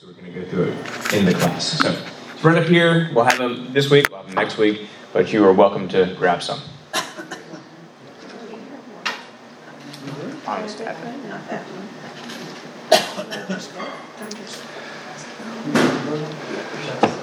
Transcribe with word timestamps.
so 0.00 0.08
we're 0.08 0.12
going 0.14 0.32
to 0.32 0.40
go 0.40 0.46
through 0.48 0.64
it 0.64 1.12
in 1.14 1.24
the 1.24 1.34
class. 1.34 1.78
So, 1.78 1.96
right 2.42 2.60
up 2.60 2.66
here. 2.66 3.10
We'll 3.14 3.24
have 3.24 3.38
them 3.38 3.72
this 3.72 3.90
week, 3.90 4.08
we'll 4.10 4.18
have 4.18 4.26
them 4.26 4.34
next 4.34 4.58
week, 4.58 4.88
but 5.12 5.32
you 5.32 5.44
are 5.44 5.52
welcome 5.52 5.88
to 5.90 6.14
grab 6.18 6.42
some. 6.42 6.60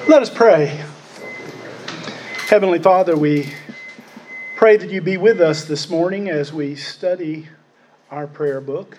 Let 0.08 0.22
us 0.22 0.30
pray. 0.30 0.84
Heavenly 2.48 2.80
Father, 2.80 3.18
we 3.18 3.54
pray 4.56 4.78
that 4.78 4.90
you 4.90 5.02
be 5.02 5.18
with 5.18 5.42
us 5.42 5.66
this 5.66 5.90
morning 5.90 6.30
as 6.30 6.54
we 6.54 6.76
study 6.76 7.50
our 8.10 8.28
prayer 8.28 8.62
book 8.62 8.98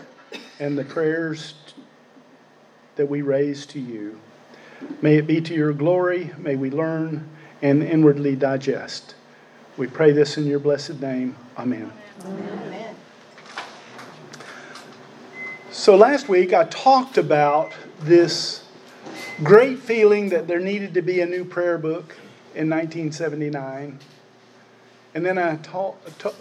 and 0.60 0.76
the 0.76 0.84
prayers 0.84 1.54
that 2.96 3.08
we 3.08 3.22
raise 3.22 3.66
to 3.66 3.80
you. 3.80 4.18
May 5.00 5.16
it 5.16 5.26
be 5.26 5.40
to 5.40 5.54
your 5.54 5.72
glory. 5.72 6.32
May 6.38 6.56
we 6.56 6.70
learn 6.70 7.28
and 7.62 7.82
inwardly 7.82 8.36
digest. 8.36 9.14
We 9.76 9.86
pray 9.86 10.12
this 10.12 10.36
in 10.36 10.46
your 10.46 10.58
blessed 10.58 11.00
name. 11.00 11.36
Amen. 11.56 11.92
Amen. 12.24 12.94
So 15.70 15.96
last 15.96 16.28
week 16.28 16.52
I 16.52 16.64
talked 16.64 17.16
about 17.16 17.72
this 18.00 18.64
great 19.42 19.78
feeling 19.78 20.28
that 20.28 20.46
there 20.46 20.60
needed 20.60 20.94
to 20.94 21.02
be 21.02 21.20
a 21.20 21.26
new 21.26 21.44
prayer 21.44 21.78
book 21.78 22.16
in 22.54 22.68
1979. 22.68 23.98
And 25.14 25.26
then 25.26 25.38
I 25.38 25.56
ta- 25.56 25.94
ta- 26.18 26.34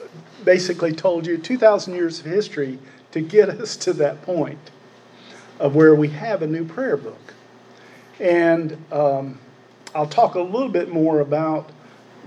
basically 0.43 0.93
told 0.93 1.25
you 1.25 1.37
2,000 1.37 1.93
years 1.93 2.19
of 2.19 2.25
history 2.25 2.79
to 3.11 3.21
get 3.21 3.49
us 3.49 3.77
to 3.77 3.93
that 3.93 4.21
point 4.23 4.71
of 5.61 5.75
where 5.75 5.93
we 5.93 6.09
have 6.09 6.41
a 6.41 6.47
new 6.47 6.65
prayer 6.65 6.97
book. 6.97 7.33
And 8.19 8.75
um, 8.91 9.39
I'll 9.93 10.07
talk 10.07 10.33
a 10.33 10.41
little 10.41 10.69
bit 10.69 10.89
more 10.89 11.19
about 11.19 11.69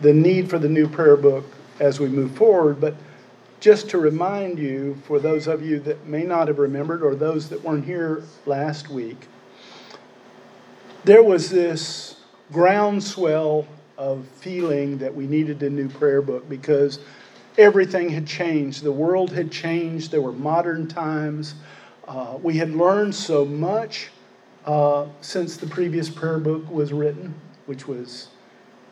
the 0.00 0.14
need 0.14 0.48
for 0.48 0.58
the 0.58 0.68
new 0.68 0.88
prayer 0.88 1.16
book 1.16 1.44
as 1.80 1.98
we 1.98 2.08
move 2.08 2.36
forward. 2.36 2.80
But 2.80 2.94
just 3.58 3.90
to 3.90 3.98
remind 3.98 4.58
you, 4.58 4.96
for 5.04 5.18
those 5.18 5.48
of 5.48 5.66
you 5.66 5.80
that 5.80 6.06
may 6.06 6.22
not 6.22 6.46
have 6.46 6.58
remembered 6.58 7.02
or 7.02 7.16
those 7.16 7.48
that 7.48 7.62
weren't 7.64 7.84
here 7.84 8.22
last 8.46 8.88
week, 8.88 9.26
there 11.02 11.22
was 11.22 11.50
this 11.50 12.16
groundswell 12.52 13.66
of 13.98 14.26
feeling 14.28 14.98
that 14.98 15.12
we 15.12 15.26
needed 15.26 15.60
a 15.64 15.70
new 15.70 15.88
prayer 15.88 16.22
book 16.22 16.48
because 16.48 17.00
everything 17.58 18.10
had 18.10 18.28
changed. 18.28 18.84
The 18.84 18.92
world 18.92 19.32
had 19.32 19.50
changed. 19.50 20.12
There 20.12 20.22
were 20.22 20.32
modern 20.32 20.86
times. 20.86 21.56
Uh, 22.06 22.38
we 22.42 22.56
had 22.56 22.70
learned 22.70 23.14
so 23.14 23.44
much 23.44 24.10
uh, 24.66 25.06
since 25.20 25.56
the 25.56 25.66
previous 25.66 26.08
prayer 26.08 26.38
book 26.38 26.70
was 26.70 26.92
written, 26.92 27.34
which 27.66 27.88
was 27.88 28.28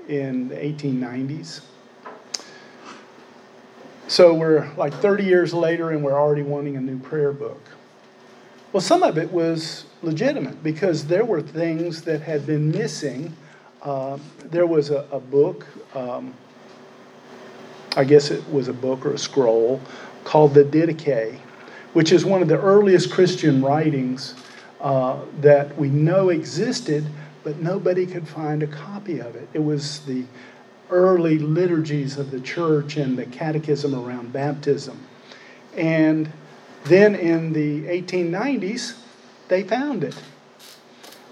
in 0.09 0.49
the 0.49 0.57
1890s. 0.57 1.61
So 4.09 4.35
we're 4.35 4.71
like 4.77 4.93
30 4.95 5.25
years 5.25 5.55
later 5.55 5.91
and 5.91 6.03
we're 6.03 6.19
already 6.19 6.43
wanting 6.43 6.77
a 6.77 6.81
new 6.81 6.99
prayer 6.99 7.33
book. 7.33 7.63
Well, 8.73 8.81
some 8.81 9.03
of 9.03 9.19
it 9.19 9.31
was 9.31 9.85
legitimate 10.03 10.63
because 10.63 11.07
there 11.07 11.25
were 11.25 11.43
things 11.43 12.03
that 12.03 12.23
had 12.23 12.47
been 12.47 12.71
missing. 12.71 13.35
Uh, 13.83 14.19
there 14.45 14.67
was 14.67 14.91
a, 14.91 15.07
a 15.13 15.21
book, 15.21 15.67
um, 15.95 16.35
I 17.97 18.05
guess 18.05 18.31
it 18.31 18.47
was 18.51 18.69
a 18.69 18.73
book 18.73 19.05
or 19.05 19.13
a 19.13 19.19
scroll, 19.19 19.81
called 20.25 20.55
the 20.55 20.65
Didache, 20.65 21.39
which 21.93 22.13
is 22.13 22.25
one 22.25 22.43
of 22.43 22.49
the 22.49 22.59
earliest 22.59 23.11
Christian 23.11 23.63
writings 23.63 24.35
uh, 24.81 25.21
that 25.41 25.77
we 25.77 25.89
know 25.89 26.31
existed, 26.31 27.05
but 27.45 27.59
nobody 27.59 28.07
could 28.07 28.27
find 28.27 28.63
a 28.63 28.67
copy 28.67 29.21
of 29.21 29.37
it. 29.37 29.49
It 29.53 29.61
was 29.61 30.01
the 30.01 30.25
early 30.91 31.39
liturgies 31.39 32.19
of 32.19 32.31
the 32.31 32.41
church 32.41 32.97
and 32.97 33.19
the 33.19 33.27
catechism 33.27 33.95
around 33.95 34.33
baptism. 34.33 35.07
And 35.77 36.31
then 36.85 37.15
in 37.15 37.53
the 37.53 37.85
1890s, 37.85 38.99
they 39.49 39.63
found 39.63 40.05
it. 40.05 40.21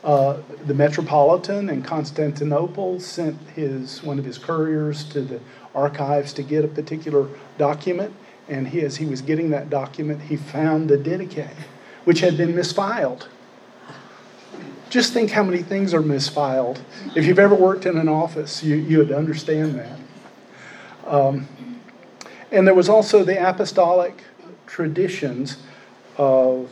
Uh, 0.02 0.38
the 0.66 0.72
Metropolitan 0.72 1.68
in 1.68 1.82
Constantinople 1.82 3.00
sent 3.00 3.36
his 3.50 4.02
one 4.02 4.18
of 4.18 4.24
his 4.24 4.38
couriers 4.38 5.04
to 5.04 5.20
the 5.20 5.40
archives 5.74 6.32
to 6.32 6.42
get 6.42 6.64
a 6.64 6.68
particular 6.68 7.28
document, 7.58 8.14
and 8.50 8.68
he, 8.68 8.80
as 8.80 8.96
he 8.96 9.06
was 9.06 9.22
getting 9.22 9.50
that 9.50 9.70
document, 9.70 10.22
he 10.22 10.36
found 10.36 10.90
the 10.90 10.98
Didache, 10.98 11.48
which 12.04 12.20
had 12.20 12.36
been 12.36 12.52
misfiled. 12.52 13.28
Just 14.90 15.12
think 15.12 15.30
how 15.30 15.44
many 15.44 15.62
things 15.62 15.94
are 15.94 16.02
misfiled. 16.02 16.80
If 17.14 17.24
you've 17.24 17.38
ever 17.38 17.54
worked 17.54 17.86
in 17.86 17.96
an 17.96 18.08
office, 18.08 18.62
you, 18.64 18.74
you 18.74 18.98
would 18.98 19.12
understand 19.12 19.76
that. 19.76 19.98
Um, 21.06 21.46
and 22.50 22.66
there 22.66 22.74
was 22.74 22.88
also 22.88 23.22
the 23.22 23.48
apostolic 23.48 24.24
traditions 24.66 25.58
of 26.16 26.70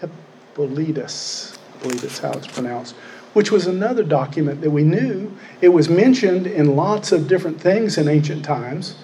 Hippolytus, 0.00 1.58
I 1.74 1.82
believe 1.82 2.00
that's 2.00 2.18
how 2.18 2.32
it's 2.32 2.46
pronounced, 2.46 2.94
which 3.34 3.52
was 3.52 3.66
another 3.66 4.02
document 4.02 4.62
that 4.62 4.70
we 4.70 4.82
knew. 4.82 5.36
It 5.60 5.68
was 5.68 5.90
mentioned 5.90 6.46
in 6.46 6.76
lots 6.76 7.12
of 7.12 7.28
different 7.28 7.60
things 7.60 7.98
in 7.98 8.08
ancient 8.08 8.42
times. 8.42 8.96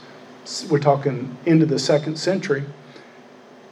We're 0.68 0.78
talking 0.78 1.36
into 1.46 1.66
the 1.66 1.78
second 1.78 2.18
century, 2.18 2.64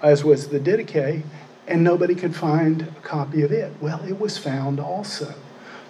as 0.03 0.25
was 0.25 0.49
the 0.49 0.61
Didache 0.61 1.25
and 1.69 1.84
nobody 1.84 2.15
could 2.15 2.34
find 2.34 2.83
a 2.83 3.01
copy 3.03 3.43
of 3.43 3.53
it. 3.53 3.73
Well, 3.81 4.03
it 4.05 4.19
was 4.19 4.39
found 4.39 4.81
also. 4.81 5.34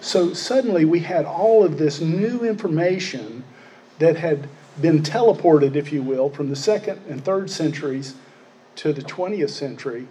So 0.01 0.33
suddenly 0.33 0.85
we 0.85 0.99
had 0.99 1.25
all 1.25 1.63
of 1.63 1.77
this 1.77 2.01
new 2.01 2.43
information 2.43 3.43
that 3.97 4.17
had 4.17 4.47
been 4.79 5.01
teleported, 5.01 5.75
if 5.75 5.91
you 5.91 6.03
will, 6.03 6.29
from 6.29 6.49
the 6.49 6.55
second 6.55 7.01
and 7.09 7.23
third 7.23 7.49
centuries 7.49 8.15
to 8.75 8.93
the 8.93 9.01
20th 9.01 9.49
century. 9.49 10.07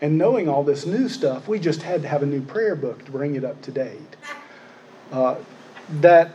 And 0.00 0.16
knowing 0.16 0.48
all 0.48 0.64
this 0.64 0.86
new 0.86 1.08
stuff, 1.08 1.46
we 1.46 1.58
just 1.58 1.82
had 1.82 2.02
to 2.02 2.08
have 2.08 2.22
a 2.22 2.26
new 2.26 2.40
prayer 2.40 2.74
book 2.74 3.04
to 3.04 3.10
bring 3.10 3.34
it 3.34 3.44
up 3.44 3.60
to 3.62 3.70
date. 3.70 4.16
Uh, 5.12 5.36
that 6.00 6.32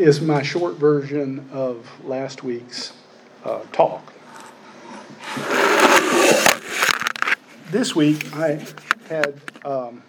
is 0.00 0.22
my 0.22 0.40
short 0.40 0.76
version 0.76 1.46
of 1.52 1.86
last 2.04 2.42
week's 2.42 2.94
uh, 3.44 3.60
talk. 3.70 4.14
this 7.70 7.94
week 7.94 8.34
I 8.34 8.66
had 9.10 9.38
um, 9.62 10.02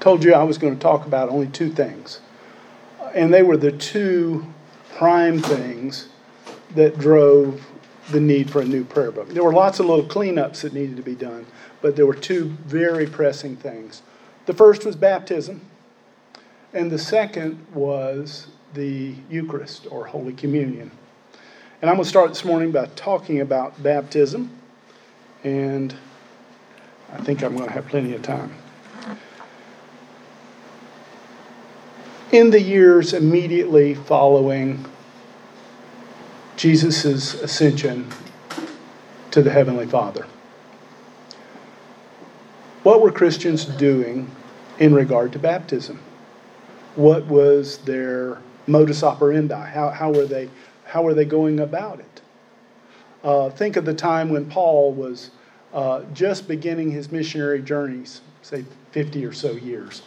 told 0.00 0.24
you 0.24 0.32
I 0.32 0.44
was 0.44 0.56
going 0.56 0.74
to 0.74 0.80
talk 0.80 1.04
about 1.04 1.28
only 1.28 1.46
two 1.48 1.70
things. 1.70 2.20
And 3.14 3.32
they 3.34 3.42
were 3.42 3.58
the 3.58 3.70
two 3.70 4.46
prime 4.96 5.40
things 5.40 6.08
that 6.74 6.98
drove 6.98 7.62
the 8.12 8.20
need 8.20 8.50
for 8.50 8.62
a 8.62 8.64
new 8.64 8.84
prayer 8.84 9.12
book. 9.12 9.28
There 9.28 9.44
were 9.44 9.52
lots 9.52 9.78
of 9.78 9.84
little 9.84 10.06
cleanups 10.06 10.62
that 10.62 10.72
needed 10.72 10.96
to 10.96 11.02
be 11.02 11.14
done, 11.14 11.46
but 11.82 11.96
there 11.96 12.06
were 12.06 12.14
two 12.14 12.56
very 12.64 13.06
pressing 13.06 13.56
things. 13.56 14.00
The 14.46 14.54
first 14.54 14.86
was 14.86 14.96
baptism, 14.96 15.60
and 16.72 16.90
the 16.90 16.98
second 16.98 17.66
was 17.74 18.48
the 18.74 19.14
Eucharist 19.30 19.86
or 19.90 20.06
Holy 20.06 20.32
Communion. 20.32 20.90
And 21.80 21.90
I'm 21.90 21.96
going 21.96 22.04
to 22.04 22.08
start 22.08 22.30
this 22.30 22.44
morning 22.44 22.72
by 22.72 22.86
talking 22.96 23.40
about 23.40 23.82
baptism 23.82 24.50
and 25.44 25.94
I 27.12 27.18
think 27.18 27.44
I'm 27.44 27.54
going 27.54 27.68
to 27.68 27.72
have 27.72 27.86
plenty 27.86 28.14
of 28.14 28.22
time. 28.22 28.52
In 32.32 32.50
the 32.50 32.60
years 32.60 33.12
immediately 33.12 33.94
following 33.94 34.84
Jesus' 36.56 37.34
ascension 37.34 38.10
to 39.30 39.42
the 39.42 39.50
Heavenly 39.50 39.86
Father, 39.86 40.26
what 42.82 43.00
were 43.00 43.12
Christians 43.12 43.64
doing 43.64 44.30
in 44.78 44.94
regard 44.94 45.32
to 45.32 45.38
baptism? 45.38 46.00
What 46.96 47.26
was 47.26 47.78
their 47.78 48.38
modus 48.66 49.02
operandi? 49.02 49.70
How, 49.70 49.90
how, 49.90 50.12
were, 50.12 50.26
they, 50.26 50.48
how 50.84 51.02
were 51.02 51.14
they 51.14 51.24
going 51.24 51.60
about 51.60 52.00
it? 52.00 52.20
Uh, 53.22 53.50
think 53.50 53.76
of 53.76 53.84
the 53.84 53.94
time 53.94 54.28
when 54.30 54.44
Paul 54.46 54.92
was 54.92 55.30
uh, 55.72 56.02
just 56.12 56.46
beginning 56.46 56.90
his 56.90 57.10
missionary 57.10 57.62
journeys, 57.62 58.20
say 58.42 58.64
50 58.92 59.24
or 59.24 59.32
so 59.32 59.52
years. 59.52 60.02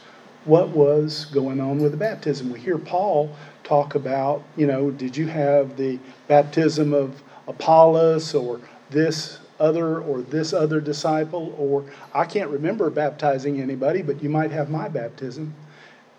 What 0.45 0.69
was 0.69 1.25
going 1.25 1.59
on 1.59 1.79
with 1.79 1.91
the 1.91 1.97
baptism? 1.97 2.51
We 2.51 2.59
hear 2.59 2.77
Paul 2.77 3.35
talk 3.63 3.95
about, 3.95 4.43
you 4.55 4.65
know, 4.65 4.91
did 4.91 5.17
you 5.17 5.27
have 5.27 5.75
the 5.75 5.99
baptism 6.27 6.93
of 6.93 7.21
Apollos 7.47 8.33
or 8.33 8.61
this 8.89 9.39
other 9.59 9.99
or 9.99 10.21
this 10.21 10.53
other 10.53 10.79
disciple? 10.79 11.53
Or 11.57 11.83
I 12.13 12.23
can't 12.23 12.49
remember 12.49 12.89
baptizing 12.89 13.59
anybody, 13.59 14.01
but 14.01 14.23
you 14.23 14.29
might 14.29 14.51
have 14.51 14.69
my 14.69 14.87
baptism. 14.87 15.53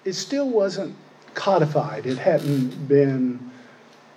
It 0.04 0.12
still 0.12 0.50
wasn't 0.50 0.94
codified, 1.34 2.06
it 2.06 2.18
hadn't 2.18 2.88
been 2.88 3.50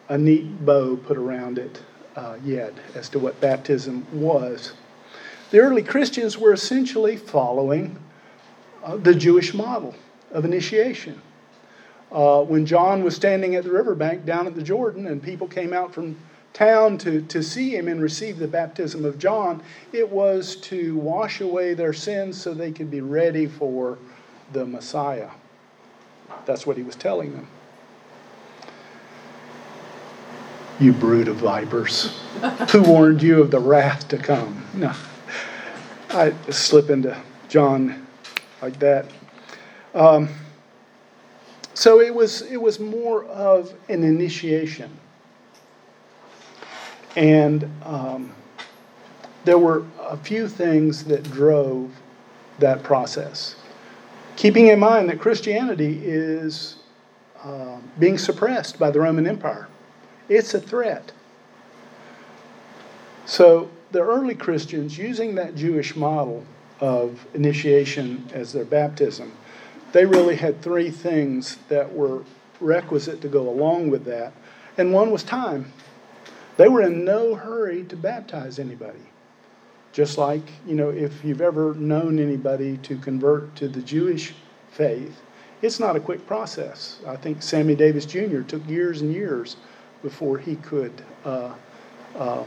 a 0.10 0.18
neat 0.18 0.66
bow 0.66 0.98
put 0.98 1.18
around 1.18 1.58
it 1.58 1.81
uh, 2.16 2.38
yet 2.44 2.74
as 2.96 3.10
to 3.10 3.19
what 3.19 3.40
baptism 3.40 4.06
was. 4.12 4.74
The 5.52 5.60
early 5.60 5.84
Christians 5.84 6.38
were 6.38 6.54
essentially 6.54 7.18
following 7.18 7.98
uh, 8.84 8.98
the 8.98 9.13
Jewish 9.13 9.54
model 9.54 9.96
of 10.31 10.46
initiation. 10.46 11.22
Uh, 12.12 12.42
when 12.42 12.66
John 12.66 13.04
was 13.04 13.16
standing 13.16 13.56
at 13.56 13.63
the 13.63 13.72
riverbank 13.72 14.25
down 14.25 14.48
at 14.48 14.56
the 14.56 14.63
Jordan 14.63 15.08
and 15.08 15.24
people 15.24 15.48
came 15.48 15.72
out 15.72 15.94
from 15.94 16.18
town 16.54 16.98
to, 17.00 17.22
to 17.22 17.42
see 17.42 17.75
him 17.75 17.88
and 17.88 18.02
receive 18.02 18.38
the 18.38 18.48
baptism 18.48 19.06
of 19.06 19.18
John, 19.18 19.63
it 19.94 20.10
was 20.10 20.58
to 20.58 20.98
wash 20.98 21.40
away 21.40 21.74
their 21.74 21.94
sins 21.94 22.42
so 22.42 22.54
they 22.54 22.72
could 22.72 22.92
be 22.92 23.02
ready 23.02 23.48
for 23.48 23.98
the 24.52 24.66
Messiah. 24.66 25.30
That's 26.45 26.66
what 26.66 26.78
he 26.78 26.83
was 26.83 26.95
telling 26.95 27.33
them. 27.33 27.48
You 30.80 30.94
brood 30.94 31.28
of 31.28 31.38
vipers. 31.38 32.19
Who 32.72 32.81
warned 32.81 33.22
you 33.22 33.42
of 33.42 33.51
the 33.51 33.60
wrath 33.60 34.07
to 34.10 34.18
come? 34.18 34.66
No. 34.74 34.94
I 36.10 36.33
slip 36.50 36.89
into 36.89 37.16
John 37.50 38.07
like 38.62 38.80
that. 38.80 39.06
Um, 39.94 40.30
so 41.74 42.01
it 42.01 42.13
was, 42.13 42.42
it 42.44 42.57
was 42.57 42.80
more 42.80 43.25
of 43.25 43.74
an 43.89 44.04
initiation. 44.04 44.92
And 47.16 47.69
um, 47.84 48.34
there 49.44 49.57
were 49.57 49.84
a 50.00 50.18
few 50.18 50.48
things 50.48 51.04
that 51.06 51.24
drove 51.24 51.92
that 52.60 52.84
process. 52.84 53.56
Keeping 54.42 54.70
in 54.70 54.80
mind 54.80 55.08
that 55.08 55.20
Christianity 55.20 56.02
is 56.04 56.78
uh, 57.44 57.78
being 58.00 58.18
suppressed 58.18 58.80
by 58.80 58.90
the 58.90 59.00
Roman 59.00 59.28
Empire, 59.28 59.68
it's 60.30 60.56
a 60.56 60.60
threat. 60.60 61.12
So 63.28 63.70
the 63.92 64.02
early 64.02 64.34
Christians, 64.34 64.98
using 64.98 65.36
that 65.36 65.54
Jewish 65.54 65.96
model 65.96 66.44
of 66.80 67.24
initiation 67.36 68.32
as 68.34 68.52
their 68.52 68.66
baptism, 68.66 69.32
they 69.92 70.08
really 70.08 70.38
had 70.38 70.60
three 70.64 70.90
things 70.90 71.58
that 71.70 71.94
were 71.94 72.24
requisite 72.60 73.22
to 73.22 73.28
go 73.28 73.48
along 73.48 73.92
with 73.92 74.06
that. 74.06 74.34
And 74.76 74.92
one 74.92 75.12
was 75.12 75.22
time. 75.22 75.72
They 76.58 76.68
were 76.68 76.82
in 76.82 77.06
no 77.06 77.36
hurry 77.36 77.84
to 77.84 77.96
baptize 77.96 78.58
anybody. 78.58 79.11
Just 79.94 80.18
like, 80.18 80.44
you 80.66 80.76
know, 80.76 80.90
if 80.90 81.24
you've 81.24 81.42
ever 81.42 81.74
known 81.74 82.18
anybody 82.20 82.78
to 82.78 82.98
convert 82.98 83.56
to 83.58 83.68
the 83.68 83.82
Jewish 83.82 84.34
faith, 84.72 85.22
it's 85.62 85.80
not 85.80 85.96
a 85.96 86.00
quick 86.00 86.26
process. 86.26 87.00
I 87.06 87.18
think 87.18 87.44
Sammy 87.44 87.76
Davis 87.76 88.06
Jr. 88.06 88.42
took 88.42 88.68
years 88.68 89.02
and 89.02 89.14
years 89.14 89.58
before 90.02 90.38
he 90.38 90.56
could 90.56 90.94
uh, 91.26 91.54
uh, 92.16 92.44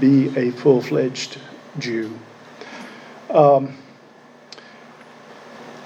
be 0.00 0.36
a 0.36 0.50
full 0.50 0.82
fledged 0.82 1.38
Jew. 1.78 2.18
Um, 3.30 3.76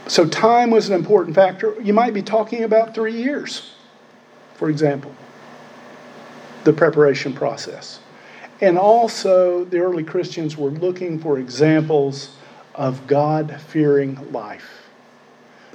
so, 0.06 0.26
time 0.26 0.70
was 0.70 0.88
an 0.88 0.94
important 0.94 1.36
factor. 1.36 1.78
You 1.82 1.92
might 1.92 2.14
be 2.14 2.22
talking 2.22 2.64
about 2.64 2.94
three 2.94 3.12
years, 3.12 3.74
for 4.54 4.70
example, 4.70 5.14
the 6.64 6.72
preparation 6.72 7.34
process. 7.34 8.00
And 8.60 8.76
also, 8.76 9.64
the 9.64 9.78
early 9.78 10.02
Christians 10.02 10.56
were 10.56 10.70
looking 10.70 11.18
for 11.20 11.38
examples 11.38 12.36
of 12.74 13.06
God 13.06 13.60
fearing 13.60 14.32
life. 14.32 14.88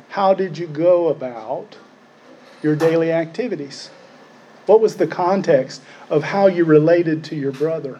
How 0.09 0.33
did 0.33 0.57
you 0.57 0.67
go 0.67 1.07
about 1.07 1.77
your 2.61 2.75
daily 2.75 3.11
activities? 3.11 3.89
What 4.65 4.81
was 4.81 4.95
the 4.97 5.07
context 5.07 5.81
of 6.09 6.23
how 6.23 6.47
you 6.47 6.65
related 6.65 7.23
to 7.25 7.35
your 7.35 7.51
brother 7.51 7.99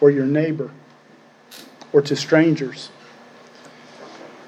or 0.00 0.10
your 0.10 0.26
neighbor 0.26 0.70
or 1.92 2.02
to 2.02 2.16
strangers? 2.16 2.90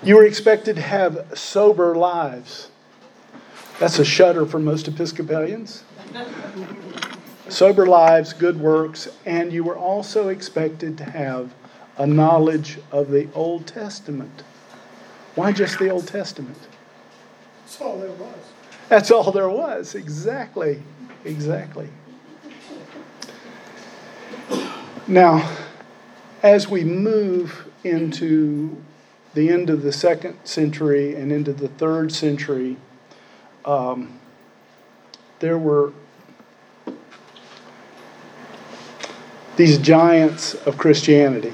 You 0.03 0.17
were 0.17 0.25
expected 0.25 0.77
to 0.77 0.83
have 0.83 1.27
sober 1.35 1.97
lives. 1.97 2.71
That's 3.79 3.99
a 3.99 4.05
shudder 4.05 4.47
for 4.47 4.59
most 4.59 4.89
Episcopalians. 4.89 5.85
Sober 7.49 7.87
lives, 7.87 8.33
good 8.33 8.61
works, 8.61 9.09
and 9.25 9.53
you 9.53 9.65
were 9.65 9.77
also 9.77 10.29
expected 10.29 10.99
to 10.99 11.05
have 11.05 11.55
a 11.97 12.07
knowledge 12.07 12.79
of 12.93 13.11
the 13.11 13.29
Old 13.35 13.67
Testament. 13.67 14.43
Why 15.35 15.53
just 15.53 15.79
the 15.79 15.89
Old 15.89 16.07
Testament? 16.07 16.59
That's 17.63 17.81
all 17.81 17.99
there 17.99 18.11
was. 18.11 18.39
That's 18.89 19.11
all 19.11 19.33
there 19.33 19.49
was, 19.49 19.95
exactly. 19.95 20.83
Exactly. 21.25 21.89
Now, 25.07 25.57
as 26.43 26.69
we 26.69 26.85
move 26.85 27.69
into 27.83 28.83
the 29.35 29.51
end 29.51 29.71
of 29.71 29.83
the 29.83 29.93
second 29.93 30.39
century 30.45 31.15
and 31.15 31.33
into 31.33 31.53
the 31.53 31.69
third 31.69 32.13
century, 32.13 32.77
um, 33.65 34.19
there 35.41 35.59
were 35.59 35.93
these 39.59 39.77
giants 39.77 40.55
of 40.67 40.79
Christianity. 40.79 41.53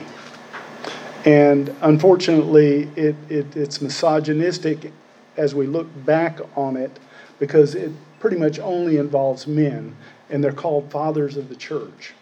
And 1.25 1.75
unfortunately, 1.81 2.91
it, 2.97 3.17
it, 3.31 3.57
it's 3.57 3.81
misogynistic 3.81 4.93
as 5.39 5.55
we 5.55 5.67
look 5.67 5.89
back 6.05 6.39
on 6.55 6.77
it 6.77 6.99
because 7.39 7.75
it 7.75 7.91
pretty 8.21 8.37
much 8.37 8.59
only 8.59 8.99
involves 8.99 9.47
men, 9.47 9.97
and 10.29 10.45
they're 10.45 10.53
called 10.53 10.93
fathers 10.93 11.39
of 11.39 11.49
the 11.49 11.57
church. 11.57 12.13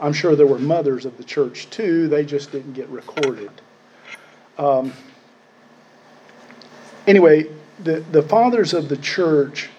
I'm 0.00 0.12
sure 0.12 0.36
there 0.36 0.46
were 0.46 0.60
mothers 0.60 1.04
of 1.04 1.16
the 1.16 1.24
church 1.24 1.68
too, 1.70 2.06
they 2.06 2.24
just 2.24 2.52
didn't 2.52 2.74
get 2.74 2.88
recorded. 2.88 3.50
Um, 4.58 4.92
anyway, 7.08 7.50
the, 7.82 7.98
the 8.12 8.22
fathers 8.22 8.72
of 8.72 8.88
the 8.88 8.96
church 8.96 9.70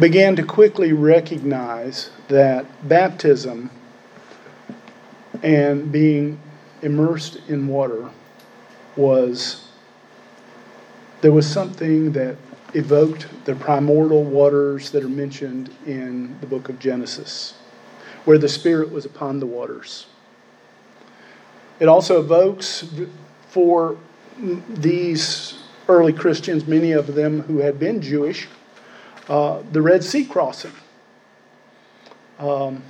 began 0.00 0.34
to 0.34 0.42
quickly 0.42 0.92
recognize 0.92 2.10
that 2.26 2.66
baptism 2.88 3.70
and 5.42 5.90
being 5.90 6.40
immersed 6.82 7.40
in 7.48 7.66
water 7.66 8.10
was 8.96 9.68
there 11.20 11.32
was 11.32 11.46
something 11.46 12.12
that 12.12 12.36
evoked 12.74 13.26
the 13.44 13.54
primordial 13.54 14.24
waters 14.24 14.90
that 14.90 15.02
are 15.02 15.08
mentioned 15.08 15.74
in 15.86 16.38
the 16.40 16.46
book 16.46 16.68
of 16.68 16.78
Genesis, 16.78 17.54
where 18.24 18.38
the 18.38 18.48
Spirit 18.48 18.90
was 18.92 19.04
upon 19.04 19.40
the 19.40 19.46
waters. 19.46 20.06
It 21.80 21.88
also 21.88 22.20
evokes 22.20 22.84
for 23.48 23.96
these 24.68 25.58
early 25.88 26.12
Christians, 26.12 26.66
many 26.66 26.92
of 26.92 27.14
them 27.14 27.42
who 27.42 27.58
had 27.58 27.78
been 27.78 28.00
Jewish, 28.00 28.48
uh, 29.28 29.62
the 29.72 29.80
Red 29.80 30.04
Sea 30.04 30.24
crossing, 30.24 30.72
um, 32.38 32.82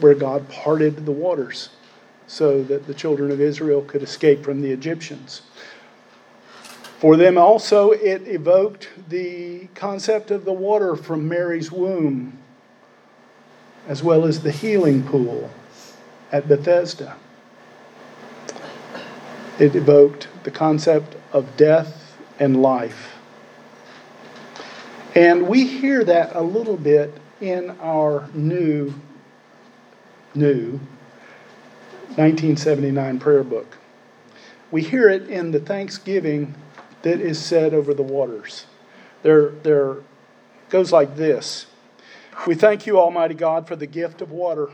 where 0.00 0.14
God 0.14 0.48
parted 0.48 1.04
the 1.04 1.12
waters 1.12 1.70
so 2.26 2.62
that 2.64 2.86
the 2.86 2.94
children 2.94 3.30
of 3.30 3.40
Israel 3.40 3.82
could 3.82 4.02
escape 4.02 4.42
from 4.42 4.60
the 4.60 4.70
Egyptians. 4.70 5.42
For 6.98 7.16
them 7.16 7.36
also, 7.36 7.90
it 7.90 8.26
evoked 8.26 8.88
the 9.08 9.68
concept 9.74 10.30
of 10.30 10.44
the 10.44 10.52
water 10.52 10.96
from 10.96 11.28
Mary's 11.28 11.70
womb, 11.70 12.38
as 13.86 14.02
well 14.02 14.24
as 14.24 14.42
the 14.42 14.50
healing 14.50 15.02
pool 15.02 15.50
at 16.32 16.48
Bethesda. 16.48 17.16
It 19.58 19.74
evoked 19.76 20.28
the 20.42 20.50
concept 20.50 21.16
of 21.32 21.56
death 21.56 22.16
and 22.38 22.60
life. 22.60 23.16
And 25.14 25.48
we 25.48 25.66
hear 25.66 26.04
that 26.04 26.34
a 26.34 26.42
little 26.42 26.76
bit 26.76 27.14
in 27.40 27.70
our 27.80 28.28
new, 28.34 28.94
new 30.36 30.80
1979 32.16 33.18
prayer 33.18 33.42
book. 33.42 33.78
We 34.70 34.82
hear 34.82 35.08
it 35.08 35.28
in 35.28 35.50
the 35.50 35.60
Thanksgiving 35.60 36.54
that 37.02 37.20
is 37.20 37.38
said 37.38 37.74
over 37.74 37.94
the 37.94 38.02
waters. 38.02 38.66
There, 39.22 39.50
there 39.50 39.96
goes 40.70 40.92
like 40.92 41.16
this 41.16 41.66
We 42.46 42.54
thank 42.54 42.86
you, 42.86 42.98
Almighty 42.98 43.34
God, 43.34 43.66
for 43.66 43.76
the 43.76 43.86
gift 43.86 44.22
of 44.22 44.30
water. 44.30 44.70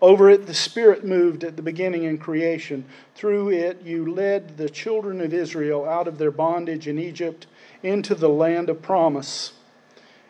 Over 0.00 0.30
it, 0.30 0.46
the 0.46 0.54
Spirit 0.54 1.04
moved 1.04 1.42
at 1.42 1.56
the 1.56 1.62
beginning 1.62 2.04
in 2.04 2.18
creation. 2.18 2.84
Through 3.16 3.50
it, 3.50 3.82
you 3.82 4.12
led 4.12 4.56
the 4.56 4.68
children 4.68 5.20
of 5.20 5.34
Israel 5.34 5.84
out 5.84 6.06
of 6.06 6.18
their 6.18 6.30
bondage 6.30 6.86
in 6.86 7.00
Egypt 7.00 7.48
into 7.82 8.14
the 8.14 8.28
land 8.28 8.70
of 8.70 8.80
promise. 8.80 9.54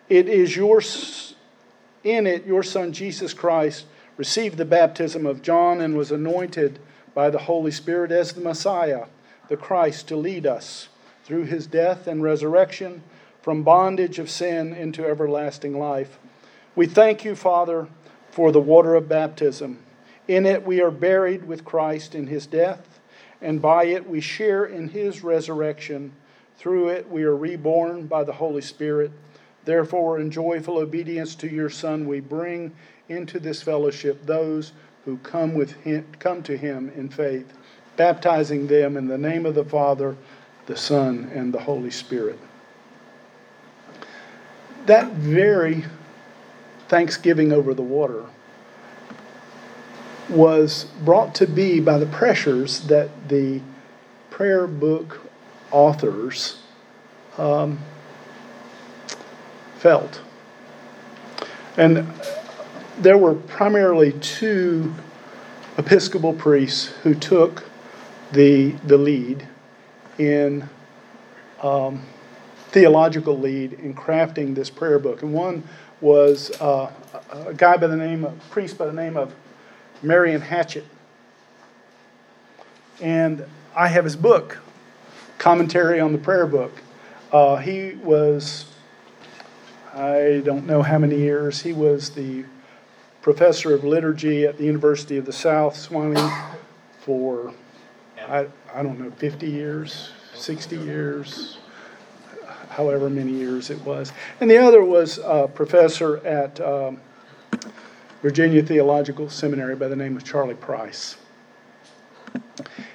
It 0.09 0.26
is 0.26 0.57
your, 0.57 0.81
in 2.02 2.26
it, 2.26 2.47
your 2.47 2.62
Son 2.62 2.93
Jesus 2.93 3.35
Christ 3.35 3.85
received 4.19 4.59
the 4.59 4.65
baptism 4.67 5.25
of 5.25 5.41
John 5.41 5.81
and 5.81 5.97
was 5.97 6.13
anointed 6.13 6.79
by 7.15 7.31
the 7.31 7.39
Holy 7.39 7.71
Spirit 7.71 8.13
as 8.13 8.33
the 8.33 8.43
Messiah, 8.43 9.07
the 9.49 9.57
Christ, 9.57 10.09
to 10.09 10.17
lead 10.17 10.45
us 10.45 10.89
through 11.25 11.45
his 11.45 11.67
death 11.67 12.07
and 12.07 12.23
resurrection 12.23 13.03
from 13.41 13.63
bondage 13.63 14.19
of 14.19 14.29
sin 14.29 14.75
into 14.75 15.07
everlasting 15.07 15.79
life. 15.79 16.19
We 16.75 16.87
thank 16.87 17.25
you, 17.25 17.35
Father, 17.35 17.89
for 18.31 18.53
the 18.53 18.61
water 18.61 18.95
of 18.95 19.09
baptism. 19.09 19.79
In 20.27 20.45
it 20.45 20.67
we 20.67 20.83
are 20.83 20.91
buried 20.91 21.45
with 21.45 21.65
Christ 21.65 22.15
in 22.15 22.27
his 22.27 22.47
death, 22.47 23.01
and 23.41 23.63
by 23.63 23.85
it 23.85 24.09
we 24.09 24.21
share 24.21 24.65
in 24.67 24.89
his 24.89 25.23
resurrection. 25.23 26.13
Through 26.57 26.89
it 26.89 27.09
we 27.09 27.23
are 27.23 27.37
reborn 27.37 28.07
by 28.07 28.25
the 28.25 28.33
Holy 28.33 28.63
Spirit. 28.63 29.13
Therefore, 29.65 30.19
in 30.19 30.31
joyful 30.31 30.79
obedience 30.79 31.35
to 31.37 31.49
your 31.49 31.71
Son, 31.71 32.07
we 32.07 32.21
bring 32.21 32.75
into 33.09 33.38
this 33.38 33.62
fellowship 33.62 34.25
those 34.27 34.73
who 35.05 35.17
come, 35.19 35.55
with 35.55 35.73
him, 35.83 36.07
come 36.19 36.43
to 36.43 36.57
him 36.57 36.93
in 36.95 37.09
faith, 37.09 37.53
baptizing 37.97 38.67
them 38.67 38.97
in 38.97 39.09
the 39.09 39.19
name 39.19 39.47
of 39.47 39.55
the 39.55 39.65
Father, 39.65 40.17
the 40.67 40.77
Son, 40.77 41.31
and 41.35 41.53
the 41.53 41.61
Holy 41.61 41.91
Spirit. 41.91 42.38
That 44.87 45.12
very 45.12 45.85
Thanksgiving 46.88 47.53
over 47.53 47.75
the 47.75 47.83
water 47.83 48.25
was 50.29 50.85
brought 51.05 51.35
to 51.37 51.47
be 51.47 51.81
by 51.81 51.99
the 51.99 52.07
pressures 52.07 52.81
that 52.81 53.29
the 53.29 53.61
prayer 54.31 54.67
book 54.67 55.21
authors 55.71 56.62
um, 57.38 57.79
felt. 59.77 60.21
And 61.77 62.07
there 63.00 63.19
were 63.19 63.35
primarily 63.35 64.12
two 64.12 64.95
Episcopal 65.76 66.33
priests 66.33 66.87
who 67.05 67.14
took 67.14 67.64
the, 68.33 68.71
the 68.85 68.99
lead 68.99 69.47
in 70.19 70.69
um, 71.62 72.02
theological 72.71 73.38
lead 73.38 73.75
in 73.75 73.95
crafting 73.95 74.57
this 74.57 74.71
prayer 74.71 74.99
book. 74.99 75.23
And 75.23 75.33
one 75.33 75.62
was 76.00 76.50
uh, 76.61 76.90
a 77.31 77.55
guy 77.55 77.76
by 77.76 77.87
the 77.87 77.97
name 77.97 78.25
of, 78.25 78.38
priest 78.50 78.76
by 78.76 78.87
the 78.87 78.93
name 78.93 79.17
of 79.17 79.35
Marion 80.02 80.40
Hatchett. 80.40 80.85
And 83.00 83.45
I 83.76 83.87
have 83.87 84.02
his 84.02 84.17
book, 84.17 84.59
Commentary 85.38 86.00
on 86.00 86.11
the 86.11 86.19
Prayer 86.19 86.47
Book. 86.47 86.73
Uh, 87.31 87.57
he 87.57 87.93
was, 88.02 88.67
I 89.95 90.43
don't 90.45 90.67
know 90.67 90.83
how 90.83 90.99
many 90.99 91.19
years, 91.19 91.62
he 91.62 91.73
was 91.73 92.11
the 92.11 92.45
professor 93.29 93.75
of 93.75 93.85
liturgy 93.85 94.47
at 94.47 94.57
the 94.57 94.65
University 94.65 95.19
of 95.19 95.27
the 95.27 95.33
South, 95.35 95.75
Sewanee, 95.75 96.57
for, 97.01 97.53
I, 98.27 98.47
I 98.75 98.83
don't 98.83 98.99
know, 98.99 99.11
50 99.11 99.47
years, 99.47 100.13
60 100.33 100.77
years, 100.79 101.59
however 102.71 103.11
many 103.11 103.33
years 103.33 103.69
it 103.69 103.79
was. 103.85 104.15
And 104.41 104.51
the 104.51 104.57
other 104.57 104.83
was 104.83 105.19
a 105.23 105.47
professor 105.47 106.27
at 106.27 106.59
um, 106.63 107.03
Virginia 108.23 108.63
Theological 108.63 109.29
Seminary 109.29 109.77
by 109.77 109.89
the 109.89 109.97
name 109.97 110.17
of 110.17 110.25
Charlie 110.25 110.55
Price. 110.55 111.19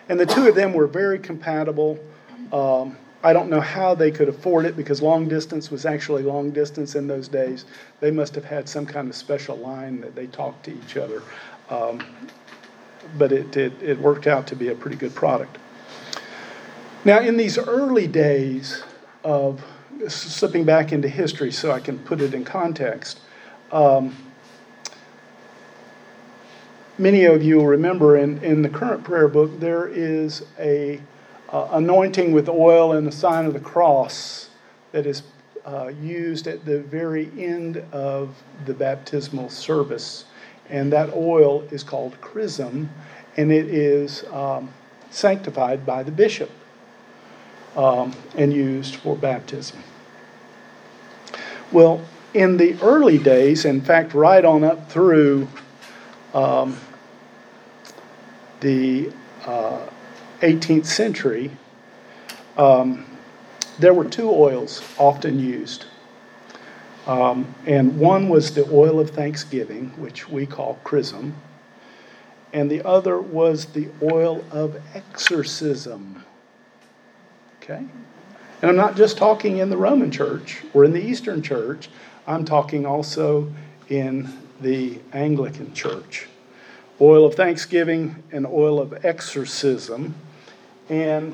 And 0.10 0.20
the 0.20 0.26
two 0.26 0.48
of 0.48 0.56
them 0.56 0.74
were 0.74 0.88
very 0.88 1.20
compatible. 1.20 2.00
Um, 2.52 2.98
I 3.24 3.32
don't 3.32 3.50
know 3.50 3.62
how 3.62 3.96
they 3.96 4.12
could 4.12 4.28
afford 4.28 4.66
it 4.66 4.76
because 4.76 5.02
long 5.02 5.30
distance 5.30 5.72
was 5.72 5.86
actually 5.86 6.24
long 6.24 6.52
distance 6.52 6.96
in 6.96 7.08
those 7.08 7.30
days. 7.30 7.64
They 8.02 8.12
must 8.12 8.36
have 8.36 8.44
had 8.44 8.68
some 8.68 8.86
kind 8.86 9.08
of 9.08 9.16
special 9.16 9.56
line 9.56 10.02
that 10.02 10.14
they 10.14 10.28
talked 10.28 10.66
to 10.66 10.72
each 10.72 10.98
other. 10.98 11.22
Um, 11.70 12.04
but 13.18 13.32
it, 13.32 13.56
it, 13.56 13.74
it 13.82 14.00
worked 14.00 14.28
out 14.28 14.46
to 14.48 14.56
be 14.56 14.68
a 14.70 14.76
pretty 14.76 14.98
good 14.98 15.16
product. 15.16 15.58
Now, 17.06 17.20
in 17.20 17.38
these 17.38 17.58
early 17.58 18.08
days 18.08 18.84
of 19.24 19.64
slipping 20.08 20.66
back 20.66 20.92
into 20.92 21.08
history 21.08 21.52
so 21.52 21.72
I 21.72 21.80
can 21.80 22.00
put 22.00 22.20
it 22.20 22.34
in 22.34 22.44
context, 22.44 23.20
um, 23.72 24.16
many 26.98 27.24
of 27.24 27.42
you 27.42 27.58
will 27.58 27.68
remember 27.68 28.18
in, 28.18 28.44
in 28.44 28.62
the 28.62 28.70
current 28.70 29.04
prayer 29.04 29.28
book, 29.28 29.60
there 29.60 29.88
is 29.88 30.46
a 30.60 31.02
uh, 31.54 31.68
anointing 31.74 32.32
with 32.32 32.50
oil 32.50 32.94
and 32.94 33.06
the 33.06 33.12
sign 33.12 33.46
of 33.46 33.54
the 33.54 33.60
cross 33.60 34.50
that 34.92 35.06
is 35.06 35.22
uh, 35.66 35.92
used 36.02 36.48
at 36.48 36.66
the 36.66 36.80
very 36.80 37.30
end 37.38 37.78
of 37.94 38.36
the 38.66 38.74
baptismal 38.74 39.50
service. 39.50 40.26
And 40.70 40.92
that 40.92 41.14
oil 41.14 41.62
is 41.72 41.84
called 41.84 42.20
chrism, 42.22 42.90
and 43.38 43.52
it 43.52 43.68
is 43.68 44.26
um, 44.32 44.74
sanctified 45.12 45.86
by 45.86 46.02
the 46.02 46.12
bishop 46.12 46.50
um, 47.76 48.14
and 48.36 48.52
used 48.52 48.96
for 48.96 49.16
baptism. 49.16 49.78
Well, 51.72 52.02
in 52.34 52.58
the 52.58 52.76
early 52.82 53.20
days, 53.20 53.66
in 53.66 53.82
fact, 53.82 54.16
right 54.16 54.44
on 54.44 54.64
up 54.64 54.92
through 54.92 55.48
um, 56.34 56.78
the 58.60 59.12
uh, 59.46 59.86
18th 60.44 60.86
century, 60.86 61.52
um, 62.58 63.06
there 63.80 63.94
were 63.94 64.06
two 64.06 64.30
oils 64.30 64.84
often 65.00 65.40
used. 65.40 65.86
Um, 67.08 67.54
and 67.66 67.98
one 67.98 68.30
was 68.30 68.54
the 68.54 68.70
oil 68.72 69.00
of 69.00 69.10
thanksgiving, 69.10 69.90
which 69.98 70.30
we 70.30 70.46
call 70.46 70.80
chrism, 70.84 71.36
and 72.54 72.70
the 72.70 72.86
other 72.86 73.20
was 73.20 73.66
the 73.66 73.90
oil 74.02 74.44
of 74.52 74.80
exorcism. 74.94 76.24
Okay? 77.62 77.84
And 78.62 78.70
I'm 78.70 78.76
not 78.76 78.96
just 78.96 79.18
talking 79.18 79.58
in 79.58 79.70
the 79.70 79.78
Roman 79.78 80.12
church 80.12 80.62
or 80.74 80.86
in 80.86 80.94
the 80.94 81.02
Eastern 81.02 81.42
church, 81.42 81.90
I'm 82.28 82.46
talking 82.46 82.86
also 82.86 83.52
in 83.90 84.32
the 84.62 85.00
Anglican 85.12 85.74
church 85.74 86.28
oil 87.02 87.26
of 87.26 87.36
thanksgiving 87.36 88.24
and 88.32 88.46
oil 88.46 88.80
of 88.80 89.06
exorcism. 89.06 90.16
And 90.94 91.34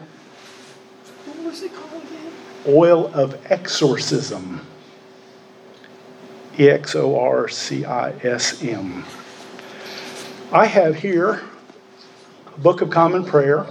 What 1.26 1.44
was 1.44 1.64
it 1.64 1.74
called 1.74 2.02
again? 2.04 2.32
oil 2.66 3.08
of 3.14 3.38
exorcism. 3.52 4.66
E 6.58 6.70
X 6.70 6.96
O 6.96 7.20
R 7.20 7.50
C 7.50 7.84
I 7.84 8.12
S 8.24 8.64
M. 8.64 9.04
I 10.54 10.66
have 10.66 10.96
here 10.96 11.42
a 12.56 12.60
book 12.60 12.80
of 12.80 12.90
common 12.90 13.26
prayer, 13.26 13.66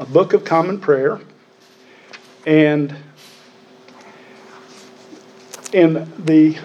a 0.00 0.06
book 0.06 0.32
of 0.32 0.44
common 0.44 0.80
prayer, 0.80 1.20
and 2.44 2.96
in 5.72 6.10
the 6.18 6.58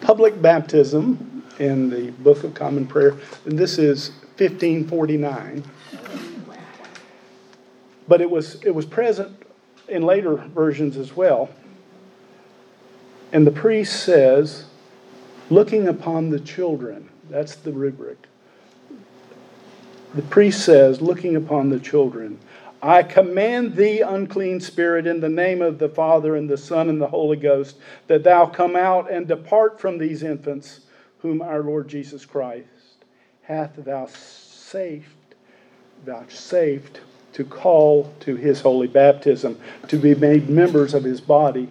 public 0.00 0.40
baptism 0.40 1.42
in 1.58 1.90
the 1.90 2.12
book 2.22 2.44
of 2.44 2.54
common 2.54 2.86
prayer, 2.86 3.16
and 3.46 3.58
this 3.58 3.78
is 3.78 4.10
1549 4.38 5.64
but 8.08 8.20
it 8.20 8.30
was 8.30 8.62
it 8.64 8.74
was 8.74 8.86
present 8.86 9.42
in 9.88 10.02
later 10.02 10.36
versions 10.36 10.96
as 10.96 11.14
well. 11.14 11.48
And 13.32 13.46
the 13.46 13.52
priest 13.52 14.04
says, 14.04 14.66
looking 15.50 15.88
upon 15.88 16.30
the 16.30 16.40
children, 16.40 17.08
that's 17.28 17.56
the 17.56 17.72
rubric. 17.72 18.18
The 20.14 20.22
priest 20.22 20.64
says, 20.64 21.00
looking 21.00 21.36
upon 21.36 21.68
the 21.68 21.80
children, 21.80 22.38
I 22.82 23.02
command 23.02 23.74
thee, 23.74 24.00
unclean 24.00 24.60
spirit, 24.60 25.06
in 25.06 25.20
the 25.20 25.28
name 25.28 25.60
of 25.60 25.78
the 25.78 25.88
Father 25.88 26.36
and 26.36 26.48
the 26.48 26.56
Son 26.56 26.88
and 26.88 27.00
the 27.00 27.08
Holy 27.08 27.36
Ghost, 27.36 27.76
that 28.06 28.22
thou 28.22 28.46
come 28.46 28.76
out 28.76 29.10
and 29.10 29.26
depart 29.26 29.80
from 29.80 29.98
these 29.98 30.22
infants, 30.22 30.80
whom 31.18 31.42
our 31.42 31.62
Lord 31.62 31.88
Jesus 31.88 32.24
Christ 32.24 32.68
hath 33.42 33.72
thou 33.76 34.06
saved, 34.06 35.34
vouchsafed 36.04 37.00
to 37.36 37.44
call 37.44 38.10
to 38.18 38.34
his 38.34 38.62
holy 38.62 38.86
baptism, 38.86 39.60
to 39.88 39.98
be 39.98 40.14
made 40.14 40.48
members 40.48 40.94
of 40.94 41.04
his 41.04 41.20
body 41.20 41.68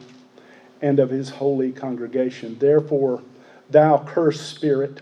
and 0.80 1.00
of 1.00 1.10
his 1.10 1.32
holy 1.32 1.72
congregation. 1.72 2.56
Therefore, 2.60 3.24
thou 3.72 3.98
cursed 3.98 4.48
spirit, 4.48 5.02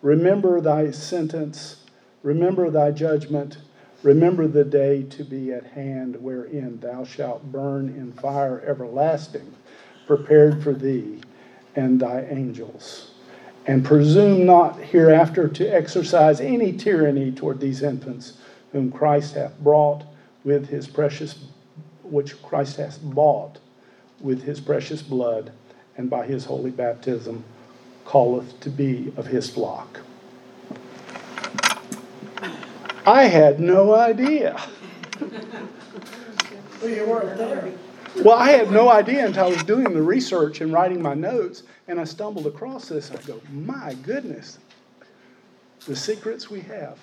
remember 0.00 0.62
thy 0.62 0.90
sentence, 0.90 1.82
remember 2.22 2.70
thy 2.70 2.92
judgment, 2.92 3.58
remember 4.02 4.48
the 4.48 4.64
day 4.64 5.02
to 5.02 5.22
be 5.22 5.52
at 5.52 5.66
hand 5.66 6.16
wherein 6.16 6.80
thou 6.80 7.04
shalt 7.04 7.52
burn 7.52 7.90
in 7.90 8.10
fire 8.12 8.64
everlasting, 8.66 9.54
prepared 10.06 10.62
for 10.62 10.72
thee 10.72 11.20
and 11.76 12.00
thy 12.00 12.22
angels. 12.30 13.10
And 13.66 13.84
presume 13.84 14.46
not 14.46 14.78
hereafter 14.78 15.46
to 15.46 15.66
exercise 15.66 16.40
any 16.40 16.72
tyranny 16.72 17.30
toward 17.30 17.60
these 17.60 17.82
infants 17.82 18.38
whom 18.74 18.90
Christ 18.90 19.36
hath 19.36 19.56
brought 19.60 20.02
with 20.42 20.68
his 20.68 20.88
precious, 20.88 21.38
which 22.02 22.42
Christ 22.42 22.76
hath 22.76 23.00
bought 23.00 23.60
with 24.20 24.42
his 24.42 24.60
precious 24.60 25.00
blood, 25.00 25.52
and 25.96 26.10
by 26.10 26.26
his 26.26 26.46
holy 26.46 26.72
baptism 26.72 27.44
calleth 28.04 28.58
to 28.60 28.70
be 28.70 29.12
of 29.16 29.28
his 29.28 29.48
flock. 29.48 30.00
I 33.06 33.26
had 33.26 33.60
no 33.60 33.94
idea. 33.94 34.60
Well, 36.82 36.90
you 36.90 37.06
weren't 37.06 37.38
there. 37.38 37.72
Well, 38.24 38.36
I 38.36 38.50
had 38.50 38.72
no 38.72 38.90
idea 38.90 39.24
until 39.24 39.44
I 39.44 39.48
was 39.50 39.62
doing 39.62 39.94
the 39.94 40.02
research 40.02 40.60
and 40.60 40.72
writing 40.72 41.00
my 41.00 41.14
notes, 41.14 41.62
and 41.86 42.00
I 42.00 42.04
stumbled 42.04 42.48
across 42.48 42.88
this. 42.88 43.12
I 43.12 43.22
go, 43.22 43.40
my 43.52 43.94
goodness, 44.02 44.58
the 45.86 45.94
secrets 45.94 46.50
we 46.50 46.60
have. 46.62 46.98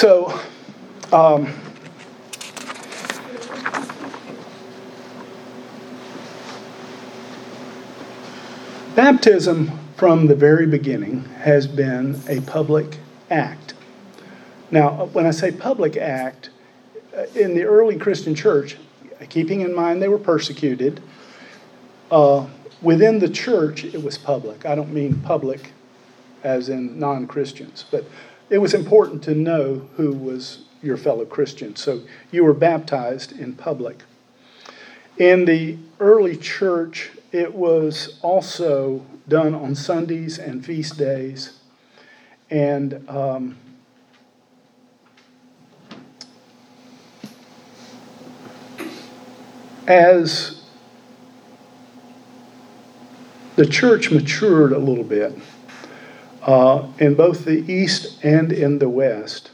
So, 0.00 0.32
um, 1.12 1.52
baptism 8.94 9.76
from 9.96 10.28
the 10.28 10.36
very 10.36 10.68
beginning 10.68 11.24
has 11.40 11.66
been 11.66 12.20
a 12.28 12.40
public 12.42 12.98
act. 13.28 13.74
Now, 14.70 15.06
when 15.06 15.26
I 15.26 15.32
say 15.32 15.50
public 15.50 15.96
act, 15.96 16.50
uh, 17.16 17.24
in 17.34 17.56
the 17.56 17.64
early 17.64 17.98
Christian 17.98 18.36
church, 18.36 18.76
keeping 19.28 19.62
in 19.62 19.74
mind 19.74 20.00
they 20.00 20.06
were 20.06 20.16
persecuted, 20.16 21.02
uh, 22.12 22.46
within 22.80 23.18
the 23.18 23.28
church 23.28 23.82
it 23.82 24.00
was 24.00 24.16
public. 24.16 24.64
I 24.64 24.76
don't 24.76 24.92
mean 24.92 25.18
public 25.22 25.72
as 26.44 26.68
in 26.68 27.00
non 27.00 27.26
Christians, 27.26 27.84
but 27.90 28.04
it 28.50 28.58
was 28.58 28.74
important 28.74 29.22
to 29.24 29.34
know 29.34 29.88
who 29.96 30.12
was 30.12 30.62
your 30.82 30.96
fellow 30.96 31.24
Christian. 31.24 31.76
So 31.76 32.02
you 32.30 32.44
were 32.44 32.54
baptized 32.54 33.38
in 33.38 33.54
public. 33.54 34.02
In 35.16 35.44
the 35.44 35.76
early 35.98 36.36
church, 36.36 37.10
it 37.32 37.54
was 37.54 38.18
also 38.22 39.04
done 39.28 39.54
on 39.54 39.74
Sundays 39.74 40.38
and 40.38 40.64
feast 40.64 40.96
days. 40.96 41.58
And 42.50 43.06
um, 43.08 43.56
as 49.86 50.62
the 53.56 53.66
church 53.66 54.10
matured 54.10 54.72
a 54.72 54.78
little 54.78 55.04
bit 55.04 55.36
uh, 56.48 56.86
in 56.98 57.14
both 57.14 57.44
the 57.44 57.70
East 57.70 58.24
and 58.24 58.52
in 58.52 58.78
the 58.78 58.88
West, 58.88 59.50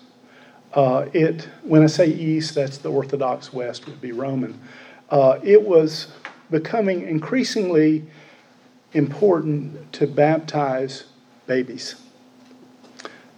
uh, 0.74 1.06
it, 1.12 1.48
when 1.64 1.82
I 1.82 1.88
say 1.88 2.06
East, 2.06 2.54
that's 2.54 2.78
the 2.78 2.88
Orthodox 2.88 3.52
West, 3.52 3.86
would 3.86 4.00
be 4.00 4.12
Roman. 4.12 4.60
Uh, 5.10 5.40
it 5.42 5.60
was 5.60 6.12
becoming 6.52 7.02
increasingly 7.08 8.04
important 8.92 9.92
to 9.94 10.06
baptize 10.06 11.06
babies. 11.48 11.96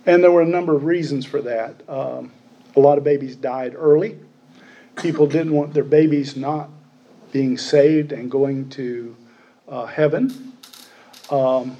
And 0.04 0.22
there 0.22 0.32
were 0.32 0.42
a 0.42 0.46
number 0.46 0.76
of 0.76 0.84
reasons 0.84 1.24
for 1.24 1.40
that. 1.40 1.82
Um, 1.88 2.32
a 2.76 2.80
lot 2.80 2.98
of 2.98 3.04
babies 3.04 3.36
died 3.36 3.74
early. 3.74 4.18
People 4.96 5.26
didn't 5.26 5.54
want 5.54 5.72
their 5.72 5.82
babies 5.82 6.36
not 6.36 6.68
being 7.32 7.56
saved 7.56 8.12
and 8.12 8.30
going 8.30 8.68
to 8.70 9.16
uh, 9.66 9.86
heaven. 9.86 10.52
Um, 11.30 11.78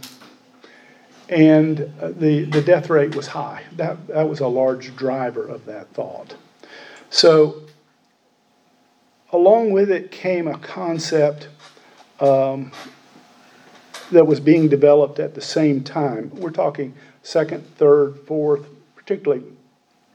and 1.28 1.92
uh, 2.00 2.08
the, 2.08 2.44
the 2.44 2.62
death 2.62 2.88
rate 2.88 3.14
was 3.16 3.26
high. 3.28 3.64
That, 3.76 4.06
that 4.08 4.28
was 4.28 4.40
a 4.40 4.46
large 4.46 4.94
driver 4.96 5.46
of 5.46 5.64
that 5.66 5.88
thought. 5.88 6.36
So, 7.10 7.62
along 9.32 9.72
with 9.72 9.90
it 9.90 10.10
came 10.10 10.46
a 10.46 10.58
concept 10.58 11.48
um, 12.20 12.72
that 14.12 14.26
was 14.26 14.40
being 14.40 14.68
developed 14.68 15.18
at 15.18 15.34
the 15.34 15.40
same 15.40 15.82
time. 15.82 16.30
We're 16.34 16.50
talking 16.50 16.94
second, 17.22 17.66
third, 17.76 18.18
fourth, 18.26 18.66
particularly 18.94 19.44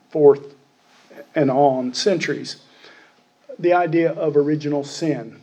fourth 0.10 0.56
and 1.36 1.52
on 1.52 1.94
centuries. 1.94 2.62
The 3.60 3.74
idea 3.74 4.12
of 4.14 4.38
original 4.38 4.84
sin. 4.84 5.42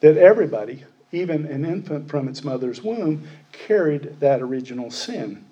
That 0.00 0.18
everybody, 0.18 0.84
even 1.20 1.46
an 1.46 1.64
infant 1.64 2.08
from 2.08 2.28
its 2.28 2.44
mother's 2.44 2.82
womb, 2.82 3.26
carried 3.52 4.20
that 4.20 4.42
original 4.42 4.90
sin. 4.90 5.44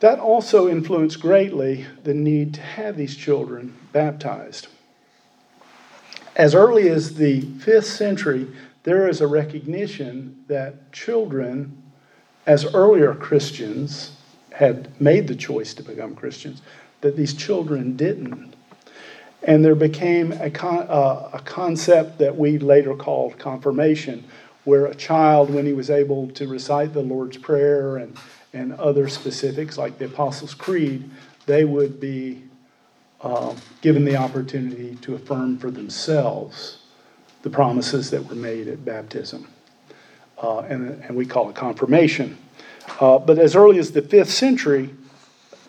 That 0.00 0.18
also 0.18 0.68
influenced 0.68 1.20
greatly 1.20 1.86
the 2.04 2.14
need 2.14 2.54
to 2.54 2.60
have 2.60 2.96
these 2.96 3.16
children 3.16 3.74
baptized. 3.92 4.68
As 6.36 6.54
early 6.54 6.88
as 6.88 7.16
the 7.16 7.42
5th 7.42 7.84
century, 7.84 8.46
there 8.84 9.08
is 9.08 9.20
a 9.20 9.26
recognition 9.26 10.44
that 10.46 10.92
children, 10.92 11.82
as 12.46 12.72
earlier 12.74 13.12
Christians 13.14 14.12
had 14.52 15.00
made 15.00 15.26
the 15.26 15.34
choice 15.34 15.74
to 15.74 15.82
become 15.82 16.14
Christians, 16.14 16.62
that 17.00 17.16
these 17.16 17.34
children 17.34 17.96
didn't. 17.96 18.47
And 19.42 19.64
there 19.64 19.74
became 19.74 20.32
a, 20.32 20.50
con- 20.50 20.86
uh, 20.88 21.30
a 21.32 21.40
concept 21.44 22.18
that 22.18 22.36
we 22.36 22.58
later 22.58 22.94
called 22.94 23.38
confirmation, 23.38 24.24
where 24.64 24.86
a 24.86 24.94
child, 24.94 25.50
when 25.50 25.64
he 25.64 25.72
was 25.72 25.90
able 25.90 26.28
to 26.32 26.48
recite 26.48 26.92
the 26.92 27.02
Lord's 27.02 27.38
Prayer 27.38 27.96
and, 27.98 28.16
and 28.52 28.74
other 28.74 29.08
specifics 29.08 29.78
like 29.78 29.98
the 29.98 30.06
Apostles' 30.06 30.54
Creed, 30.54 31.08
they 31.46 31.64
would 31.64 32.00
be 32.00 32.42
uh, 33.20 33.54
given 33.80 34.04
the 34.04 34.16
opportunity 34.16 34.96
to 34.96 35.14
affirm 35.14 35.58
for 35.58 35.70
themselves 35.70 36.78
the 37.42 37.50
promises 37.50 38.10
that 38.10 38.24
were 38.24 38.34
made 38.34 38.68
at 38.68 38.84
baptism. 38.84 39.48
Uh, 40.40 40.60
and, 40.60 41.02
and 41.04 41.16
we 41.16 41.24
call 41.24 41.48
it 41.48 41.56
confirmation. 41.56 42.36
Uh, 43.00 43.18
but 43.18 43.38
as 43.38 43.56
early 43.56 43.78
as 43.78 43.92
the 43.92 44.02
fifth 44.02 44.30
century, 44.30 44.90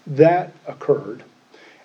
that 0.06 0.54
occurred. 0.68 1.24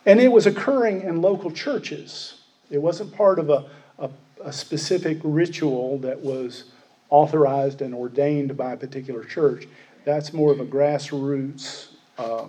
And 0.06 0.20
it 0.20 0.28
was 0.28 0.46
occurring 0.46 1.02
in 1.02 1.22
local 1.22 1.50
churches. 1.50 2.40
It 2.70 2.78
wasn't 2.78 3.14
part 3.14 3.38
of 3.38 3.50
a, 3.50 3.64
a, 3.98 4.10
a 4.44 4.52
specific 4.52 5.18
ritual 5.22 5.98
that 5.98 6.20
was 6.20 6.64
authorized 7.10 7.80
and 7.80 7.94
ordained 7.94 8.56
by 8.56 8.72
a 8.72 8.76
particular 8.76 9.24
church. 9.24 9.66
That's 10.04 10.32
more 10.32 10.52
of 10.52 10.60
a 10.60 10.66
grassroots 10.66 11.88
uh, 12.18 12.46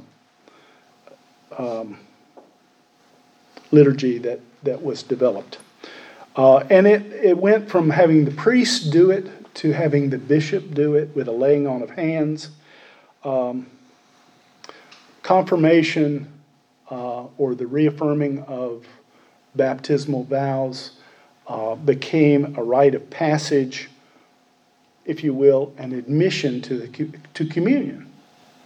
um, 1.57 1.99
liturgy 3.71 4.17
that, 4.19 4.39
that 4.63 4.81
was 4.81 5.03
developed. 5.03 5.59
Uh, 6.35 6.57
and 6.69 6.85
it, 6.85 7.03
it 7.13 7.37
went 7.37 7.69
from 7.69 7.89
having 7.89 8.25
the 8.25 8.31
priest 8.31 8.91
do 8.91 9.11
it 9.11 9.53
to 9.55 9.71
having 9.71 10.09
the 10.09 10.17
bishop 10.17 10.73
do 10.73 10.95
it 10.95 11.15
with 11.15 11.29
a 11.29 11.31
laying 11.31 11.65
on 11.65 11.81
of 11.81 11.89
hands. 11.91 12.49
Um, 13.23 13.67
confirmation 15.23 16.31
uh, 16.89 17.25
or 17.37 17.55
the 17.55 17.67
reaffirming 17.67 18.43
of 18.43 18.85
baptismal 19.55 20.23
vows 20.25 20.91
uh, 21.47 21.75
became 21.75 22.55
a 22.57 22.63
rite 22.63 22.95
of 22.95 23.09
passage, 23.09 23.89
if 25.05 25.23
you 25.23 25.33
will, 25.33 25.73
an 25.77 25.93
admission 25.93 26.61
to, 26.61 26.77
the, 26.77 27.09
to 27.33 27.45
communion. 27.45 28.11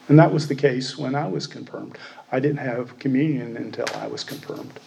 And 0.07 0.17
that 0.17 0.33
was 0.33 0.47
the 0.47 0.55
case 0.55 0.97
when 0.97 1.13
I 1.13 1.27
was 1.27 1.45
confirmed. 1.45 1.97
I 2.31 2.39
didn't 2.39 2.57
have 2.57 2.97
communion 2.99 3.57
until 3.57 3.85
I 3.95 4.07
was 4.07 4.23
confirmed 4.23 4.79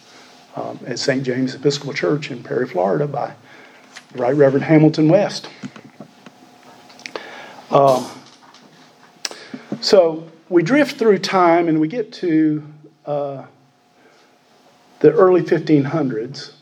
um, 0.55 0.79
at 0.85 0.99
St. 0.99 1.23
James 1.23 1.55
Episcopal 1.55 1.93
Church 1.93 2.31
in 2.31 2.43
Perry, 2.43 2.67
Florida, 2.67 3.07
by 3.07 3.33
the 4.11 4.19
Right 4.19 4.35
Reverend 4.35 4.65
Hamilton 4.65 5.07
West. 5.07 5.49
Um, 7.71 8.09
so 9.81 10.29
we 10.49 10.61
drift 10.61 10.97
through 10.97 11.19
time 11.19 11.67
and 11.67 11.79
we 11.79 11.87
get 11.87 12.11
to 12.13 12.63
uh, 13.05 13.45
the 14.99 15.11
early 15.11 15.41
1500s, 15.41 16.53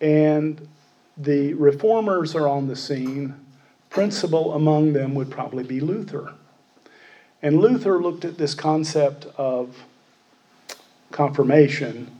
and 0.00 0.68
the 1.16 1.54
reformers 1.54 2.34
are 2.34 2.48
on 2.48 2.68
the 2.68 2.76
scene. 2.76 3.34
Principal 3.88 4.54
among 4.54 4.92
them 4.92 5.14
would 5.14 5.30
probably 5.30 5.64
be 5.64 5.80
Luther. 5.80 6.34
And 7.42 7.58
Luther 7.60 8.00
looked 8.00 8.24
at 8.24 8.38
this 8.38 8.54
concept 8.54 9.26
of 9.36 9.84
confirmation, 11.10 12.10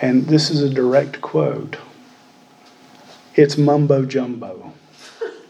and 0.00 0.26
this 0.26 0.50
is 0.50 0.62
a 0.62 0.68
direct 0.68 1.20
quote 1.20 1.76
it's 3.36 3.58
mumbo 3.58 4.04
jumbo. 4.06 4.72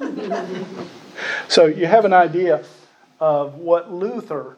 so 1.49 1.67
you 1.67 1.87
have 1.87 2.05
an 2.05 2.13
idea 2.13 2.65
of 3.21 3.55
what 3.55 3.93
Luther 3.93 4.57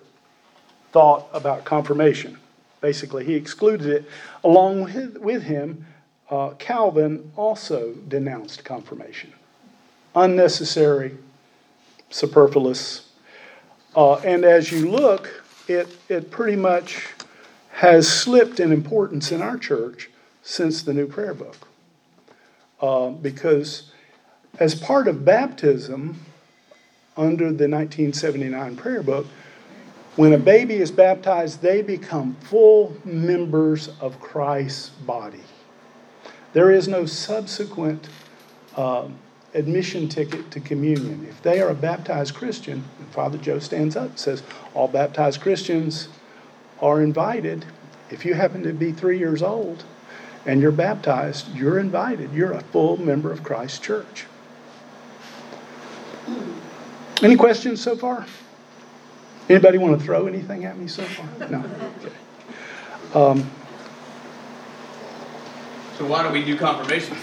thought 0.93 1.29
about 1.33 1.65
confirmation. 1.65 2.39
Basically, 2.81 3.25
he 3.25 3.35
excluded 3.35 3.87
it. 3.87 4.05
Along 4.45 4.83
with, 5.21 5.43
him, 5.43 5.87
uh, 6.31 6.51
Calvin 6.59 7.33
also 7.37 7.95
denounced 8.07 8.65
confirmation. 8.65 9.33
Unnecessary, 10.15 11.17
superfluous. 12.11 13.11
Uh, 13.97 14.15
and 14.17 14.45
as 14.45 14.71
you 14.71 14.91
look, 14.91 15.45
it, 15.67 15.89
it 16.09 16.31
pretty 16.31 16.57
much 16.57 17.09
has 17.73 18.11
slipped 18.11 18.61
in 18.61 18.73
importance 18.73 19.31
in 19.33 19.43
our 19.43 19.59
church 19.59 20.11
since 20.43 20.83
the 20.83 20.95
new 20.95 21.07
prayer 21.07 21.35
book. 21.35 21.69
Uh, 22.81 23.11
because 23.11 23.91
as 24.59 24.75
part 24.75 25.09
of 25.09 25.25
baptism, 25.25 26.21
under 27.17 27.47
the 27.47 27.69
1979 27.69 28.77
prayer 28.77 29.03
book, 29.03 29.27
when 30.19 30.33
a 30.33 30.39
baby 30.39 30.75
is 30.75 30.91
baptized, 30.91 31.63
they 31.63 31.81
become 31.81 32.35
full 32.41 32.97
members 33.05 33.89
of 34.01 34.19
Christ's 34.19 34.89
body. 34.89 35.45
There 36.55 36.73
is 36.73 36.89
no 36.89 37.07
subsequent 37.07 38.09
uh, 38.75 39.07
admission 39.55 40.09
ticket 40.09 40.51
to 40.51 40.59
communion. 40.59 41.25
If 41.31 41.41
they 41.43 41.61
are 41.61 41.69
a 41.69 41.75
baptized 41.75 42.35
Christian, 42.35 42.83
Father 43.13 43.39
Joe 43.39 43.61
stands 43.61 43.95
up 43.95 44.09
and 44.09 44.19
says, 44.19 44.43
All 44.75 44.89
baptized 44.89 45.41
Christians 45.41 46.09
are 46.81 47.01
invited. 47.01 47.65
If 48.11 48.25
you 48.25 48.35
happen 48.35 48.65
to 48.65 48.73
be 48.73 48.91
three 48.91 49.21
years 49.21 49.41
old 49.41 49.85
and 50.45 50.61
you're 50.61 50.73
baptized, 50.73 51.55
you're 51.55 51.79
invited. 51.79 52.33
You're 52.33 52.55
a 52.55 52.61
full 52.61 52.97
member 52.97 53.31
of 53.31 53.45
Christ's 53.45 53.79
church. 53.79 54.27
Any 57.23 57.37
questions 57.37 57.81
so 57.81 57.95
far? 57.95 58.27
Anybody 59.49 59.79
want 59.79 59.99
to 59.99 60.05
throw 60.05 60.27
anything 60.27 60.65
at 60.65 60.77
me 60.79 60.89
so 60.89 61.03
far? 61.05 61.49
No. 61.49 61.59
Okay. 61.59 62.15
Um, 63.15 63.51
So 65.97 66.05
why 66.05 66.23
don't 66.23 66.35
we 66.35 66.45
do 66.45 66.59
confirmation? 66.59 67.17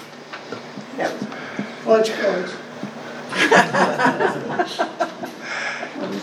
Lunch 1.86 2.12
cards. 2.14 2.52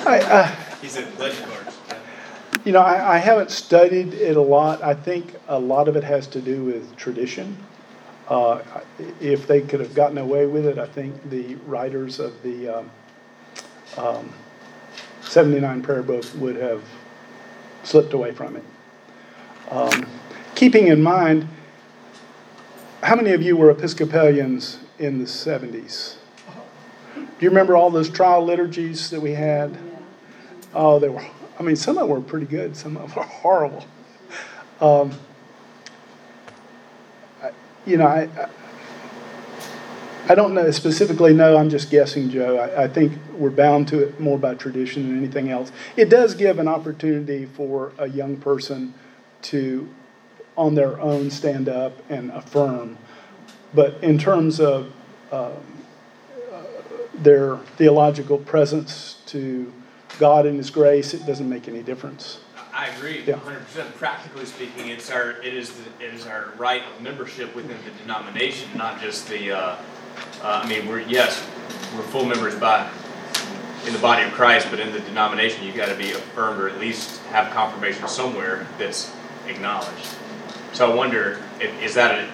I, 0.05 0.21
uh, 0.29 0.47
He 0.81 0.88
said 0.88 1.15
pledge 1.15 1.41
cards. 1.43 1.79
You 2.65 2.73
know, 2.73 2.81
I, 2.81 3.15
I 3.15 3.19
haven't 3.19 3.53
studied 3.53 4.15
it 4.15 4.37
a 4.37 4.41
lot. 4.41 4.83
I 4.83 4.95
think 4.95 5.37
a 5.47 5.59
lot 5.59 5.87
of 5.87 5.95
it 5.97 6.03
has 6.03 6.27
to 6.29 6.41
do 6.41 6.65
with 6.65 6.97
tradition. 6.97 7.57
Uh, 8.29 8.61
if 9.21 9.47
they 9.47 9.61
could 9.61 9.79
have 9.79 9.95
gotten 9.95 10.19
away 10.19 10.47
with 10.47 10.67
it, 10.67 10.79
I 10.79 10.87
think 10.87 11.31
the 11.31 11.55
writers 11.67 12.19
of 12.19 12.43
the 12.43 12.69
um, 12.69 12.91
um, 13.97 14.33
79 15.33 15.81
prayer 15.81 16.03
book 16.03 16.27
would 16.37 16.57
have 16.57 16.85
slipped 17.85 18.12
away 18.12 18.33
from 18.33 18.55
it. 18.55 18.64
Um, 19.71 20.07
keeping 20.55 20.88
in 20.88 21.03
mind, 21.03 21.49
how 23.03 23.16
many 23.16 23.31
of 23.31 23.40
you 23.40 23.57
were 23.57 23.71
Episcopalians 23.71 24.81
in 24.99 25.18
the 25.21 25.25
70s? 25.25 26.16
Do 27.16 27.23
you 27.40 27.49
remember 27.49 27.77
all 27.77 27.88
those 27.88 28.11
trial 28.11 28.45
liturgies 28.45 29.09
that 29.09 29.23
we 29.23 29.31
had? 29.31 29.75
Oh, 30.75 30.99
they 30.99 31.09
were, 31.09 31.25
I 31.59 31.62
mean, 31.62 31.77
some 31.77 31.97
of 31.97 32.09
them 32.09 32.11
were 32.11 32.21
pretty 32.21 32.45
good, 32.45 32.77
some 32.77 32.99
of 32.99 33.09
them 33.09 33.16
were 33.16 33.23
horrible. 33.23 33.87
Um, 34.83 35.12
I- 37.42 37.53
you 37.87 37.97
know, 37.97 38.07
I, 38.07 38.29
I- 38.38 38.49
I 40.28 40.35
don't 40.35 40.54
know 40.54 40.70
specifically 40.70 41.32
No, 41.35 41.56
I'm 41.56 41.68
just 41.68 41.90
guessing, 41.90 42.30
Joe. 42.30 42.58
I, 42.58 42.85
I 42.85 42.88
think 42.88 43.12
we're 43.37 43.50
bound 43.50 43.88
to 43.88 44.00
it 44.00 44.20
more 44.20 44.38
by 44.38 44.54
tradition 44.54 45.08
than 45.08 45.18
anything 45.18 45.50
else. 45.50 45.72
It 45.96 46.08
does 46.08 46.35
give 46.35 46.58
an 46.58 46.68
opportunity 46.68 47.46
for 47.46 47.92
a 47.98 48.08
young 48.08 48.37
person 48.37 48.94
to, 49.42 49.88
on 50.56 50.74
their 50.74 51.00
own, 51.00 51.30
stand 51.30 51.68
up 51.68 51.92
and 52.08 52.30
affirm. 52.30 52.98
But 53.74 54.02
in 54.02 54.18
terms 54.18 54.61
of 54.61 54.92
um, 55.32 55.52
uh, 56.52 56.62
their 57.14 57.56
theological 57.76 58.38
presence 58.38 59.22
to 59.26 59.72
God 60.18 60.46
and 60.46 60.56
His 60.58 60.70
grace, 60.70 61.14
it 61.14 61.26
doesn't 61.26 61.48
make 61.48 61.66
any 61.68 61.82
difference. 61.82 62.38
I 62.74 62.87
agree, 62.88 63.22
Yeah. 63.26 63.37
hundred 63.37 63.66
percent. 63.66 63.94
Practically 63.96 64.46
speaking, 64.46 64.88
it's 64.88 65.11
our, 65.11 65.32
it 65.42 65.52
is, 65.52 65.70
the- 65.72 66.04
it 66.06 66.14
is 66.14 66.26
our 66.26 66.52
right 66.56 66.82
of 66.94 67.02
membership 67.02 67.54
within 67.54 67.76
the 67.85 67.90
denomination, 68.02 68.68
not 68.76 69.00
just 69.00 69.28
the, 69.28 69.50
uh, 69.52 69.76
uh, 70.42 70.61
I 70.64 70.68
mean, 70.68 70.87
we're, 70.88 71.00
yes, 71.00 71.46
we're 71.96 72.02
full 72.02 72.24
members 72.24 72.55
by, 72.57 72.90
in 73.87 73.92
the 73.92 73.98
body 73.98 74.24
of 74.24 74.33
Christ, 74.33 74.68
but 74.70 74.81
in 74.81 74.92
the 74.92 75.00
denomination, 75.00 75.64
you've 75.66 75.76
gotta 75.76 75.94
be 75.96 76.12
affirmed 76.12 76.61
or 76.61 76.68
at 76.68 76.78
least 76.78 77.20
have 77.26 77.52
confirmation 77.52 78.07
somewhere 78.09 78.66
that's 78.78 79.12
acknowledged. 79.48 80.07
So 80.72 80.90
I 80.90 80.94
wonder, 80.94 81.42
if, 81.61 81.83
is 81.83 81.94
that 81.94 82.12
a, 82.18 82.28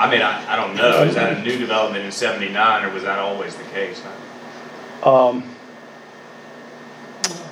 I 0.00 0.10
mean, 0.10 0.22
I, 0.22 0.52
I 0.52 0.56
don't 0.56 0.76
know, 0.76 1.02
is 1.04 1.14
that 1.14 1.38
a 1.38 1.42
new 1.42 1.58
development 1.58 2.04
in 2.04 2.12
seventy-nine, 2.12 2.84
or 2.84 2.92
was 2.92 3.02
that 3.02 3.18
always 3.18 3.54
the 3.56 3.64
case? 3.64 4.02
Um, 5.02 5.54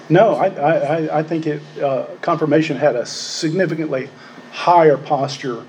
no, 0.08 0.34
I, 0.36 0.46
I, 0.48 0.72
I- 1.06 1.18
I 1.18 1.22
think 1.22 1.46
it, 1.46 1.62
uh, 1.82 2.06
confirmation 2.22 2.76
had 2.76 2.94
a 2.96 3.04
significantly 3.06 4.08
higher 4.52 4.96
posture 4.96 5.64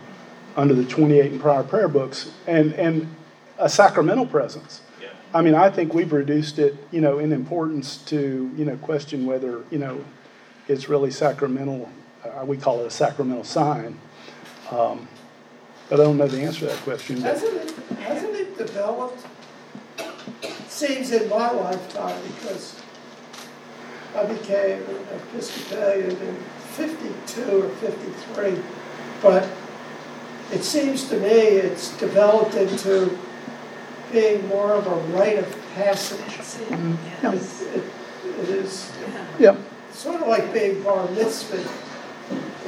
under 0.56 0.74
the 0.74 0.86
28 0.86 1.32
and 1.34 1.42
prior 1.42 1.64
prayer 1.64 1.88
books 1.88 2.32
and, 2.48 2.74
and 2.74 3.08
a 3.60 3.70
sacramental 3.70 4.26
presence. 4.26 4.82
Yeah. 5.02 5.10
I 5.34 5.42
mean, 5.42 5.56
I 5.56 5.70
think 5.70 5.94
we've 5.94 6.12
reduced 6.12 6.60
it, 6.60 6.76
you 6.92 7.02
know, 7.02 7.20
in 7.20 7.34
importance 7.34 7.98
to, 8.06 8.52
you 8.56 8.66
know, 8.66 8.78
question 8.78 9.26
whether, 9.26 9.64
you 9.72 9.80
know, 9.80 10.04
it's 10.68 10.90
really 10.90 11.12
sacramental. 11.12 11.90
Uh, 12.24 12.46
we 12.46 12.58
call 12.58 12.82
it 12.82 12.86
a 12.88 12.92
sacramental 12.92 13.44
sign. 13.44 14.00
Um, 14.72 15.08
but 15.90 16.00
I 16.00 16.04
don't 16.04 16.18
know 16.18 16.28
the 16.28 16.42
answer 16.42 16.62
to 16.62 16.66
that 16.68 16.80
question. 16.80 17.22
Hasn't 17.22 17.56
it, 17.56 17.72
hasn't 18.00 18.36
it 18.36 18.58
developed? 18.58 19.26
Seems 20.68 21.12
in 21.12 21.30
my 21.30 21.52
lifetime, 21.52 22.22
because 22.28 22.80
I 24.16 24.26
became 24.26 24.84
an 24.84 25.08
Episcopalian 25.14 26.12
in 26.12 26.36
fifty-two 26.76 27.64
or 27.64 27.70
fifty-three. 27.70 28.62
But 29.22 29.48
it 30.52 30.64
seems 30.64 31.10
to 31.10 31.20
me 31.20 31.30
it's 31.30 31.98
developed 31.98 32.56
into 32.56 33.18
being 34.12 34.48
more 34.48 34.72
of 34.74 34.88
a 34.88 34.96
rite 35.18 35.38
of 35.38 35.58
passage. 35.76 36.18
Mm-hmm. 36.20 36.96
Yeah. 37.26 37.34
It, 37.34 37.78
it- 37.78 37.84
it 38.42 38.50
is 38.50 38.92
Yeah, 39.40 39.56
sort 39.94 40.22
of 40.22 40.28
like 40.28 40.54
being 40.54 40.84
bar 40.84 41.10
mitzvah 41.12 41.64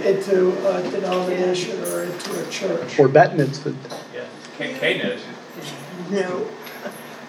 into 0.04 0.50
a 0.68 0.82
denomination 0.90 1.84
or 1.84 2.04
into 2.04 2.48
a 2.48 2.50
church. 2.50 2.98
or 2.98 3.08
bat 3.08 3.36
mitzvah. 3.38 3.76
Yeah. 4.16 4.26
K, 4.58 4.74
K 4.80 4.98
knows. 5.04 5.20
No, 6.10 6.48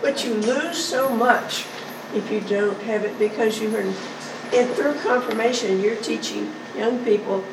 but 0.01 0.25
you 0.25 0.35
lose 0.35 0.83
so 0.83 1.11
much 1.11 1.67
if 2.15 2.31
you 2.31 2.41
don't 2.41 2.81
have 2.83 3.05
it 3.05 3.19
because 3.19 3.61
you 3.61 3.75
are, 3.77 3.81
and 3.81 4.71
through 4.71 4.95
confirmation, 5.03 5.81
you're 5.81 5.97
teaching 5.97 6.53
young 6.77 7.05
people 7.05 7.45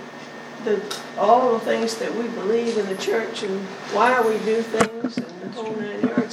the, 0.63 0.81
all 1.17 1.53
the 1.53 1.59
things 1.59 1.97
that 1.97 2.13
we 2.15 2.27
believe 2.29 2.77
in 2.77 2.85
the 2.85 2.97
church 2.97 3.43
and 3.43 3.59
why 3.93 4.21
we 4.21 4.37
do 4.45 4.61
things 4.61 5.17
and 5.17 5.41
the 5.41 5.49
whole 5.49 5.75
nine 5.75 6.01
yards. 6.01 6.26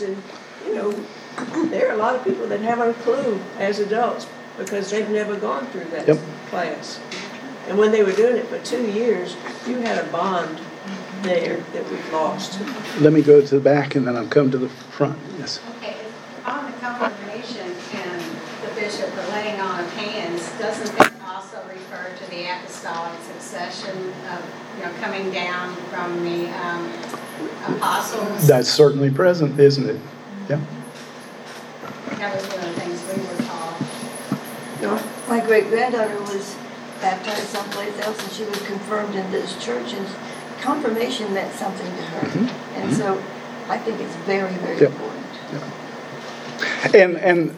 And, 0.77 0.93
you 0.93 0.93
know, 0.93 1.67
there 1.71 1.89
are 1.89 1.95
a 1.95 1.97
lot 1.97 2.17
of 2.17 2.25
people 2.25 2.47
that 2.49 2.61
haven't 2.61 2.91
a 2.91 2.95
clue 2.95 3.41
as 3.59 3.79
adults 3.79 4.27
because 4.59 4.91
they've 4.91 5.09
never 5.09 5.37
gone 5.37 5.67
through 5.67 5.85
that 5.87 6.07
Yep. 6.07 6.19
class. 6.49 7.01
And 7.69 7.79
when 7.79 7.93
they 7.93 8.03
were 8.03 8.13
doing 8.13 8.37
it 8.37 8.47
for 8.47 8.59
two 8.61 8.87
years, 8.91 9.37
you 9.67 9.79
had 9.79 10.05
a 10.05 10.09
bond 10.11 10.61
there 11.23 11.59
that 11.73 11.91
we've 11.91 12.13
lost. 12.13 12.61
Let 13.01 13.13
me 13.13 13.23
go 13.23 13.41
to 13.41 13.55
the 13.55 13.61
back 13.61 13.95
and 13.95 14.07
then 14.07 14.17
I'll 14.17 14.27
come 14.29 14.51
to 14.51 14.59
the 14.59 14.69
front. 14.69 15.19
Yes. 15.39 15.61
Okay, 15.79 15.97
on 16.45 16.71
the 16.71 16.77
confirmation 16.79 17.73
and 17.95 18.21
the 18.63 18.75
bishop, 18.75 19.11
the 19.15 19.27
laying 19.33 19.59
on 19.61 19.81
of 19.81 19.91
hands, 19.95 20.51
doesn't 20.59 20.97
that 20.99 21.13
also 21.27 21.59
refer 21.69 22.15
to 22.15 22.31
the 22.31 22.45
apostolic 22.45 23.19
succession 23.23 23.97
of, 24.31 24.45
you 24.77 24.85
know, 24.85 24.93
coming 25.01 25.31
down 25.33 25.75
from 25.91 26.23
the 26.23 26.49
um, 26.63 26.93
apostles? 27.75 28.47
That's 28.47 28.69
certainly 28.69 29.11
present, 29.11 29.59
isn't 29.59 29.89
it? 29.89 29.99
Yeah. 30.49 30.61
That 32.19 32.35
was 32.35 32.45
one 32.49 32.61
of 32.61 32.75
the 32.75 32.81
things 32.81 33.01
we 33.09 33.23
were 33.27 33.43
taught. 33.45 33.81
No? 34.83 35.01
My 35.29 35.41
great 35.47 35.69
granddaughter 35.69 36.19
was 36.21 36.57
baptized 37.01 37.49
someplace 37.49 37.99
else 38.01 38.23
and 38.23 38.33
she 38.33 38.45
was 38.45 38.61
confirmed 38.67 39.15
in 39.15 39.31
this 39.31 39.63
church 39.65 39.93
and 39.95 40.07
confirmation 40.61 41.33
meant 41.35 41.53
something 41.55 41.87
to 41.87 42.03
her. 42.03 42.49
And 42.77 42.93
so 42.93 43.23
I 43.69 43.79
think 43.79 44.01
it's 44.01 44.15
very, 44.27 44.53
very 44.57 44.81
Yep. 44.81 44.91
important. 44.91 45.25
And, 46.95 47.17
and 47.19 47.51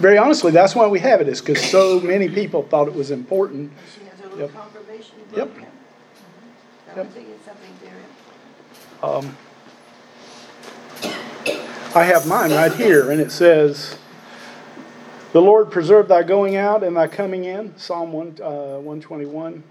very 0.00 0.18
honestly, 0.18 0.50
that's 0.52 0.74
why 0.74 0.86
we 0.86 0.98
have 1.00 1.20
it, 1.20 1.28
is 1.28 1.40
because 1.40 1.62
so 1.62 2.00
many 2.00 2.28
people 2.28 2.62
thought 2.64 2.88
it 2.88 2.94
was 2.94 3.10
important. 3.10 3.72
She 3.94 4.04
has 4.08 4.18
her 4.20 4.24
little 4.28 4.40
Yep. 4.40 4.52
confirmation 4.54 5.14
Yep. 5.36 5.54
book. 5.54 5.56
and 5.58 5.66
So 6.86 6.92
I 6.92 6.96
Yep. 6.96 7.12
think 7.12 7.28
it's 7.28 7.46
something 7.46 7.72
very, 7.82 8.02
Um, 9.02 9.36
I 11.94 12.04
have 12.04 12.26
mine 12.26 12.50
right 12.52 12.72
here, 12.72 13.10
and 13.10 13.20
it 13.20 13.32
says, 13.32 13.96
"The 15.32 15.40
Lord 15.40 15.70
preserve 15.70 16.08
thy 16.08 16.22
going 16.22 16.56
out 16.56 16.82
and 16.84 16.96
thy 16.96 17.08
coming 17.08 17.44
in." 17.44 17.76
Psalm 17.78 18.12
one 18.12 18.36
uh, 18.42 18.78
one 18.78 19.00
twenty 19.00 19.26
one, 19.26 19.62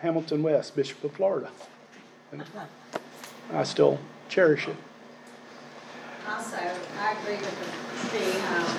Hamilton 0.00 0.42
West, 0.42 0.76
Bishop 0.76 1.02
of 1.04 1.12
Florida. 1.12 1.50
And 2.32 2.42
I 3.52 3.62
still 3.64 3.98
cherish 4.28 4.66
it. 4.68 4.76
Also, 6.28 6.56
I 6.56 7.12
agree 7.20 7.36
with 7.36 7.54
the, 7.60 8.18
the, 8.18 8.32
um, 8.56 8.76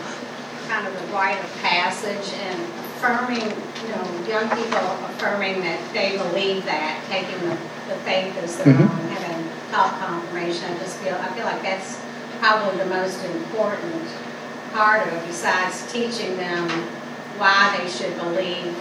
kind 0.68 0.88
of 0.88 0.94
the 1.00 1.14
rite 1.14 1.38
of 1.42 1.56
passage 1.62 2.34
and 2.42 2.60
affirming, 2.98 3.44
you 3.46 3.90
know, 3.94 4.28
young 4.28 4.50
people 4.50 4.82
affirming 5.14 5.62
that 5.62 5.80
they 5.94 6.18
believe 6.18 6.66
that, 6.66 7.00
taking 7.08 7.38
the, 7.48 7.56
the 7.88 7.96
faith 8.02 8.36
as 8.42 8.58
their 8.58 8.74
Mhm. 8.74 8.82
own, 8.90 9.08
having 9.10 9.48
top 9.72 10.00
confirmation. 10.00 10.74
I 10.74 10.78
just 10.80 10.98
feel, 10.98 11.14
I 11.14 11.28
feel 11.34 11.46
like 11.46 11.62
that's 11.62 12.00
probably 12.40 12.78
the 12.80 12.86
most 12.86 13.24
important 13.24 14.04
part 14.74 15.08
of 15.08 15.14
it, 15.14 15.26
besides 15.28 15.92
teaching 15.92 16.36
them 16.38 16.68
why 17.38 17.78
they 17.78 17.90
should 17.90 18.16
believe 18.18 18.74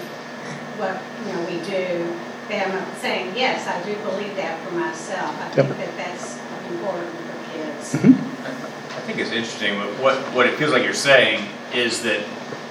what, 0.78 1.00
you 1.26 1.32
know, 1.32 1.44
we 1.46 1.58
do. 1.64 2.12
Them 2.48 2.84
saying, 3.00 3.34
yes, 3.34 3.66
I 3.66 3.82
do 3.88 3.96
believe 4.04 4.36
that 4.36 4.60
for 4.68 4.74
myself. 4.74 5.34
I 5.40 5.48
think 5.48 5.68
Yep. 5.68 5.78
that 5.78 5.96
that's 5.96 6.38
important 6.70 7.08
for 7.10 7.52
kids. 7.56 7.94
Mm-hmm. 7.94 8.44
I 8.44 9.00
think 9.06 9.18
it's 9.18 9.30
interesting, 9.30 9.78
but 9.78 9.88
what, 10.02 10.16
what 10.34 10.46
it 10.46 10.58
feels 10.58 10.70
like 10.70 10.82
you're 10.84 10.92
saying 10.92 11.48
is 11.72 12.02
that 12.02 12.22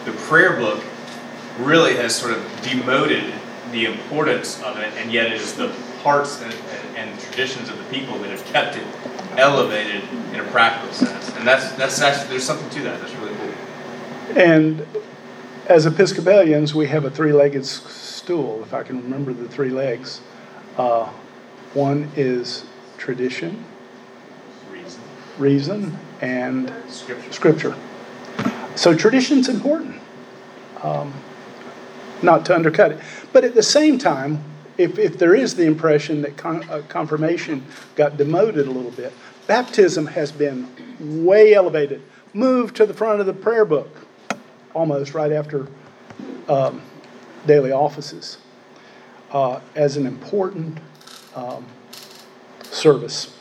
the 0.05 0.11
prayer 0.11 0.57
book 0.57 0.83
really 1.59 1.95
has 1.95 2.15
sort 2.15 2.33
of 2.33 2.43
demoted 2.61 3.33
the 3.71 3.85
importance 3.85 4.61
of 4.61 4.77
it, 4.77 4.93
and 4.97 5.11
yet 5.11 5.27
it 5.31 5.41
is 5.41 5.53
the 5.55 5.73
parts 6.03 6.41
and, 6.43 6.53
and, 6.53 6.97
and 7.09 7.19
traditions 7.19 7.67
of 7.69 7.77
the 7.77 7.83
people 7.85 8.19
that 8.19 8.29
have 8.29 8.45
kept 8.45 8.75
it 8.75 8.83
elevated 9.37 10.03
in 10.33 10.39
a 10.39 10.43
practical 10.45 10.93
sense. 10.93 11.35
And 11.35 11.47
that's, 11.47 11.71
that's 11.73 12.01
actually, 12.01 12.29
there's 12.29 12.43
something 12.43 12.69
to 12.71 12.81
that, 12.83 12.99
that's 13.01 13.13
really 13.15 13.35
cool. 13.35 14.37
And 14.37 14.85
as 15.67 15.85
Episcopalians, 15.85 16.73
we 16.75 16.87
have 16.87 17.05
a 17.05 17.09
three 17.11 17.31
legged 17.33 17.65
stool, 17.65 18.61
if 18.63 18.73
I 18.73 18.83
can 18.83 19.01
remember 19.01 19.33
the 19.33 19.47
three 19.47 19.69
legs. 19.69 20.21
Uh, 20.77 21.09
one 21.73 22.11
is 22.15 22.65
tradition, 22.97 23.63
Reason, 24.71 25.01
reason, 25.37 25.97
and 26.21 26.73
scripture. 26.87 27.31
scripture. 27.31 27.75
So 28.75 28.95
tradition's 28.95 29.49
important, 29.49 30.01
um, 30.81 31.13
not 32.21 32.45
to 32.47 32.55
undercut 32.55 32.91
it. 32.91 32.99
But 33.31 33.43
at 33.43 33.53
the 33.53 33.63
same 33.63 33.97
time, 33.97 34.43
if, 34.77 34.97
if 34.97 35.17
there 35.19 35.35
is 35.35 35.55
the 35.55 35.65
impression 35.65 36.21
that 36.23 36.37
con- 36.37 36.67
uh, 36.69 36.81
confirmation 36.87 37.63
got 37.95 38.17
demoted 38.17 38.67
a 38.67 38.71
little 38.71 38.91
bit, 38.91 39.13
baptism 39.47 40.07
has 40.07 40.31
been 40.31 40.67
way 41.25 41.53
elevated, 41.53 42.01
moved 42.33 42.75
to 42.77 42.85
the 42.85 42.93
front 42.93 43.19
of 43.19 43.25
the 43.25 43.33
prayer 43.33 43.65
book, 43.65 44.07
almost 44.73 45.13
right 45.13 45.31
after 45.31 45.67
um, 46.47 46.81
daily 47.45 47.71
offices, 47.71 48.37
uh, 49.31 49.59
as 49.75 49.97
an 49.97 50.05
important 50.05 50.77
um, 51.35 51.65
service. 52.63 53.37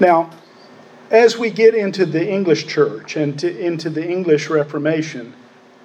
Now, 0.00 0.30
as 1.10 1.36
we 1.36 1.50
get 1.50 1.74
into 1.74 2.06
the 2.06 2.26
English 2.26 2.66
church 2.66 3.16
and 3.16 3.38
to, 3.38 3.58
into 3.58 3.90
the 3.90 4.08
English 4.08 4.48
Reformation, 4.48 5.34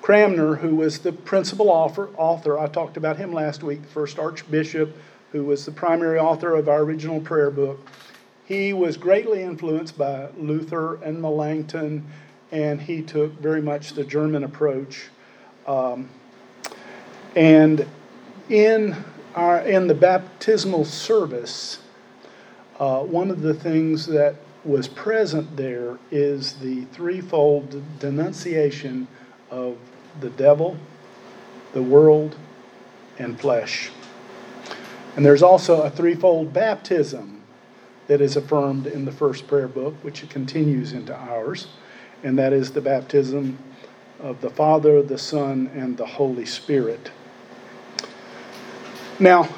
Cranmer, 0.01 0.55
who 0.55 0.75
was 0.75 0.99
the 0.99 1.11
principal 1.11 1.69
author, 1.69 2.09
author, 2.15 2.57
I 2.57 2.67
talked 2.67 2.95
about 2.95 3.17
him 3.17 3.33
last 3.33 3.61
week, 3.61 3.81
the 3.81 3.87
first 3.89 4.17
archbishop, 4.17 4.95
who 5.37 5.43
was 5.43 5.65
the 5.65 5.71
primary 5.71 6.17
author 6.17 6.55
of 6.55 6.67
our 6.67 6.79
original 6.79 7.21
prayer 7.21 7.51
book, 7.51 7.79
he 8.45 8.73
was 8.73 8.97
greatly 8.97 9.43
influenced 9.43 9.95
by 9.95 10.29
Luther 10.35 10.95
and 11.03 11.21
Melanchthon, 11.21 12.03
and 12.51 12.81
he 12.81 13.03
took 13.03 13.33
very 13.33 13.61
much 13.61 13.93
the 13.93 14.03
German 14.03 14.43
approach. 14.43 15.09
Um, 15.67 16.09
and 17.35 17.85
in, 18.49 18.95
our, 19.35 19.59
in 19.59 19.85
the 19.85 19.93
baptismal 19.93 20.85
service, 20.85 21.81
uh, 22.79 23.01
one 23.01 23.29
of 23.29 23.41
the 23.41 23.53
things 23.53 24.07
that 24.07 24.37
was 24.63 24.87
present 24.87 25.55
there 25.55 25.99
is 26.09 26.53
the 26.53 26.85
threefold 26.85 27.83
denunciation 27.99 29.07
of 29.51 29.77
the 30.19 30.31
devil, 30.31 30.77
the 31.73 31.83
world, 31.83 32.35
and 33.19 33.39
flesh. 33.39 33.91
And 35.17 35.25
there's 35.25 35.41
also 35.41 35.81
a 35.81 35.89
threefold 35.89 36.53
baptism 36.53 37.41
that 38.05 38.21
is 38.21 38.37
affirmed 38.37 38.85
in 38.85 39.03
the 39.03 39.11
first 39.11 39.47
prayer 39.47 39.67
book, 39.67 39.95
which 40.03 40.29
continues 40.29 40.93
into 40.93 41.13
ours, 41.13 41.67
and 42.23 42.37
that 42.37 42.53
is 42.53 42.71
the 42.71 42.81
baptism 42.81 43.57
of 44.19 44.41
the 44.41 44.51
Father, 44.51 45.01
the 45.01 45.17
Son, 45.17 45.71
and 45.73 45.97
the 45.97 46.05
Holy 46.05 46.45
Spirit. 46.45 47.11
Now, 49.19 49.49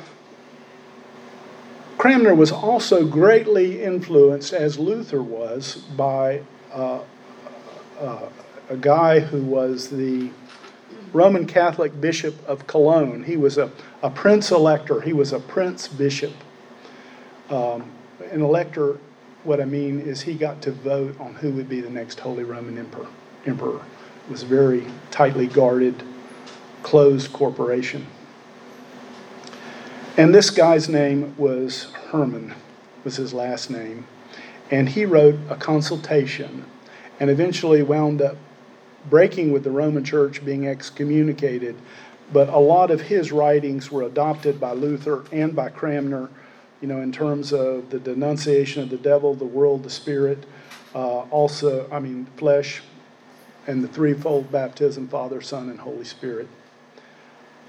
Cranmer 1.98 2.34
was 2.34 2.54
also 2.54 3.06
greatly 3.06 3.84
influenced, 3.84 4.54
as 4.54 4.80
Luther 4.80 5.22
was, 5.22 5.76
by 5.98 6.41
uh, 6.72 7.02
uh, 8.00 8.30
a 8.69 8.78
guy 8.78 9.19
who 9.19 9.41
was 9.41 9.89
the 9.89 10.30
Roman 11.13 11.45
Catholic 11.45 12.00
Bishop 12.00 12.36
of 12.48 12.67
Cologne. 12.67 13.24
He 13.24 13.38
was 13.38 13.58
a, 13.58 13.72
a 14.02 14.10
prince 14.10 14.52
elector, 14.52 15.02
he 15.02 15.13
was 15.13 15.34
a 15.34 15.39
prince 15.39 15.88
bishop. 15.88 16.34
Um, 17.50 17.91
an 18.32 18.41
elector, 18.41 19.00
what 19.43 19.60
I 19.60 19.65
mean 19.65 20.00
is 20.00 20.22
he 20.22 20.36
got 20.36 20.62
to 20.63 20.72
vote 20.72 21.19
on 21.19 21.36
who 21.36 21.52
would 21.52 21.67
be 21.67 21.82
the 21.82 21.89
next 21.89 22.19
Holy 22.19 22.43
Roman 22.43 22.78
Emperor. 22.78 23.08
Emperor. 23.45 23.82
It 24.26 24.32
was 24.32 24.43
a 24.43 24.45
very 24.45 24.86
tightly 25.10 25.48
guarded, 25.48 26.04
closed 26.84 27.34
corporation. 27.34 28.06
And 30.17 30.36
this 30.36 30.50
guy's 30.50 30.89
name 30.89 31.34
was 31.38 31.86
Herman, 32.12 32.54
was 33.04 33.15
his 33.15 33.34
last 33.34 33.72
name. 33.72 34.06
And 34.69 34.89
he 34.89 35.06
wrote 35.06 35.39
a 35.50 35.56
consultation 35.56 36.65
and 37.19 37.30
eventually 37.30 37.82
wound 37.82 38.22
up 38.22 38.36
breaking 39.10 39.52
with 39.52 39.64
the 39.64 39.72
Roman 39.72 40.04
Church, 40.04 40.44
being 40.44 40.68
excommunicated. 40.68 41.76
But 42.32 42.50
a 42.50 42.60
lot 42.60 42.92
of 42.92 43.02
his 43.02 43.32
writings 43.32 43.92
were 43.92 44.04
adopted 44.04 44.60
by 44.60 44.74
Luther 44.74 45.26
and 45.32 45.56
by 45.56 45.70
Cranmer, 45.70 46.30
you 46.82 46.88
know, 46.88 47.02
in 47.02 47.12
terms 47.12 47.52
of 47.54 47.90
the 47.90 48.00
denunciation 48.00 48.84
of 48.84 48.90
the 48.90 48.98
devil, 48.98 49.34
the 49.34 49.46
world, 49.46 49.84
the 49.84 49.90
spirit, 49.90 50.46
uh, 50.94 51.20
also, 51.30 51.90
I 51.92 52.00
mean, 52.00 52.28
flesh, 52.38 52.82
and 53.68 53.84
the 53.84 53.88
threefold 53.88 54.52
baptism 54.52 55.08
Father, 55.08 55.42
Son, 55.42 55.70
and 55.70 55.80
Holy 55.80 56.06
Spirit. 56.06 56.48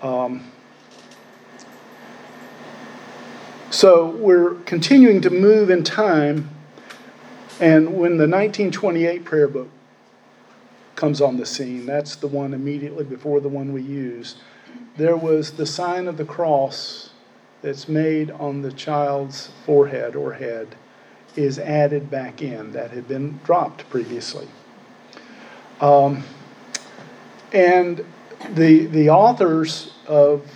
Um, 0.02 0.50
so 3.70 4.06
we're 4.06 4.54
continuing 4.64 5.20
to 5.22 5.30
move 5.30 5.70
in 5.70 5.84
time, 5.84 6.50
and 7.60 7.88
when 7.88 8.16
the 8.16 8.26
1928 8.26 9.24
prayer 9.24 9.48
book 9.48 9.68
comes 11.00 11.22
on 11.22 11.38
the 11.38 11.46
scene, 11.46 11.86
that's 11.86 12.14
the 12.16 12.26
one 12.26 12.52
immediately 12.52 13.04
before 13.04 13.40
the 13.40 13.48
one 13.48 13.72
we 13.72 13.80
use, 13.80 14.36
there 14.98 15.16
was 15.16 15.52
the 15.52 15.64
sign 15.64 16.06
of 16.06 16.18
the 16.18 16.24
cross 16.26 17.10
that's 17.62 17.88
made 17.88 18.30
on 18.32 18.60
the 18.60 18.70
child's 18.70 19.50
forehead 19.64 20.14
or 20.14 20.34
head 20.34 20.68
is 21.36 21.58
added 21.58 22.10
back 22.10 22.42
in 22.42 22.72
that 22.72 22.90
had 22.90 23.08
been 23.08 23.40
dropped 23.44 23.88
previously. 23.88 24.46
Um, 25.80 26.22
and 27.52 28.04
the, 28.50 28.84
the 28.86 29.08
authors 29.08 29.94
of, 30.06 30.50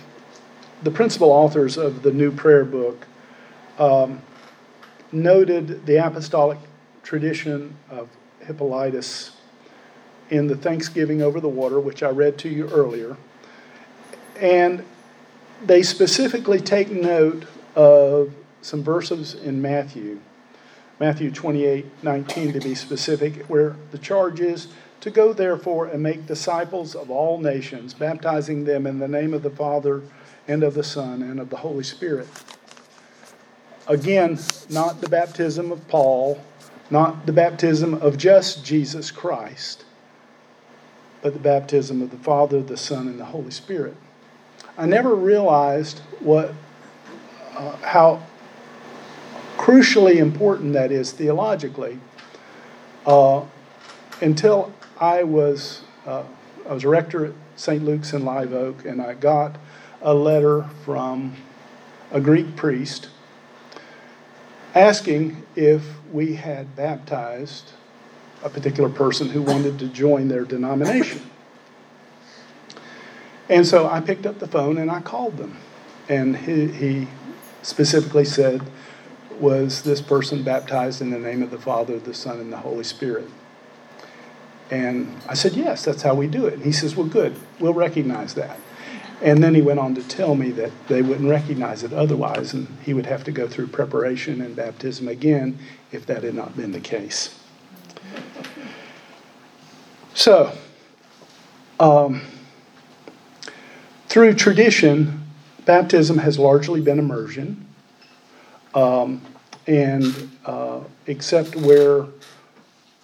the 0.83 0.91
principal 0.91 1.31
authors 1.31 1.75
of 1.75 2.03
the 2.03 2.11
new 2.11 2.31
prayer 2.31 2.65
book 2.65 3.07
um, 3.79 4.21
noted 5.11 5.87
the 5.87 6.05
apostolic 6.05 6.59
tradition 7.01 7.75
of 7.89 8.09
Hippolytus 8.41 9.34
in 10.29 10.47
the 10.47 10.55
Thanksgiving 10.55 11.21
over 11.21 11.39
the 11.39 11.49
water, 11.49 11.79
which 11.79 12.03
I 12.03 12.09
read 12.09 12.37
to 12.39 12.49
you 12.49 12.67
earlier. 12.69 13.17
And 14.39 14.83
they 15.63 15.83
specifically 15.83 16.59
take 16.59 16.89
note 16.89 17.45
of 17.75 18.33
some 18.61 18.83
verses 18.83 19.35
in 19.35 19.61
Matthew, 19.61 20.19
Matthew 20.99 21.31
28 21.31 21.85
19 22.03 22.53
to 22.53 22.59
be 22.59 22.75
specific, 22.75 23.45
where 23.45 23.75
the 23.91 23.97
charge 23.97 24.39
is 24.39 24.67
to 25.01 25.11
go 25.11 25.33
therefore 25.33 25.85
and 25.85 26.01
make 26.01 26.25
disciples 26.25 26.95
of 26.95 27.11
all 27.11 27.37
nations, 27.37 27.93
baptizing 27.93 28.65
them 28.65 28.87
in 28.87 28.99
the 28.99 29.07
name 29.07 29.33
of 29.33 29.43
the 29.43 29.49
Father 29.51 30.01
and 30.47 30.63
of 30.63 30.73
the 30.73 30.83
Son 30.83 31.21
and 31.21 31.39
of 31.39 31.49
the 31.49 31.57
Holy 31.57 31.83
Spirit. 31.83 32.27
Again, 33.87 34.39
not 34.69 35.01
the 35.01 35.09
baptism 35.09 35.71
of 35.71 35.87
Paul, 35.87 36.41
not 36.89 37.25
the 37.27 37.33
baptism 37.33 37.93
of 37.93 38.17
just 38.17 38.65
Jesus 38.65 39.11
Christ, 39.11 39.84
but 41.25 41.33
the 41.33 41.39
baptism 41.39 42.03
of 42.03 42.11
the 42.11 42.17
Father, 42.17 42.61
the 42.61 42.77
Son, 42.77 43.07
and 43.07 43.19
the 43.19 43.25
Holy 43.25 43.49
Spirit. 43.49 43.95
I 44.77 44.85
never 44.85 45.15
realized 45.15 46.01
what, 46.19 46.53
uh, 47.55 47.75
how 47.77 48.21
crucially 49.57 50.17
important 50.17 50.73
that 50.73 50.91
is 50.91 51.11
theologically 51.11 51.97
uh, 53.07 53.43
until 54.21 54.71
I 54.99 55.23
was 55.23 55.81
uh, 56.05 56.25
I 56.69 56.73
was 56.75 56.83
a 56.83 56.89
rector 56.89 57.25
at 57.25 57.33
St. 57.55 57.83
Luke's 57.83 58.13
in 58.13 58.23
Live 58.23 58.53
Oak, 58.53 58.85
and 58.85 59.01
I 59.01 59.15
got 59.15 59.55
a 60.03 60.13
letter 60.13 60.69
from 60.83 61.35
a 62.11 62.21
Greek 62.21 62.55
priest 62.55 63.09
asking 64.75 65.41
if 65.55 65.81
we 66.13 66.35
had 66.35 66.75
baptized 66.75 67.71
a 68.43 68.49
particular 68.49 68.89
person 68.89 69.29
who 69.29 69.41
wanted 69.41 69.79
to 69.79 69.87
join 69.87 70.27
their 70.27 70.45
denomination. 70.45 71.21
And 73.49 73.65
so 73.65 73.87
I 73.87 74.01
picked 74.01 74.25
up 74.25 74.39
the 74.39 74.47
phone 74.47 74.77
and 74.77 74.89
I 74.89 75.01
called 75.01 75.37
them. 75.37 75.57
And 76.09 76.37
he, 76.37 76.67
he 76.67 77.07
specifically 77.61 78.25
said, 78.25 78.61
Was 79.39 79.83
this 79.83 80.01
person 80.01 80.43
baptized 80.43 81.01
in 81.01 81.09
the 81.09 81.19
name 81.19 81.41
of 81.41 81.51
the 81.51 81.59
Father, 81.59 81.99
the 81.99 82.13
Son, 82.13 82.39
and 82.39 82.51
the 82.51 82.57
Holy 82.57 82.83
Spirit? 82.83 83.29
And 84.71 85.15
I 85.27 85.35
said, 85.35 85.53
Yes, 85.53 85.85
that's 85.85 86.01
how 86.01 86.15
we 86.15 86.27
do 86.27 86.45
it. 86.45 86.53
And 86.53 86.63
he 86.63 86.71
says, 86.71 86.95
Well, 86.95 87.07
good, 87.07 87.35
we'll 87.59 87.73
recognize 87.73 88.33
that. 88.35 88.59
And 89.21 89.43
then 89.43 89.55
he 89.55 89.61
went 89.61 89.79
on 89.79 89.95
to 89.95 90.03
tell 90.07 90.35
me 90.35 90.51
that 90.51 90.71
they 90.87 91.01
wouldn't 91.01 91.29
recognize 91.29 91.83
it 91.83 91.93
otherwise, 91.93 92.53
and 92.53 92.67
he 92.83 92.93
would 92.93 93.05
have 93.05 93.23
to 93.23 93.31
go 93.31 93.47
through 93.47 93.67
preparation 93.67 94.41
and 94.41 94.55
baptism 94.55 95.07
again 95.07 95.57
if 95.91 96.05
that 96.07 96.23
had 96.23 96.35
not 96.35 96.57
been 96.57 96.73
the 96.73 96.81
case. 96.81 97.39
So, 100.13 100.51
um, 101.79 102.21
through 104.07 104.35
tradition, 104.35 105.23
baptism 105.65 106.17
has 106.19 106.39
largely 106.39 106.81
been 106.81 106.99
immersion. 106.99 107.65
Um, 108.73 109.21
and 109.67 110.31
uh, 110.45 110.79
except 111.07 111.55
where 111.55 112.05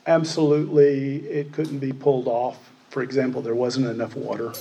absolutely 0.07 1.17
it 1.27 1.51
couldn't 1.53 1.79
be 1.79 1.91
pulled 1.91 2.27
off, 2.27 2.71
for 2.89 3.03
example, 3.03 3.41
there 3.41 3.55
wasn't 3.55 3.87
enough 3.87 4.15
water. 4.15 4.53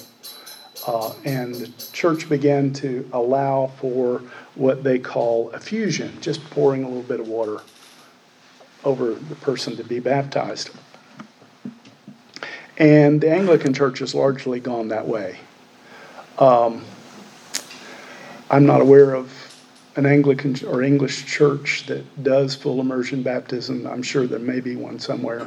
Uh, 0.86 1.12
and 1.24 1.54
the 1.54 1.72
church 1.92 2.28
began 2.28 2.72
to 2.72 3.08
allow 3.12 3.66
for 3.78 4.22
what 4.54 4.82
they 4.82 4.98
call 4.98 5.50
effusion, 5.50 6.16
just 6.20 6.42
pouring 6.50 6.84
a 6.84 6.88
little 6.88 7.02
bit 7.02 7.20
of 7.20 7.28
water 7.28 7.60
over 8.84 9.14
the 9.14 9.34
person 9.36 9.76
to 9.76 9.84
be 9.84 10.00
baptized. 10.00 10.70
And 12.78 13.20
the 13.20 13.30
Anglican 13.30 13.74
Church 13.74 13.98
has 13.98 14.14
largely 14.14 14.58
gone 14.58 14.88
that 14.88 15.06
way. 15.06 15.38
Um, 16.38 16.84
I'm 18.50 18.64
not 18.64 18.80
aware 18.80 19.14
of 19.14 19.30
an 19.96 20.06
Anglican 20.06 20.56
or 20.66 20.82
English 20.82 21.26
church 21.26 21.86
that 21.86 22.22
does 22.22 22.54
full 22.54 22.80
immersion 22.80 23.22
baptism. 23.22 23.86
I'm 23.86 24.02
sure 24.02 24.26
there 24.26 24.38
may 24.38 24.60
be 24.60 24.76
one 24.76 24.98
somewhere. 24.98 25.46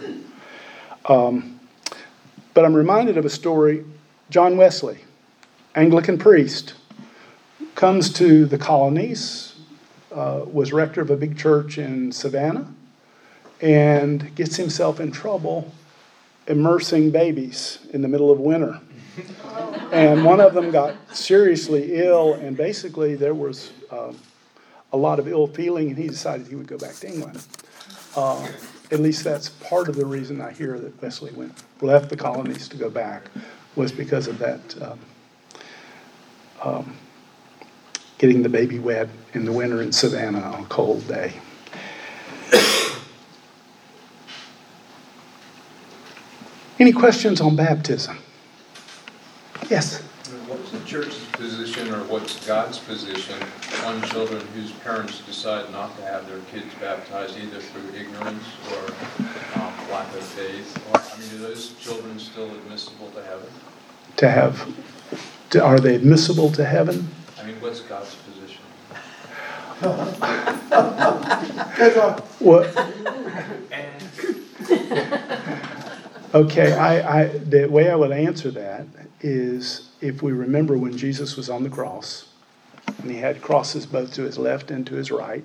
Um, 1.06 1.60
but 2.54 2.66
I'm 2.66 2.76
reminded 2.76 3.18
of 3.18 3.26
a 3.26 3.30
story 3.30 3.84
John 4.30 4.58
Wesley, 4.58 5.00
Anglican 5.76 6.18
priest, 6.18 6.76
comes 7.76 8.14
to 8.14 8.46
the 8.46 8.58
colonies, 8.58 9.56
uh, 10.12 10.46
was 10.46 10.72
rector 10.72 11.02
of 11.02 11.10
a 11.10 11.18
big 11.18 11.38
church 11.38 11.78
in 11.78 12.12
Savannah, 12.12 12.68
and 13.64 14.36
gets 14.36 14.58
himself 14.58 15.00
in 15.00 15.10
trouble 15.10 15.72
immersing 16.48 17.10
babies 17.10 17.80
in 17.94 18.02
the 18.02 18.08
middle 18.08 18.30
of 18.32 18.40
winter. 18.40 18.80
And 19.92 20.26
one 20.26 20.42
of 20.42 20.56
them 20.56 20.72
got 20.72 20.96
seriously 21.16 21.94
ill, 21.94 22.34
and 22.34 22.58
basically 22.58 23.14
there 23.14 23.36
was 23.36 23.72
um, 23.92 24.18
a 24.92 24.98
lot 24.98 25.20
of 25.20 25.28
ill 25.28 25.46
feeling, 25.46 25.90
and 25.90 25.98
he 25.98 26.08
decided 26.08 26.48
he 26.48 26.56
would 26.56 26.66
go 26.66 26.80
back 26.80 26.96
to 26.96 27.08
England. 27.08 27.46
Uh, 28.16 28.48
at 28.90 29.00
least 29.00 29.24
that's 29.24 29.50
part 29.50 29.90
of 29.90 29.96
the 29.96 30.06
reason 30.06 30.42
I 30.42 30.52
hear 30.52 30.80
that 30.80 31.00
Wesley 31.00 31.32
went 31.34 31.54
left 31.82 32.10
the 32.10 32.18
colonies 32.18 32.68
to 32.70 32.78
go 32.78 32.90
back 32.90 33.30
was 33.76 33.92
because 33.92 34.28
of 34.28 34.40
that 34.40 34.82
um, 34.82 35.00
um, 36.64 36.98
getting 38.18 38.42
the 38.42 38.50
baby 38.50 38.80
wet 38.80 39.10
in 39.34 39.46
the 39.46 39.52
winter 39.52 39.84
in 39.84 39.92
Savannah 39.92 40.42
on 40.42 40.64
a 40.64 40.66
cold 40.66 41.08
day. 41.08 41.34
Any 46.80 46.92
questions 46.92 47.40
on 47.40 47.56
baptism? 47.56 48.18
Yes. 49.70 50.02
What's 50.48 50.72
the 50.72 50.80
church's 50.86 51.24
position, 51.34 51.94
or 51.94 52.04
what's 52.06 52.46
God's 52.48 52.80
position 52.80 53.36
on 53.86 54.02
children 54.04 54.42
whose 54.56 54.72
parents 54.72 55.22
decide 55.22 55.72
not 55.72 55.96
to 55.98 56.04
have 56.04 56.28
their 56.28 56.40
kids 56.52 56.74
baptized 56.82 57.38
either 57.38 57.60
through 57.60 57.94
ignorance 58.00 58.44
or 58.72 58.86
um, 59.62 59.74
lack 59.92 60.12
of 60.16 60.24
faith? 60.24 60.76
Or, 60.92 61.00
I 61.00 61.20
mean, 61.20 61.40
are 61.40 61.48
those 61.50 61.74
children 61.74 62.18
still 62.18 62.50
admissible 62.52 63.12
to 63.12 63.24
heaven? 63.24 63.48
To 64.18 64.30
have, 64.30 64.68
to, 65.52 65.64
are 65.64 65.80
they 65.80 65.96
admissible 65.96 66.52
to 66.52 66.66
heaven? 66.66 67.08
I 67.40 67.46
mean, 67.46 67.56
what's 67.62 67.82
God's 67.82 68.16
position? 68.16 68.62
Good 71.78 71.96
one. 71.98 72.22
What? 72.40 72.74
Okay, 76.34 76.74
I, 76.74 77.22
I, 77.22 77.28
the 77.28 77.68
way 77.68 77.92
I 77.92 77.96
would 77.96 78.12
answer 78.12 78.50
that 78.50 78.88
is 79.22 79.90
if 80.02 80.24
we 80.24 80.32
remember 80.32 80.76
when 80.76 80.98
Jesus 80.98 81.38
was 81.38 81.48
on 81.48 81.62
the 81.62 81.70
cross, 81.70 82.28
and 83.04 83.12
he 83.12 83.18
had 83.18 83.40
crosses 83.40 83.86
both 83.86 84.16
to 84.16 84.24
his 84.24 84.40
left 84.40 84.72
and 84.72 84.86
to 84.88 84.96
his 84.96 85.12
right, 85.12 85.44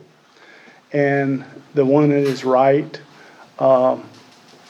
and 0.95 1.45
the 1.75 1.85
one 1.85 2.11
at 2.11 2.27
his 2.27 2.43
right, 2.43 2.99
um, 3.59 4.09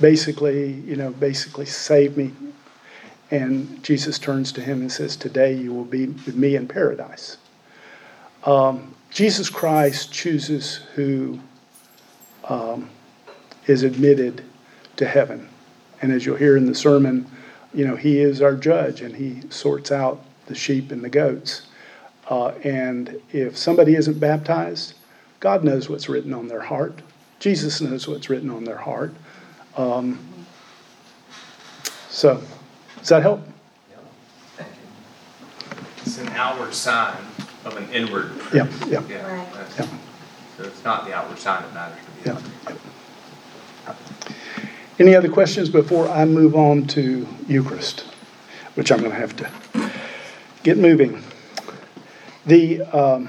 basically, 0.00 0.72
you 0.72 0.96
know, 0.96 1.10
basically 1.12 1.66
save 1.66 2.16
me. 2.16 2.32
And 3.30 3.80
Jesus 3.84 4.18
turns 4.18 4.50
to 4.52 4.60
him 4.60 4.80
and 4.80 4.90
says, 4.90 5.16
Today 5.16 5.54
you 5.54 5.72
will 5.72 5.84
be 5.84 6.06
with 6.06 6.34
me 6.34 6.56
in 6.56 6.66
paradise. 6.66 7.36
Um, 8.44 8.92
Jesus 9.10 9.48
Christ 9.48 10.12
chooses 10.12 10.80
who 10.96 11.38
um, 12.48 12.90
is 13.68 13.84
admitted 13.84 14.42
to 14.96 15.06
heaven. 15.06 15.48
And 16.02 16.12
as 16.12 16.24
you'll 16.24 16.36
hear 16.36 16.56
in 16.56 16.66
the 16.66 16.74
sermon, 16.74 17.26
you 17.74 17.86
know, 17.86 17.96
he 17.96 18.20
is 18.20 18.40
our 18.42 18.54
judge 18.54 19.00
and 19.02 19.14
he 19.14 19.42
sorts 19.50 19.90
out 19.92 20.22
the 20.46 20.54
sheep 20.54 20.90
and 20.92 21.02
the 21.02 21.08
goats. 21.08 21.62
Uh, 22.30 22.48
and 22.64 23.20
if 23.32 23.56
somebody 23.56 23.94
isn't 23.94 24.18
baptized, 24.20 24.94
God 25.40 25.64
knows 25.64 25.88
what's 25.88 26.08
written 26.08 26.34
on 26.34 26.48
their 26.48 26.60
heart. 26.60 27.00
Jesus 27.40 27.80
knows 27.80 28.08
what's 28.08 28.28
written 28.28 28.50
on 28.50 28.64
their 28.64 28.76
heart. 28.76 29.14
Um, 29.76 30.18
so, 32.08 32.42
does 32.98 33.08
that 33.08 33.22
help? 33.22 33.40
It's 36.02 36.18
an 36.18 36.28
outward 36.28 36.74
sign 36.74 37.16
of 37.64 37.76
an 37.76 37.88
inward 37.92 38.32
Yeah, 38.52 38.64
truth. 38.64 38.86
yeah, 38.90 39.02
Yeah. 39.08 39.36
Right. 39.36 39.48
yeah, 39.78 39.86
So 40.56 40.64
it's 40.64 40.82
not 40.82 41.04
the 41.06 41.14
outward 41.14 41.38
sign 41.38 41.62
that 41.62 41.74
matters 41.74 41.98
to 42.24 42.30
the 42.30 42.40
yeah. 42.70 42.76
Any 44.98 45.14
other 45.14 45.28
questions 45.28 45.68
before 45.68 46.08
I 46.08 46.24
move 46.24 46.56
on 46.56 46.88
to 46.88 47.24
Eucharist, 47.46 48.00
which 48.74 48.90
I'm 48.90 48.98
going 48.98 49.12
to 49.12 49.16
have 49.16 49.36
to 49.36 49.92
get 50.64 50.76
moving? 50.76 51.22
The, 52.46 52.82
um, 52.82 53.28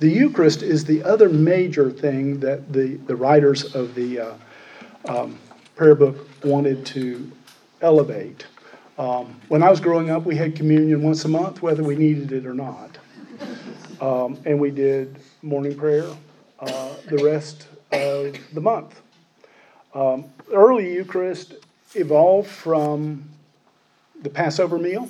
the 0.00 0.10
Eucharist 0.10 0.62
is 0.62 0.84
the 0.84 1.02
other 1.02 1.30
major 1.30 1.90
thing 1.90 2.40
that 2.40 2.70
the, 2.74 2.96
the 3.06 3.16
writers 3.16 3.74
of 3.74 3.94
the 3.94 4.20
uh, 4.20 4.34
um, 5.06 5.38
prayer 5.76 5.94
book 5.94 6.28
wanted 6.44 6.84
to 6.86 7.32
elevate. 7.80 8.44
Um, 8.98 9.40
when 9.48 9.62
I 9.62 9.70
was 9.70 9.80
growing 9.80 10.10
up, 10.10 10.24
we 10.26 10.36
had 10.36 10.54
communion 10.54 11.02
once 11.02 11.24
a 11.24 11.28
month, 11.28 11.62
whether 11.62 11.82
we 11.82 11.96
needed 11.96 12.32
it 12.32 12.44
or 12.44 12.52
not. 12.52 12.98
Um, 13.98 14.38
and 14.44 14.60
we 14.60 14.70
did 14.70 15.16
morning 15.40 15.74
prayer 15.74 16.06
uh, 16.60 16.90
the 17.08 17.24
rest 17.24 17.66
of 17.92 18.36
the 18.52 18.60
month. 18.60 19.00
Um, 19.94 20.24
early 20.52 20.92
Eucharist 20.92 21.54
evolved 21.94 22.48
from 22.48 23.24
the 24.22 24.28
Passover 24.28 24.78
meal. 24.78 25.08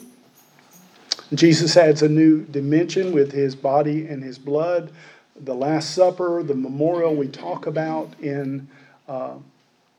Jesus 1.33 1.77
adds 1.77 2.03
a 2.03 2.09
new 2.09 2.45
dimension 2.45 3.13
with 3.13 3.33
his 3.33 3.57
body 3.57 4.07
and 4.07 4.23
his 4.23 4.39
blood. 4.39 4.93
The 5.37 5.55
Last 5.55 5.95
Supper, 5.95 6.43
the 6.43 6.55
memorial 6.55 7.15
we 7.15 7.29
talk 7.29 7.67
about 7.67 8.13
in 8.21 8.69
uh, 9.09 9.37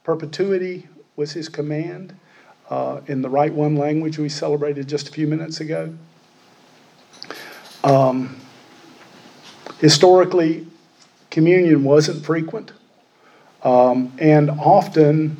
perpetuity 0.04 0.88
was 1.16 1.32
his 1.32 1.50
command 1.50 2.16
uh, 2.70 3.02
in 3.08 3.22
the 3.22 3.30
Rite 3.30 3.54
One 3.54 3.76
language 3.76 4.20
we 4.20 4.30
celebrated 4.30 4.88
just 4.88 5.10
a 5.10 5.12
few 5.12 5.28
minutes 5.28 5.60
ago. 5.60 5.94
Um, 7.84 8.40
historically, 9.80 10.68
communion 11.32 11.84
wasn't 11.84 12.24
frequent. 12.24 12.72
Um, 13.66 14.14
and 14.20 14.52
often, 14.52 15.38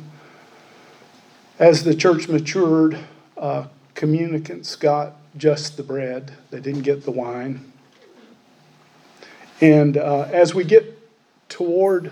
as 1.60 1.84
the 1.84 1.94
church 1.94 2.28
matured, 2.28 2.98
uh, 3.36 3.68
communicants 3.94 4.74
got 4.74 5.12
just 5.36 5.76
the 5.76 5.84
bread, 5.84 6.32
they 6.50 6.58
didn't 6.58 6.82
get 6.82 7.04
the 7.04 7.12
wine. 7.12 7.72
And 9.60 9.96
uh, 9.96 10.22
as 10.32 10.56
we 10.56 10.64
get 10.64 10.98
toward 11.48 12.10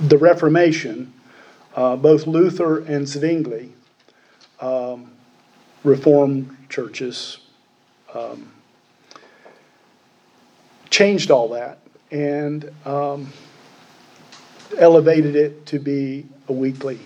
the 0.00 0.16
Reformation, 0.16 1.12
uh, 1.76 1.96
both 1.96 2.26
Luther 2.26 2.78
and 2.78 3.06
Zwingli, 3.06 3.72
um, 4.58 5.12
Reformed 5.84 6.56
churches, 6.70 7.38
um, 8.14 8.52
changed 10.88 11.30
all 11.30 11.50
that 11.50 11.78
and 12.10 12.70
um, 12.84 13.32
elevated 14.78 15.36
it 15.36 15.66
to 15.66 15.78
be 15.78 16.26
a 16.48 16.52
weekly 16.52 16.98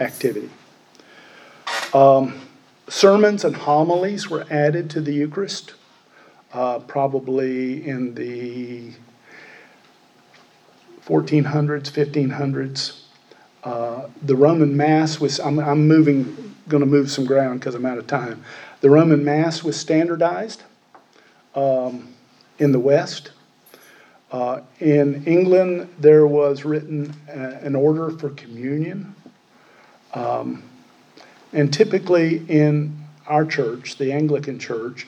activity. 0.00 0.50
Um, 1.92 2.40
sermons 2.88 3.44
and 3.44 3.54
homilies 3.54 4.28
were 4.28 4.46
added 4.50 4.90
to 4.90 5.00
the 5.00 5.12
Eucharist, 5.12 5.74
uh, 6.52 6.80
probably 6.80 7.86
in 7.86 8.14
the 8.14 8.92
1400s, 11.06 11.90
1500s. 11.90 13.00
Uh, 13.62 14.08
the 14.22 14.36
Roman 14.36 14.76
Mass 14.76 15.20
was, 15.20 15.40
I'm, 15.40 15.58
I'm 15.58 15.86
moving, 15.86 16.54
going 16.68 16.80
to 16.82 16.86
move 16.86 17.10
some 17.10 17.24
ground 17.24 17.60
because 17.60 17.74
I'm 17.74 17.86
out 17.86 17.98
of 17.98 18.06
time. 18.06 18.44
The 18.80 18.90
Roman 18.90 19.24
Mass 19.24 19.62
was 19.64 19.78
standardized 19.78 20.62
um, 21.54 22.12
in 22.58 22.72
the 22.72 22.80
West. 22.80 23.30
Uh, 24.34 24.60
in 24.80 25.24
England, 25.26 25.88
there 26.00 26.26
was 26.26 26.64
written 26.64 27.14
uh, 27.28 27.56
an 27.62 27.76
order 27.76 28.10
for 28.10 28.30
communion. 28.30 29.14
Um, 30.12 30.64
and 31.52 31.72
typically 31.72 32.38
in 32.48 32.98
our 33.28 33.44
church, 33.44 33.96
the 33.96 34.10
Anglican 34.10 34.58
Church, 34.58 35.06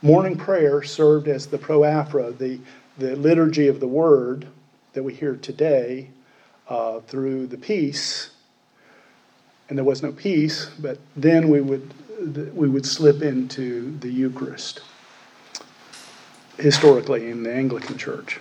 morning 0.00 0.36
prayer 0.36 0.80
served 0.84 1.26
as 1.26 1.48
the 1.48 1.58
proanaphora, 1.58 2.30
the, 2.30 2.60
the 2.98 3.16
liturgy 3.16 3.66
of 3.66 3.80
the 3.80 3.88
word 3.88 4.46
that 4.92 5.02
we 5.02 5.12
hear 5.12 5.34
today 5.34 6.10
uh, 6.68 7.00
through 7.00 7.48
the 7.48 7.58
peace. 7.58 8.30
And 9.68 9.76
there 9.76 9.84
was 9.84 10.04
no 10.04 10.12
peace, 10.12 10.70
but 10.78 10.98
then 11.16 11.48
we 11.48 11.60
would, 11.60 12.54
we 12.54 12.68
would 12.68 12.86
slip 12.86 13.22
into 13.22 13.98
the 13.98 14.08
Eucharist, 14.08 14.82
historically 16.58 17.28
in 17.28 17.42
the 17.42 17.52
Anglican 17.52 17.98
Church. 17.98 18.38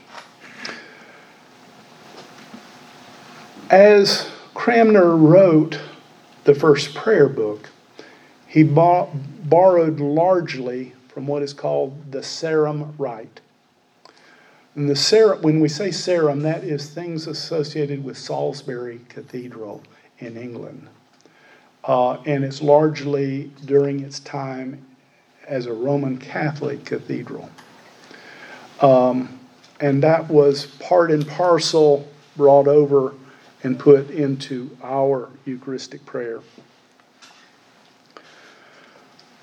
As 3.70 4.30
Cranmer 4.54 5.18
wrote 5.18 5.78
the 6.46 6.56
first 6.56 6.96
prayer 6.96 7.28
book, 7.28 7.70
he 8.48 8.64
bo- 8.64 9.10
borrowed 9.44 10.00
largely 10.00 10.94
from 11.10 11.28
what 11.28 11.44
is 11.44 11.54
called 11.54 12.14
the 12.14 12.24
Sarum 12.24 12.96
Rite. 12.98 13.42
And 14.76 14.90
the 14.90 14.96
Sarum, 14.96 15.42
when 15.42 15.60
we 15.60 15.68
say 15.68 15.92
Sarum, 15.92 16.42
that 16.44 16.64
is 16.64 16.90
things 16.90 17.28
associated 17.28 18.06
with 18.06 18.18
Salisbury 18.18 19.02
Cathedral 19.10 19.84
in 20.20 20.38
England. 20.38 20.88
Uh, 21.84 22.22
and 22.26 22.46
it's 22.46 22.62
largely 22.62 23.52
during 23.66 24.00
its 24.00 24.22
time 24.22 24.86
as 25.46 25.66
a 25.66 25.74
Roman 25.74 26.18
Catholic 26.18 26.86
cathedral. 26.86 27.50
Um, 28.80 29.40
and 29.82 30.02
that 30.04 30.30
was 30.30 30.68
part 30.68 31.12
and 31.12 31.28
parcel 31.28 32.08
brought 32.38 32.70
over 32.70 33.14
and 33.68 33.78
put 33.78 34.10
into 34.10 34.76
our 34.82 35.30
Eucharistic 35.46 36.06
prayer. 36.06 36.40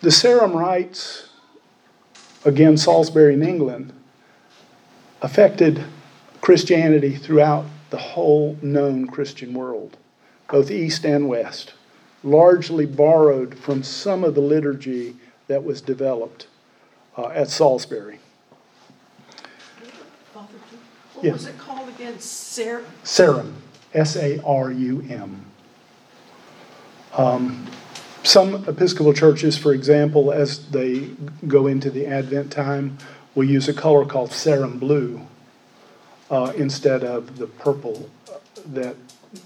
The 0.00 0.10
Sarum 0.10 0.54
rites, 0.54 1.28
again, 2.44 2.78
Salisbury 2.78 3.34
in 3.34 3.42
England, 3.42 3.92
affected 5.20 5.84
Christianity 6.40 7.14
throughout 7.16 7.66
the 7.90 7.98
whole 7.98 8.58
known 8.62 9.06
Christian 9.06 9.52
world, 9.52 9.98
both 10.50 10.70
East 10.70 11.04
and 11.04 11.28
West, 11.28 11.74
largely 12.22 12.86
borrowed 12.86 13.58
from 13.58 13.82
some 13.82 14.24
of 14.24 14.34
the 14.34 14.40
liturgy 14.40 15.16
that 15.48 15.62
was 15.64 15.82
developed 15.82 16.46
uh, 17.18 17.26
at 17.28 17.50
Salisbury. 17.50 18.18
What 20.32 20.48
Yeah. 21.22 21.32
was 21.32 21.46
it 21.46 21.58
called 21.58 21.88
again? 21.90 22.18
Sarah? 22.18 22.84
Sarum, 23.02 23.54
S 23.94 24.16
A 24.16 24.42
R 24.44 24.70
U 24.70 25.04
M. 25.08 25.44
Um, 27.16 27.66
Some 28.24 28.64
Episcopal 28.66 29.12
churches, 29.12 29.56
for 29.56 29.72
example, 29.72 30.32
as 30.32 30.68
they 30.70 31.10
go 31.46 31.66
into 31.66 31.90
the 31.90 32.06
Advent 32.06 32.50
time, 32.50 32.98
will 33.34 33.44
use 33.44 33.68
a 33.68 33.74
color 33.74 34.04
called 34.04 34.32
sarum 34.32 34.78
blue 34.78 35.20
uh, 36.30 36.52
instead 36.56 37.04
of 37.04 37.38
the 37.38 37.46
purple 37.46 38.08
that 38.66 38.96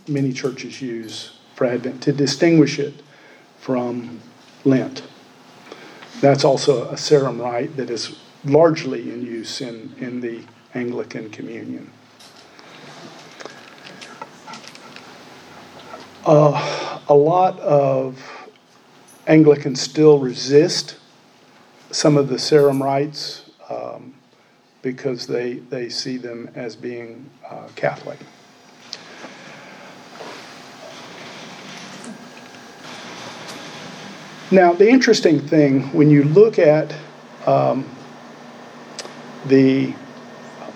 many 0.07 0.33
churches 0.33 0.81
use 0.81 1.39
for 1.55 1.67
Advent 1.67 2.03
to 2.05 2.13
distinguish 2.13 2.79
it 2.79 2.95
from 3.59 4.21
Lent. 4.65 5.03
That's 6.21 6.45
also 6.45 6.89
a 6.91 6.97
sarum 6.97 7.41
rite 7.41 7.77
that 7.77 7.91
is 7.91 8.17
largely 8.45 9.11
in 9.11 9.23
use 9.23 9.61
in, 9.61 9.95
in 9.99 10.21
the 10.21 10.45
Anglican 10.75 11.31
Communion. 11.31 11.91
Uh, 16.29 17.01
a 17.09 17.15
lot 17.15 17.59
of 17.61 18.23
Anglicans 19.27 19.81
still 19.81 20.19
resist 20.19 20.99
some 21.91 22.19
of 22.19 22.29
the 22.29 22.39
Sarum 22.39 22.83
rites 22.83 23.49
um, 23.71 24.13
because 24.83 25.27
they, 25.27 25.55
they 25.55 25.89
see 25.89 26.19
them 26.19 26.51
as 26.55 26.77
being 26.77 27.31
uh, 27.49 27.69
Catholic. 27.77 28.19
Now, 34.51 34.75
the 34.75 34.87
interesting 34.87 35.41
thing 35.41 35.91
when 35.95 36.11
you 36.11 36.25
look 36.25 36.59
at 36.59 36.95
um, 37.47 37.89
the 39.47 39.95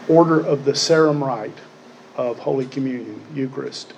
order 0.09 0.41
of 0.41 0.65
the 0.65 0.75
Sarum 0.75 1.23
rite 1.23 1.59
of 2.17 2.39
Holy 2.39 2.65
Communion, 2.65 3.21
Eucharist, 3.35 3.93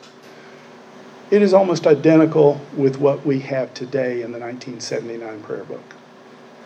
it 1.34 1.42
is 1.42 1.52
almost 1.52 1.88
identical 1.88 2.60
with 2.76 3.00
what 3.00 3.26
we 3.26 3.40
have 3.40 3.74
today 3.74 4.22
in 4.22 4.30
the 4.30 4.38
1979 4.38 5.42
prayer 5.42 5.64
book 5.64 5.96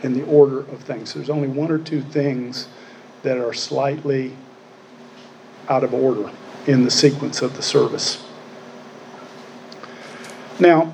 in 0.03 0.12
the 0.12 0.23
order 0.27 0.59
of 0.59 0.81
things. 0.83 1.14
There's 1.14 1.31
only 1.31 1.49
one 1.49 1.71
or 1.71 1.79
two 1.79 2.03
things 2.03 2.69
that 3.23 3.39
are 3.39 3.55
slightly 3.55 4.37
out 5.71 5.85
of 5.85 5.95
order 5.95 6.31
in 6.66 6.85
the 6.85 6.91
sequence 6.91 7.41
of 7.41 7.57
the 7.57 7.62
service. 7.62 8.23
Now, 10.61 10.93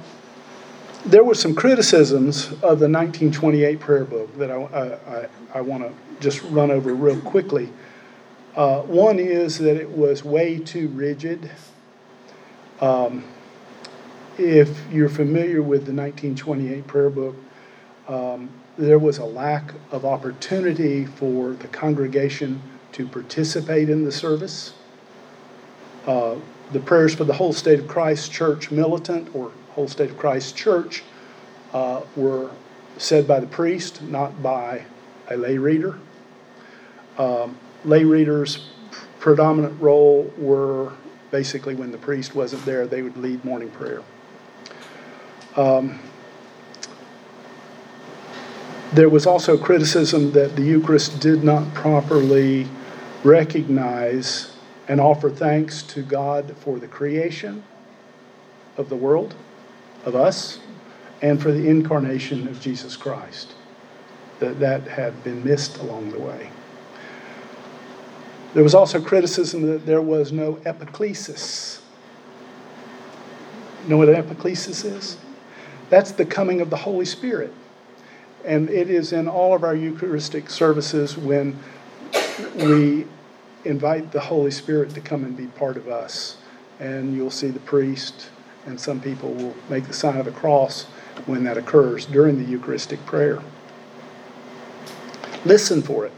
there 1.04 1.24
were 1.24 1.34
some 1.34 1.56
criticisms 1.56 2.46
of 2.46 2.78
the 2.78 2.88
1928 2.88 3.80
prayer 3.80 4.04
book 4.04 4.38
that 4.38 4.52
I, 4.52 5.28
I, 5.52 5.58
I, 5.58 5.60
want 5.62 5.82
to 5.82 5.92
just 6.20 6.44
run 6.44 6.70
over 6.70 6.94
real 6.94 7.20
quickly. 7.22 7.70
Uh, 8.54 8.82
one 8.82 9.18
is 9.18 9.58
that 9.58 9.76
it 9.76 9.90
was 9.90 10.22
way 10.22 10.60
too 10.60 10.86
rigid. 10.88 11.50
Um, 12.80 13.24
if 14.38 14.80
you're 14.90 15.08
familiar 15.08 15.62
with 15.62 15.86
the 15.86 15.92
1928 15.92 16.86
prayer 16.86 17.10
book, 17.10 17.36
um, 18.08 18.50
there 18.76 18.98
was 18.98 19.18
a 19.18 19.24
lack 19.24 19.72
of 19.92 20.04
opportunity 20.04 21.04
for 21.04 21.52
the 21.52 21.68
congregation 21.68 22.60
to 22.92 23.06
participate 23.06 23.88
in 23.88 24.04
the 24.04 24.12
service. 24.12 24.74
Uh, 26.06 26.36
the 26.72 26.80
prayers 26.80 27.14
for 27.14 27.24
the 27.24 27.34
whole 27.34 27.52
state 27.52 27.78
of 27.78 27.86
Christ 27.86 28.32
Church 28.32 28.70
militant 28.70 29.34
or 29.34 29.52
whole 29.70 29.88
state 29.88 30.10
of 30.10 30.18
Christ 30.18 30.56
Church 30.56 31.02
uh, 31.72 32.02
were 32.16 32.50
said 32.96 33.26
by 33.26 33.40
the 33.40 33.46
priest, 33.46 34.02
not 34.02 34.42
by 34.42 34.84
a 35.30 35.36
lay 35.36 35.58
reader. 35.58 35.98
Um, 37.18 37.56
lay 37.84 38.04
readers' 38.04 38.68
predominant 39.18 39.80
role 39.80 40.32
were 40.36 40.92
basically 41.30 41.74
when 41.74 41.90
the 41.90 41.98
priest 41.98 42.34
wasn't 42.34 42.64
there, 42.64 42.86
they 42.86 43.02
would 43.02 43.16
lead 43.16 43.44
morning 43.44 43.70
prayer. 43.70 44.02
Um, 45.56 46.00
there 48.92 49.08
was 49.08 49.26
also 49.26 49.56
criticism 49.56 50.32
that 50.32 50.56
the 50.56 50.62
Eucharist 50.62 51.20
did 51.20 51.42
not 51.42 51.72
properly 51.74 52.66
recognize 53.24 54.54
and 54.88 55.00
offer 55.00 55.30
thanks 55.30 55.82
to 55.82 56.02
God 56.02 56.56
for 56.58 56.78
the 56.78 56.86
creation 56.86 57.64
of 58.76 58.88
the 58.88 58.96
world, 58.96 59.34
of 60.04 60.14
us, 60.14 60.58
and 61.22 61.40
for 61.40 61.52
the 61.52 61.68
incarnation 61.68 62.46
of 62.48 62.60
Jesus 62.60 62.96
Christ. 62.96 63.54
That 64.40 64.60
that 64.60 64.82
had 64.82 65.22
been 65.24 65.44
missed 65.44 65.78
along 65.78 66.10
the 66.10 66.18
way. 66.18 66.50
There 68.52 68.62
was 68.62 68.74
also 68.74 69.00
criticism 69.00 69.62
that 69.62 69.86
there 69.86 70.02
was 70.02 70.32
no 70.32 70.54
epiclesis. 70.64 71.80
You 73.84 73.90
know 73.90 73.96
what 73.96 74.08
an 74.08 74.22
epiclesis 74.22 74.84
is? 74.84 75.16
That's 75.90 76.12
the 76.12 76.24
coming 76.24 76.60
of 76.60 76.70
the 76.70 76.76
Holy 76.76 77.04
Spirit. 77.04 77.52
And 78.44 78.68
it 78.68 78.90
is 78.90 79.12
in 79.12 79.28
all 79.28 79.54
of 79.54 79.64
our 79.64 79.74
Eucharistic 79.74 80.50
services 80.50 81.16
when 81.16 81.58
we 82.56 83.06
invite 83.64 84.12
the 84.12 84.20
Holy 84.20 84.50
Spirit 84.50 84.90
to 84.94 85.00
come 85.00 85.24
and 85.24 85.36
be 85.36 85.46
part 85.46 85.76
of 85.76 85.88
us. 85.88 86.36
And 86.80 87.14
you'll 87.14 87.30
see 87.30 87.48
the 87.48 87.60
priest 87.60 88.28
and 88.66 88.80
some 88.80 89.00
people 89.00 89.32
will 89.32 89.54
make 89.68 89.86
the 89.86 89.92
sign 89.92 90.16
of 90.16 90.24
the 90.24 90.32
cross 90.32 90.84
when 91.26 91.44
that 91.44 91.56
occurs 91.56 92.06
during 92.06 92.38
the 92.38 92.50
Eucharistic 92.50 93.04
prayer. 93.06 93.42
Listen 95.44 95.82
for 95.82 96.06
it. 96.06 96.12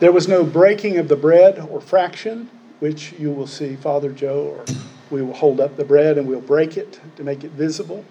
There 0.00 0.12
was 0.12 0.28
no 0.28 0.44
breaking 0.44 0.98
of 0.98 1.08
the 1.08 1.16
bread 1.16 1.58
or 1.70 1.80
fraction, 1.80 2.50
which 2.80 3.12
you 3.18 3.30
will 3.30 3.46
see 3.46 3.76
Father 3.76 4.12
Joe, 4.12 4.56
or 4.58 4.64
we 5.10 5.22
will 5.22 5.34
hold 5.34 5.60
up 5.60 5.76
the 5.76 5.84
bread 5.84 6.18
and 6.18 6.26
we'll 6.26 6.40
break 6.40 6.76
it 6.76 7.00
to 7.16 7.24
make 7.24 7.44
it 7.44 7.52
visible. 7.52 8.04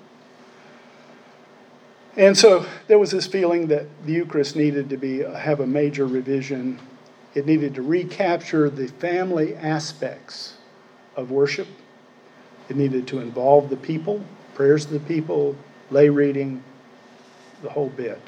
And 2.17 2.37
so 2.37 2.65
there 2.87 2.99
was 2.99 3.11
this 3.11 3.25
feeling 3.25 3.67
that 3.67 3.85
the 4.05 4.13
Eucharist 4.13 4.55
needed 4.55 4.89
to 4.89 4.97
be 4.97 5.19
have 5.19 5.59
a 5.61 5.67
major 5.67 6.05
revision. 6.05 6.79
It 7.33 7.45
needed 7.45 7.75
to 7.75 7.81
recapture 7.81 8.69
the 8.69 8.87
family 8.87 9.55
aspects 9.55 10.55
of 11.15 11.31
worship. 11.31 11.67
It 12.69 12.75
needed 12.75 13.07
to 13.07 13.19
involve 13.19 13.69
the 13.69 13.77
people, 13.77 14.23
prayers 14.55 14.85
of 14.85 14.91
the 14.91 14.99
people, 14.99 15.55
lay 15.89 16.09
reading, 16.09 16.63
the 17.63 17.69
whole 17.69 17.89
bit. 17.89 18.19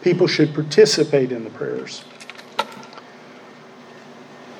People 0.00 0.26
should 0.26 0.54
participate 0.54 1.32
in 1.32 1.44
the 1.44 1.50
prayers. 1.50 2.04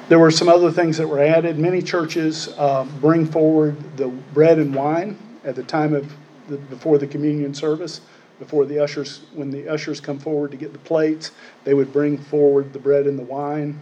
There 0.08 0.18
were 0.18 0.30
some 0.30 0.48
other 0.48 0.70
things 0.70 0.98
that 0.98 1.06
were 1.06 1.20
added. 1.20 1.58
Many 1.58 1.80
churches 1.80 2.48
uh, 2.58 2.84
bring 3.00 3.24
forward 3.24 3.96
the 3.96 4.08
bread 4.08 4.58
and 4.58 4.74
wine 4.74 5.16
at 5.44 5.54
the 5.54 5.62
time 5.62 5.94
of 5.94 6.12
the, 6.48 6.56
before 6.56 6.98
the 6.98 7.06
communion 7.06 7.54
service 7.54 8.00
before 8.38 8.64
the 8.64 8.78
ushers, 8.78 9.22
when 9.34 9.50
the 9.50 9.68
ushers 9.68 10.00
come 10.00 10.18
forward 10.18 10.50
to 10.50 10.56
get 10.56 10.72
the 10.72 10.78
plates, 10.80 11.30
they 11.64 11.74
would 11.74 11.92
bring 11.92 12.18
forward 12.18 12.72
the 12.72 12.78
bread 12.78 13.06
and 13.06 13.18
the 13.18 13.22
wine 13.22 13.78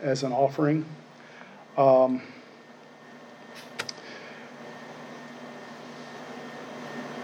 as 0.00 0.22
an 0.22 0.32
offering. 0.32 0.84
Um, 1.76 2.22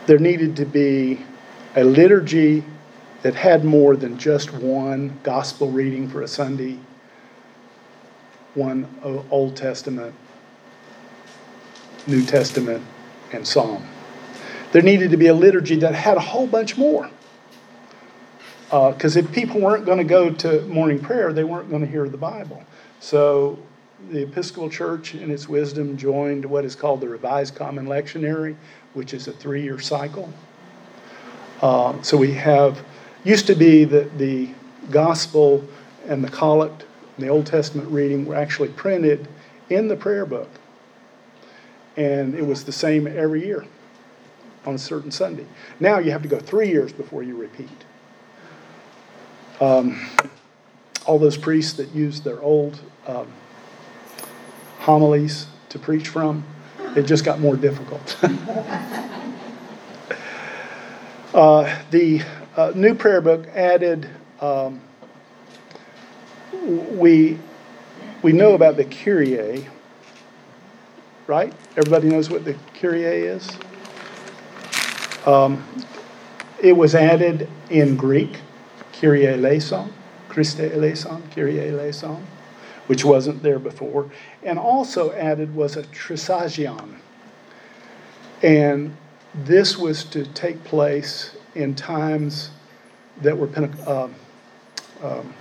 there 0.06 0.18
needed 0.18 0.56
to 0.56 0.64
be 0.64 1.24
a 1.76 1.84
liturgy 1.84 2.64
that 3.22 3.34
had 3.34 3.64
more 3.64 3.96
than 3.96 4.18
just 4.18 4.52
one 4.52 5.18
gospel 5.22 5.70
reading 5.70 6.08
for 6.08 6.22
a 6.22 6.28
Sunday, 6.28 6.78
one 8.54 8.88
Old 9.30 9.56
Testament, 9.56 10.14
New 12.06 12.24
Testament, 12.24 12.82
and 13.32 13.46
Psalm. 13.46 13.86
There 14.72 14.82
needed 14.82 15.10
to 15.10 15.16
be 15.16 15.26
a 15.26 15.34
liturgy 15.34 15.76
that 15.76 15.94
had 15.94 16.16
a 16.16 16.20
whole 16.20 16.46
bunch 16.46 16.76
more. 16.76 17.10
Because 18.70 19.16
if 19.16 19.30
people 19.32 19.60
weren't 19.60 19.84
going 19.84 19.98
to 19.98 20.04
go 20.04 20.30
to 20.30 20.62
morning 20.62 21.00
prayer, 21.00 21.32
they 21.32 21.42
weren't 21.42 21.70
going 21.70 21.82
to 21.82 21.88
hear 21.88 22.08
the 22.08 22.16
Bible. 22.16 22.62
So 23.00 23.58
the 24.10 24.22
Episcopal 24.22 24.70
Church, 24.70 25.14
in 25.14 25.30
its 25.30 25.48
wisdom, 25.48 25.96
joined 25.96 26.44
what 26.44 26.64
is 26.64 26.76
called 26.76 27.00
the 27.00 27.08
Revised 27.08 27.56
Common 27.56 27.86
Lectionary, 27.86 28.54
which 28.94 29.12
is 29.12 29.26
a 29.26 29.32
three 29.32 29.62
year 29.62 29.80
cycle. 29.80 30.32
Uh, 31.60 32.00
so 32.02 32.16
we 32.16 32.32
have, 32.32 32.82
used 33.24 33.46
to 33.48 33.56
be 33.56 33.84
that 33.84 34.18
the 34.18 34.48
Gospel 34.90 35.66
and 36.06 36.22
the 36.22 36.30
Collect, 36.30 36.84
and 37.16 37.26
the 37.26 37.28
Old 37.28 37.46
Testament 37.46 37.88
reading 37.90 38.24
were 38.24 38.36
actually 38.36 38.68
printed 38.68 39.26
in 39.68 39.88
the 39.88 39.96
prayer 39.96 40.24
book. 40.24 40.48
And 41.96 42.36
it 42.36 42.46
was 42.46 42.64
the 42.64 42.72
same 42.72 43.08
every 43.08 43.44
year 43.44 43.66
on 44.66 44.74
a 44.74 44.78
certain 44.78 45.10
Sunday. 45.10 45.46
Now 45.78 45.98
you 45.98 46.10
have 46.10 46.22
to 46.22 46.28
go 46.28 46.38
three 46.38 46.68
years 46.68 46.92
before 46.92 47.22
you 47.22 47.36
repeat. 47.36 47.68
Um, 49.60 50.08
all 51.06 51.18
those 51.18 51.36
priests 51.36 51.74
that 51.74 51.94
used 51.94 52.24
their 52.24 52.40
old 52.40 52.80
um, 53.06 53.30
homilies 54.78 55.46
to 55.70 55.78
preach 55.78 56.08
from, 56.08 56.44
it 56.96 57.02
just 57.02 57.24
got 57.24 57.40
more 57.40 57.56
difficult. 57.56 58.18
uh, 61.34 61.82
the 61.90 62.22
uh, 62.56 62.72
new 62.74 62.94
prayer 62.94 63.20
book 63.20 63.46
added, 63.48 64.08
um, 64.40 64.80
we, 66.62 67.38
we 68.22 68.32
know 68.32 68.54
about 68.54 68.76
the 68.76 68.84
Kyrie, 68.84 69.66
right? 71.26 71.52
Everybody 71.76 72.08
knows 72.08 72.30
what 72.30 72.44
the 72.44 72.56
Kyrie 72.74 73.04
is? 73.04 73.48
Um, 75.26 75.64
it 76.62 76.72
was 76.72 76.94
added 76.94 77.48
in 77.70 77.96
Greek, 77.96 78.38
Kyrie 78.92 79.26
eleison, 79.26 79.92
Christe 80.28 80.60
eleison, 80.60 81.22
Kyrie 81.34 81.68
eleison, 81.68 82.26
which 82.86 83.04
wasn't 83.04 83.42
there 83.42 83.58
before. 83.58 84.10
And 84.42 84.58
also 84.58 85.12
added 85.12 85.54
was 85.54 85.76
a 85.76 85.82
trisagion. 85.84 86.96
And 88.42 88.96
this 89.34 89.76
was 89.76 90.04
to 90.04 90.24
take 90.26 90.62
place 90.64 91.36
in 91.54 91.74
times 91.74 92.50
that 93.22 93.36
were 93.36 93.48
um, 93.86 94.14
um, 95.02 95.34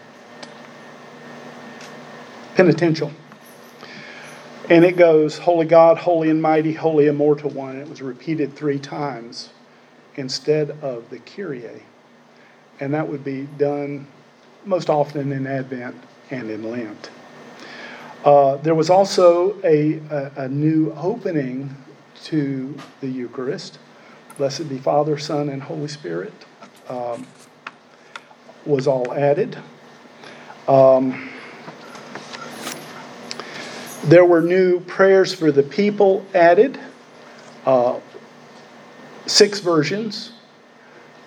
penitential. 2.55 3.11
And 4.69 4.85
it 4.85 4.97
goes, 4.97 5.37
Holy 5.37 5.65
God, 5.65 5.97
holy 5.97 6.29
and 6.29 6.41
mighty, 6.41 6.73
holy 6.73 7.07
immortal 7.07 7.49
one. 7.49 7.71
And 7.71 7.81
it 7.81 7.89
was 7.89 8.01
repeated 8.01 8.55
three 8.55 8.79
times 8.79 9.49
instead 10.19 10.71
of 10.81 11.09
the 11.09 11.17
Kyrie. 11.19 11.81
And 12.79 12.93
that 12.93 13.07
would 13.07 13.23
be 13.23 13.47
done 13.57 14.05
most 14.65 14.89
often 14.89 15.31
in 15.31 15.47
Advent 15.47 15.95
and 16.29 16.51
in 16.51 16.69
Lent. 16.69 17.09
Uh, 18.23 18.57
there 18.57 18.75
was 18.75 18.89
also 18.89 19.59
a, 19.63 19.93
a, 20.11 20.31
a 20.43 20.49
new 20.49 20.93
opening 20.93 21.73
to 22.25 22.75
the 22.99 23.07
Eucharist. 23.07 23.79
Blessed 24.37 24.67
be 24.67 24.77
Father, 24.77 25.17
Son, 25.17 25.49
and 25.49 25.63
Holy 25.63 25.87
Spirit 25.87 26.33
um, 26.89 27.25
was 28.65 28.87
all 28.87 29.13
added. 29.13 29.57
Um, 30.67 31.29
there 34.03 34.25
were 34.25 34.41
new 34.41 34.81
prayers 34.81 35.33
for 35.33 35.51
the 35.51 35.63
people 35.63 36.25
added. 36.33 36.77
Uh, 37.65 37.99
six 39.29 39.59
versions. 39.59 40.33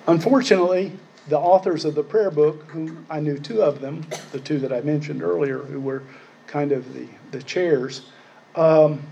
Unfortunately, 0.06 0.92
the 1.28 1.38
authors 1.38 1.84
of 1.84 1.94
the 1.94 2.02
prayer 2.02 2.30
book, 2.30 2.62
whom 2.70 3.06
I 3.08 3.20
knew 3.20 3.38
two 3.38 3.62
of 3.62 3.80
them, 3.80 4.04
the 4.32 4.40
two 4.40 4.58
that 4.58 4.72
I 4.72 4.80
mentioned 4.80 5.22
earlier, 5.22 5.58
who 5.58 5.80
were 5.80 6.02
kind 6.46 6.72
of 6.72 6.92
the, 6.94 7.06
the 7.30 7.42
chairs, 7.42 8.02
um, 8.56 9.02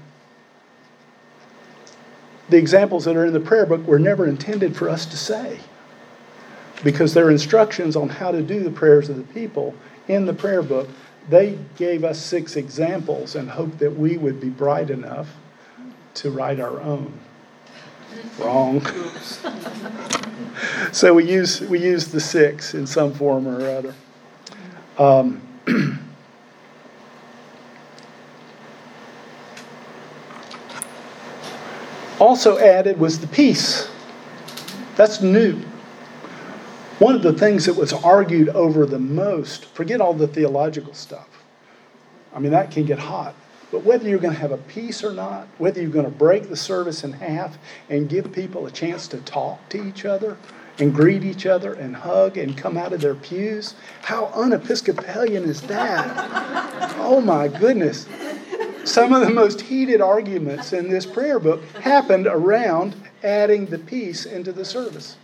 the 2.48 2.56
examples 2.56 3.04
that 3.04 3.16
are 3.16 3.24
in 3.24 3.32
the 3.32 3.40
prayer 3.40 3.64
book 3.64 3.86
were 3.86 3.98
never 3.98 4.26
intended 4.26 4.76
for 4.76 4.88
us 4.88 5.06
to 5.06 5.16
say 5.16 5.60
because 6.82 7.14
they're 7.14 7.30
instructions 7.30 7.94
on 7.94 8.08
how 8.08 8.32
to 8.32 8.42
do 8.42 8.60
the 8.60 8.70
prayers 8.70 9.08
of 9.08 9.16
the 9.16 9.34
people 9.34 9.74
in 10.08 10.26
the 10.26 10.34
prayer 10.34 10.62
book. 10.62 10.88
They 11.28 11.58
gave 11.76 12.02
us 12.02 12.18
six 12.18 12.56
examples 12.56 13.36
and 13.36 13.48
hoped 13.48 13.78
that 13.78 13.96
we 13.96 14.16
would 14.16 14.40
be 14.40 14.48
bright 14.48 14.90
enough 14.90 15.28
to 16.14 16.30
write 16.30 16.58
our 16.58 16.80
own. 16.80 17.12
Wrong. 18.38 18.84
so 20.92 21.14
we 21.14 21.30
use 21.30 21.60
we 21.60 21.78
use 21.78 22.08
the 22.08 22.20
six 22.20 22.74
in 22.74 22.86
some 22.86 23.12
form 23.12 23.46
or 23.46 23.68
other. 23.68 23.94
Um, 24.98 25.40
also 32.18 32.58
added 32.58 32.98
was 32.98 33.18
the 33.18 33.26
peace. 33.26 33.88
That's 34.96 35.22
new. 35.22 35.60
One 36.98 37.14
of 37.14 37.22
the 37.22 37.32
things 37.32 37.64
that 37.64 37.76
was 37.76 37.94
argued 37.94 38.50
over 38.50 38.84
the 38.84 38.98
most, 38.98 39.64
forget 39.64 40.02
all 40.02 40.12
the 40.12 40.28
theological 40.28 40.92
stuff. 40.92 41.28
I 42.34 42.38
mean, 42.38 42.52
that 42.52 42.70
can 42.70 42.84
get 42.84 42.98
hot. 42.98 43.34
But 43.70 43.84
whether 43.84 44.08
you're 44.08 44.18
going 44.18 44.34
to 44.34 44.40
have 44.40 44.52
a 44.52 44.58
peace 44.58 45.04
or 45.04 45.12
not, 45.12 45.46
whether 45.58 45.80
you're 45.80 45.90
going 45.90 46.04
to 46.04 46.10
break 46.10 46.48
the 46.48 46.56
service 46.56 47.04
in 47.04 47.12
half 47.12 47.56
and 47.88 48.08
give 48.08 48.32
people 48.32 48.66
a 48.66 48.70
chance 48.70 49.06
to 49.08 49.18
talk 49.18 49.68
to 49.68 49.86
each 49.86 50.04
other 50.04 50.36
and 50.78 50.94
greet 50.94 51.22
each 51.22 51.46
other 51.46 51.74
and 51.74 51.94
hug 51.94 52.36
and 52.36 52.56
come 52.56 52.76
out 52.76 52.92
of 52.92 53.00
their 53.00 53.14
pews, 53.14 53.74
how 54.02 54.26
unepiscopalian 54.34 55.44
is 55.44 55.62
that? 55.62 56.96
oh 56.98 57.20
my 57.20 57.46
goodness. 57.46 58.06
Some 58.84 59.12
of 59.12 59.20
the 59.20 59.30
most 59.30 59.60
heated 59.60 60.00
arguments 60.00 60.72
in 60.72 60.88
this 60.88 61.06
prayer 61.06 61.38
book 61.38 61.62
happened 61.76 62.26
around 62.26 62.96
adding 63.22 63.66
the 63.66 63.78
peace 63.78 64.24
into 64.24 64.52
the 64.52 64.64
service. 64.64 65.16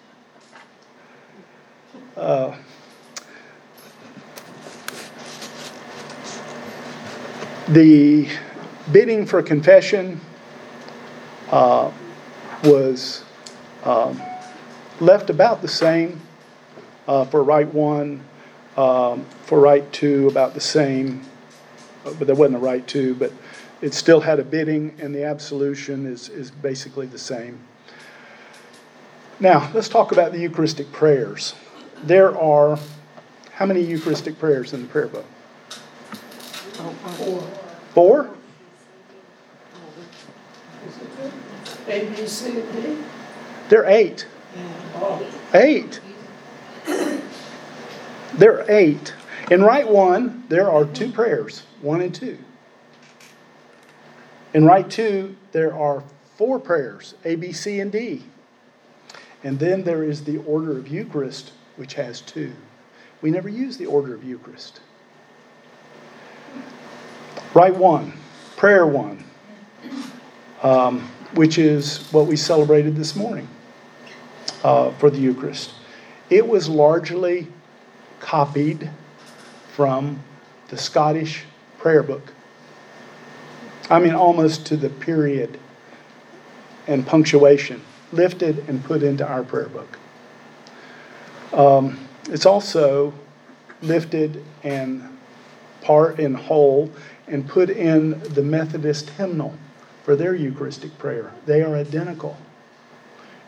Uh, 2.17 2.55
the 7.69 8.29
bidding 8.93 9.27
for 9.27 9.43
confession 9.43 10.21
uh, 11.51 11.91
was 12.65 13.25
um, 13.85 14.21
left 15.01 15.31
about 15.31 15.63
the 15.63 15.69
same 15.69 16.21
uh, 17.09 17.25
for 17.25 17.43
Rite 17.43 17.73
1, 17.73 18.21
um, 18.77 19.25
for 19.43 19.61
Rite 19.61 19.93
2, 19.93 20.29
about 20.29 20.55
the 20.55 20.61
same, 20.61 21.23
uh, 22.05 22.13
but 22.15 22.27
there 22.27 22.37
wasn't 22.37 22.57
a 22.57 22.61
Rite 22.61 22.87
2, 22.87 23.15
but 23.17 23.33
it 23.83 23.95
still 23.95 24.21
had 24.21 24.39
a 24.39 24.45
bidding, 24.45 24.95
and 25.01 25.15
the 25.15 25.25
absolution 25.25 26.07
is, 26.07 26.29
is 26.29 26.51
basically 26.51 27.07
the 27.07 27.19
same. 27.19 27.59
Now, 29.39 29.71
let's 29.75 29.89
talk 29.89 30.13
about 30.13 30.33
the 30.33 30.39
Eucharistic 30.39 30.91
prayers. 30.93 31.55
There 32.05 32.37
are 32.39 32.79
how 33.53 33.67
many 33.67 33.81
Eucharistic 33.81 34.39
prayers 34.39 34.73
in 34.73 34.83
the 34.83 34.89
prayer 34.89 35.09
book? 35.09 35.27
Four. 36.93 37.41
Four? 37.93 38.31
A, 41.89 42.09
B, 42.09 42.27
C, 42.27 42.61
and 42.61 42.73
D. 42.73 43.05
There 43.69 43.83
are 43.83 43.91
eight. 43.91 44.27
Oh, 44.97 45.27
Eight. 45.55 46.01
There 48.35 48.61
are 48.61 48.71
eight. 48.71 49.15
In 49.51 49.63
Rite 49.63 49.89
1, 49.89 50.45
there 50.49 50.71
are 50.71 50.85
two 50.85 51.11
prayers, 51.11 51.63
1 51.81 52.01
and 52.01 52.15
2. 52.15 52.37
In 54.55 54.65
Rite 54.65 54.91
2, 54.91 55.37
there 55.53 55.75
are 55.75 56.03
four 56.37 56.59
prayers, 56.59 57.15
A, 57.25 57.37
B, 57.37 57.53
C, 57.53 57.81
and 57.81 57.91
D. 57.91 58.25
And 59.45 59.59
then 59.59 59.85
there 59.85 60.03
is 60.03 60.25
the 60.25 60.39
order 60.39 60.77
of 60.77 60.89
Eucharist, 60.89 61.53
which 61.77 61.95
has 61.95 62.21
two. 62.21 62.53
We 63.23 63.31
never 63.31 63.49
use 63.49 63.77
the 63.77 63.87
order 63.87 64.15
of 64.15 64.25
Eucharist. 64.25 64.81
Rite 67.55 67.77
1, 67.77 68.13
prayer 68.57 68.87
1, 68.87 69.25
um, 70.63 71.01
which 71.35 71.59
is 71.59 72.07
what 72.13 72.27
we 72.27 72.37
celebrated 72.37 72.97
this 72.97 73.17
morning. 73.17 73.49
uh, 74.67 74.91
for 74.93 75.11
the 75.11 75.19
Eucharist. 75.19 75.73
It 76.29 76.47
was 76.49 76.69
largely 76.69 77.47
copied 78.19 78.91
from 79.75 80.23
the 80.69 80.77
Scottish 80.77 81.45
prayer 81.79 82.03
book. 82.03 82.33
I 83.89 84.01
mean, 84.01 84.15
almost 84.15 84.67
to 84.67 84.77
the 84.77 84.89
period 84.89 85.61
and 86.89 87.07
punctuation, 87.07 87.81
lifted 88.13 88.69
and 88.69 88.83
put 88.83 89.05
into 89.05 89.27
our 89.27 89.45
prayer 89.45 89.69
book. 89.69 89.99
Um, 91.53 91.99
it's 92.29 92.47
also 92.47 93.15
lifted 93.83 94.45
and 94.65 95.16
part 95.83 96.19
and 96.19 96.37
whole 96.37 96.91
and 97.27 97.49
put 97.49 97.71
in 97.71 98.21
the 98.35 98.43
Methodist 98.43 99.11
hymnal 99.11 99.55
for 100.05 100.17
their 100.17 100.35
Eucharistic 100.35 100.97
prayer. 100.99 101.33
They 101.47 101.63
are 101.63 101.75
identical. 101.75 102.37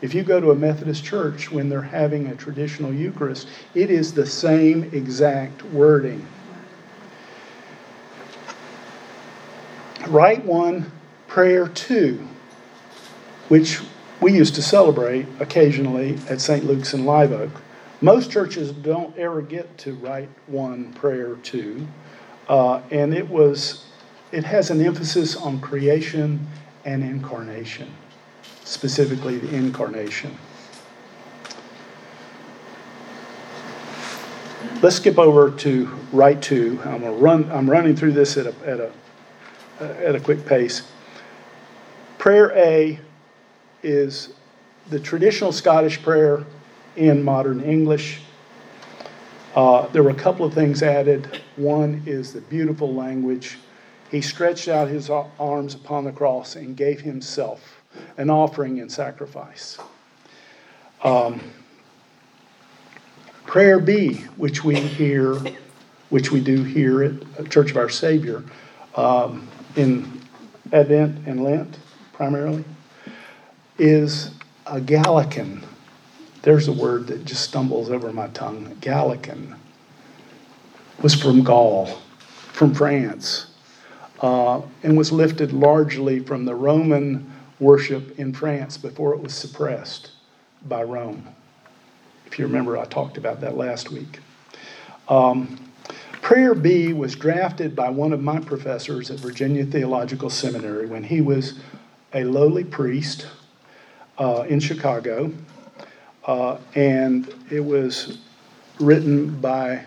If 0.00 0.14
you 0.14 0.22
go 0.22 0.40
to 0.40 0.50
a 0.52 0.54
Methodist 0.54 1.04
church 1.04 1.50
when 1.50 1.68
they're 1.68 1.82
having 1.82 2.28
a 2.28 2.36
traditional 2.36 2.92
Eucharist, 2.92 3.48
it 3.74 3.90
is 3.90 4.12
the 4.12 4.26
same 4.26 4.84
exact 4.92 5.64
wording. 5.66 6.24
Rite 10.06 10.44
One, 10.44 10.90
Prayer 11.26 11.68
Two, 11.68 12.26
which 13.48 13.80
we 14.20 14.32
used 14.32 14.54
to 14.54 14.62
celebrate 14.62 15.26
occasionally 15.40 16.18
at 16.28 16.40
St. 16.40 16.64
Luke's 16.64 16.94
in 16.94 17.04
Live 17.04 17.32
Oak. 17.32 17.50
Most 18.00 18.30
churches 18.30 18.70
don't 18.72 19.16
ever 19.18 19.42
get 19.42 19.76
to 19.78 19.94
Rite 19.94 20.30
One, 20.46 20.92
Prayer 20.92 21.34
Two, 21.42 21.86
uh, 22.48 22.80
and 22.90 23.14
it 23.14 23.28
was 23.28 23.84
it 24.32 24.44
has 24.44 24.70
an 24.70 24.84
emphasis 24.84 25.36
on 25.36 25.60
creation 25.60 26.46
and 26.84 27.02
incarnation, 27.02 27.90
specifically 28.64 29.38
the 29.38 29.54
incarnation. 29.54 30.36
Let's 34.80 34.96
skip 34.96 35.18
over 35.18 35.50
to 35.50 35.86
Rite 36.12 36.40
Two. 36.42 36.80
I'm 36.84 37.00
gonna 37.00 37.12
run. 37.12 37.50
I'm 37.50 37.68
running 37.68 37.96
through 37.96 38.12
this 38.12 38.36
at 38.36 38.46
a 38.46 38.54
at 38.66 38.80
a 38.80 40.06
at 40.06 40.14
a 40.14 40.20
quick 40.20 40.46
pace. 40.46 40.82
Prayer 42.18 42.52
A 42.56 42.98
is 43.82 44.30
the 44.90 44.98
traditional 44.98 45.52
Scottish 45.52 46.02
prayer 46.02 46.44
in 46.96 47.22
modern 47.22 47.60
English. 47.60 48.20
Uh, 49.58 49.88
there 49.88 50.04
were 50.04 50.10
a 50.10 50.14
couple 50.14 50.46
of 50.46 50.54
things 50.54 50.84
added. 50.84 51.40
One 51.56 52.00
is 52.06 52.32
the 52.32 52.40
beautiful 52.42 52.94
language. 52.94 53.58
He 54.08 54.20
stretched 54.20 54.68
out 54.68 54.86
his 54.86 55.10
arms 55.10 55.74
upon 55.74 56.04
the 56.04 56.12
cross 56.12 56.54
and 56.54 56.76
gave 56.76 57.00
himself 57.00 57.82
an 58.18 58.30
offering 58.30 58.78
and 58.78 58.90
sacrifice. 58.90 59.76
Um, 61.02 61.40
prayer 63.46 63.80
B, 63.80 64.18
which 64.36 64.62
we 64.62 64.76
hear, 64.76 65.34
which 66.10 66.30
we 66.30 66.40
do 66.40 66.62
here 66.62 67.02
at 67.02 67.50
Church 67.50 67.72
of 67.72 67.78
Our 67.78 67.88
Saviour 67.88 68.44
um, 68.94 69.48
in 69.74 70.22
Advent 70.72 71.26
and 71.26 71.42
Lent 71.42 71.78
primarily, 72.12 72.64
is 73.76 74.30
a 74.68 74.80
Gallican. 74.80 75.64
There's 76.42 76.68
a 76.68 76.72
word 76.72 77.08
that 77.08 77.24
just 77.24 77.44
stumbles 77.44 77.90
over 77.90 78.12
my 78.12 78.28
tongue. 78.28 78.76
Gallican 78.80 79.56
was 81.02 81.14
from 81.14 81.42
Gaul, 81.42 81.86
from 82.52 82.74
France, 82.74 83.46
uh, 84.20 84.62
and 84.82 84.96
was 84.96 85.12
lifted 85.12 85.52
largely 85.52 86.20
from 86.20 86.44
the 86.44 86.54
Roman 86.54 87.32
worship 87.60 88.18
in 88.18 88.32
France 88.32 88.76
before 88.76 89.14
it 89.14 89.20
was 89.20 89.34
suppressed 89.34 90.12
by 90.66 90.82
Rome. 90.82 91.26
If 92.26 92.38
you 92.38 92.46
remember, 92.46 92.76
I 92.76 92.84
talked 92.84 93.16
about 93.16 93.40
that 93.40 93.56
last 93.56 93.90
week. 93.90 94.20
Um, 95.08 95.68
Prayer 96.20 96.54
B 96.54 96.92
was 96.92 97.14
drafted 97.14 97.74
by 97.74 97.88
one 97.88 98.12
of 98.12 98.20
my 98.20 98.38
professors 98.38 99.10
at 99.10 99.18
Virginia 99.18 99.64
Theological 99.64 100.28
Seminary 100.28 100.86
when 100.86 101.04
he 101.04 101.20
was 101.20 101.58
a 102.12 102.24
lowly 102.24 102.64
priest 102.64 103.26
uh, 104.18 104.44
in 104.48 104.60
Chicago, 104.60 105.32
uh, 106.28 106.58
and 106.74 107.34
it 107.50 107.60
was 107.60 108.18
written 108.78 109.40
by 109.40 109.82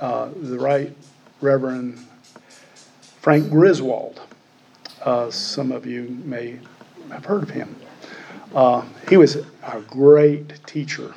uh, 0.00 0.28
the 0.42 0.58
Right 0.58 0.94
Reverend 1.40 2.04
Frank 3.20 3.48
Griswold. 3.50 4.20
Uh, 5.02 5.30
some 5.30 5.70
of 5.70 5.86
you 5.86 6.20
may 6.24 6.58
have 7.10 7.24
heard 7.24 7.44
of 7.44 7.50
him. 7.50 7.76
Uh, 8.52 8.84
he 9.08 9.16
was 9.16 9.36
a 9.36 9.80
great 9.86 10.64
teacher. 10.66 11.14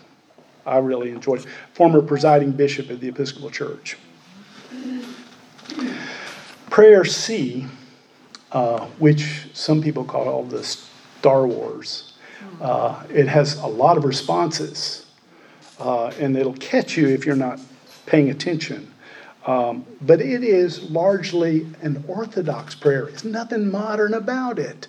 I 0.67 0.77
really 0.77 1.09
enjoyed. 1.09 1.43
Former 1.73 2.01
presiding 2.01 2.51
bishop 2.51 2.91
of 2.91 2.99
the 2.99 3.07
Episcopal 3.07 3.49
Church. 3.49 3.97
Prayer 6.69 7.03
C, 7.05 7.65
uh, 8.51 8.85
which 8.99 9.47
some 9.53 9.81
people 9.81 10.03
call 10.03 10.43
the 10.43 10.63
Star 10.63 11.47
Wars, 11.47 12.08
uh, 12.61 13.03
it 13.09 13.27
has 13.27 13.57
a 13.59 13.67
lot 13.67 13.97
of 13.97 14.03
responses, 14.03 15.05
uh, 15.79 16.07
and 16.19 16.37
it'll 16.37 16.53
catch 16.53 16.97
you 16.97 17.07
if 17.07 17.25
you're 17.25 17.35
not 17.35 17.59
paying 18.05 18.29
attention. 18.29 18.91
Um, 19.45 19.85
but 20.01 20.21
it 20.21 20.43
is 20.43 20.89
largely 20.91 21.67
an 21.81 22.03
Orthodox 22.07 22.75
prayer. 22.75 23.05
There's 23.05 23.23
nothing 23.23 23.71
modern 23.71 24.13
about 24.13 24.59
it. 24.59 24.87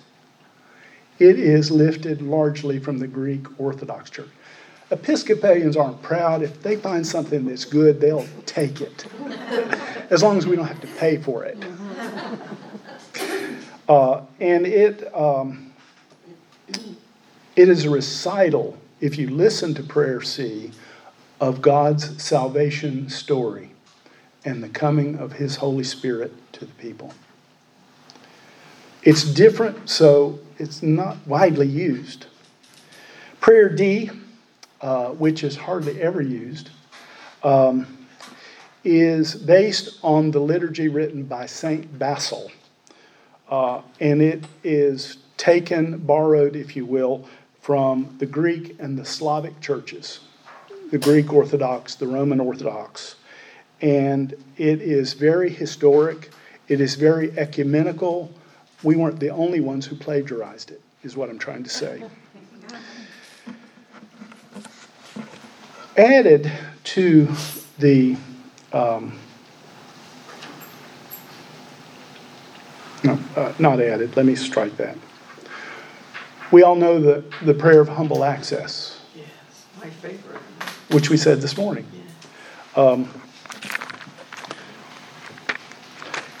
It 1.19 1.39
is 1.39 1.71
lifted 1.71 2.21
largely 2.21 2.79
from 2.79 2.97
the 2.97 3.07
Greek 3.07 3.45
Orthodox 3.59 4.09
Church. 4.09 4.29
Episcopalians 4.91 5.77
aren't 5.77 6.01
proud. 6.01 6.43
If 6.43 6.61
they 6.61 6.75
find 6.75 7.07
something 7.07 7.45
that's 7.45 7.63
good, 7.63 8.01
they'll 8.01 8.27
take 8.45 8.81
it, 8.81 9.05
as 10.09 10.21
long 10.21 10.37
as 10.37 10.45
we 10.45 10.55
don't 10.55 10.65
have 10.65 10.81
to 10.81 10.87
pay 10.87 11.17
for 11.17 11.45
it. 11.45 11.57
Uh, 13.87 14.21
and 14.39 14.65
it, 14.65 15.13
um, 15.15 15.71
it 17.61 17.69
is 17.69 17.85
a 17.85 17.91
recital, 17.91 18.75
if 19.01 19.19
you 19.19 19.29
listen 19.29 19.75
to 19.75 19.83
Prayer 19.83 20.19
C, 20.19 20.71
of 21.39 21.61
God's 21.61 22.21
salvation 22.21 23.07
story 23.07 23.69
and 24.43 24.63
the 24.63 24.69
coming 24.69 25.19
of 25.19 25.33
His 25.33 25.57
Holy 25.57 25.83
Spirit 25.83 26.33
to 26.53 26.65
the 26.65 26.73
people. 26.73 27.13
It's 29.03 29.23
different, 29.23 29.87
so 29.87 30.39
it's 30.57 30.81
not 30.81 31.17
widely 31.27 31.67
used. 31.67 32.25
Prayer 33.39 33.69
D, 33.69 34.09
uh, 34.81 35.09
which 35.09 35.43
is 35.43 35.55
hardly 35.55 36.01
ever 36.01 36.19
used, 36.19 36.71
um, 37.43 38.07
is 38.83 39.35
based 39.35 39.99
on 40.01 40.31
the 40.31 40.39
liturgy 40.39 40.87
written 40.87 41.25
by 41.25 41.45
Saint 41.45 41.99
Basil. 41.99 42.51
Uh, 43.47 43.83
and 43.99 44.19
it 44.19 44.45
is 44.63 45.17
taken, 45.37 45.97
borrowed, 45.99 46.55
if 46.55 46.75
you 46.75 46.85
will, 46.85 47.27
from 47.61 48.15
the 48.19 48.25
Greek 48.25 48.75
and 48.79 48.97
the 48.97 49.05
Slavic 49.05 49.59
churches, 49.61 50.21
the 50.89 50.97
Greek 50.97 51.31
Orthodox, 51.31 51.95
the 51.95 52.07
Roman 52.07 52.39
Orthodox. 52.39 53.15
And 53.81 54.33
it 54.57 54.81
is 54.81 55.13
very 55.13 55.49
historic, 55.49 56.31
it 56.67 56.81
is 56.81 56.95
very 56.95 57.37
ecumenical. 57.37 58.31
We 58.83 58.95
weren't 58.95 59.19
the 59.19 59.29
only 59.29 59.61
ones 59.61 59.85
who 59.85 59.95
plagiarized 59.95 60.71
it, 60.71 60.81
is 61.03 61.15
what 61.15 61.29
I'm 61.29 61.39
trying 61.39 61.63
to 61.63 61.69
say. 61.69 62.03
Added 65.97 66.51
to 66.83 67.27
the 67.77 68.17
um, 68.73 69.19
No, 73.03 73.17
uh, 73.35 73.53
not 73.57 73.79
added. 73.79 74.15
Let 74.15 74.25
me 74.25 74.35
strike 74.35 74.77
that. 74.77 74.95
We 76.51 76.63
all 76.63 76.75
know 76.75 76.99
the, 76.99 77.23
the 77.43 77.53
prayer 77.53 77.79
of 77.79 77.87
humble 77.87 78.23
access, 78.23 78.99
Yes, 79.15 79.25
my 79.79 79.89
favorite. 79.89 80.41
which 80.91 81.09
we 81.09 81.15
said 81.17 81.39
this 81.41 81.57
morning. 81.57 81.85
Um, 82.75 83.09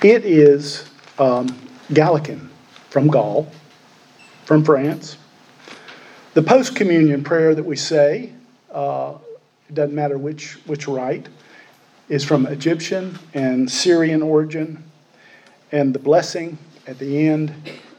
it 0.03 0.25
is 0.25 0.89
um, 1.19 1.47
Gallican 1.93 2.49
from 2.89 3.07
Gaul, 3.07 3.49
from 4.45 4.65
France. 4.65 5.17
The 6.33 6.41
post 6.41 6.75
communion 6.75 7.23
prayer 7.23 7.55
that 7.55 7.63
we 7.63 7.75
say, 7.75 8.33
uh, 8.71 9.13
it 9.69 9.75
doesn't 9.75 9.95
matter 9.95 10.17
which, 10.17 10.53
which 10.65 10.87
rite, 10.87 11.29
is 12.09 12.25
from 12.25 12.45
Egyptian 12.47 13.17
and 13.33 13.69
Syrian 13.71 14.21
origin. 14.21 14.83
And 15.71 15.95
the 15.95 15.99
blessing 15.99 16.57
at 16.85 16.99
the 16.99 17.27
end 17.29 17.53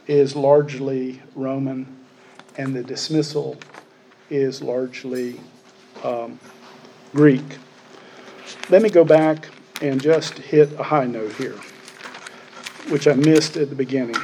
is 0.06 0.34
largely 0.36 1.22
Roman, 1.34 1.86
and 2.56 2.74
the 2.74 2.82
dismissal 2.82 3.56
is 4.30 4.62
largely 4.62 5.40
um, 6.04 6.38
Greek. 7.14 7.58
Let 8.70 8.82
me 8.82 8.90
go 8.90 9.04
back 9.04 9.48
and 9.80 10.00
just 10.00 10.38
hit 10.38 10.72
a 10.78 10.82
high 10.82 11.06
note 11.06 11.32
here, 11.34 11.56
which 12.88 13.06
I 13.08 13.14
missed 13.14 13.56
at 13.56 13.68
the 13.68 13.74
beginning. 13.74 14.16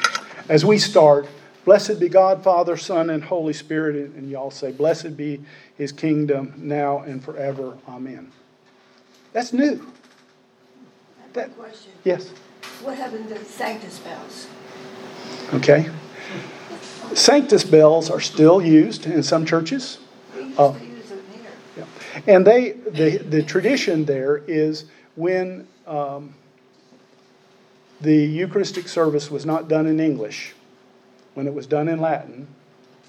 As 0.48 0.64
we 0.64 0.78
start, 0.78 1.26
Blessed 1.64 2.00
be 2.00 2.08
God, 2.08 2.42
Father, 2.42 2.78
Son, 2.78 3.10
and 3.10 3.22
Holy 3.22 3.52
Spirit. 3.52 3.96
And 4.12 4.30
y'all 4.30 4.50
say, 4.50 4.72
Blessed 4.72 5.18
be 5.18 5.42
his 5.76 5.92
kingdom 5.92 6.54
now 6.56 7.00
and 7.00 7.22
forever. 7.22 7.76
Amen. 7.86 8.32
That's 9.34 9.52
new. 9.52 9.74
I 9.74 11.22
have 11.22 11.30
a 11.30 11.34
That- 11.34 11.58
question. 11.58 11.92
Yes. 12.04 12.30
What 12.82 12.96
happened 12.96 13.28
to 13.28 13.34
the 13.34 13.44
Sanctus 13.44 13.98
bells? 13.98 14.46
Okay. 15.52 15.90
Sanctus 17.14 17.64
bells 17.64 18.10
are 18.10 18.20
still 18.20 18.62
used 18.62 19.06
in 19.06 19.22
some 19.22 19.44
churches. 19.44 19.98
We 20.34 20.42
used 20.42 20.56
to 20.56 20.62
use 20.84 21.08
them 21.08 21.20
here. 21.32 21.50
Yeah. 21.76 21.84
And 22.26 22.46
they, 22.46 22.72
the, 22.72 23.18
the 23.18 23.42
tradition 23.42 24.04
there 24.04 24.38
is 24.46 24.84
when 25.16 25.66
um, 25.86 26.34
the 28.00 28.14
Eucharistic 28.14 28.88
service 28.88 29.30
was 29.30 29.44
not 29.44 29.68
done 29.68 29.86
in 29.86 30.00
English, 30.00 30.54
when 31.34 31.46
it 31.46 31.54
was 31.54 31.66
done 31.66 31.88
in 31.88 32.00
Latin 32.00 32.46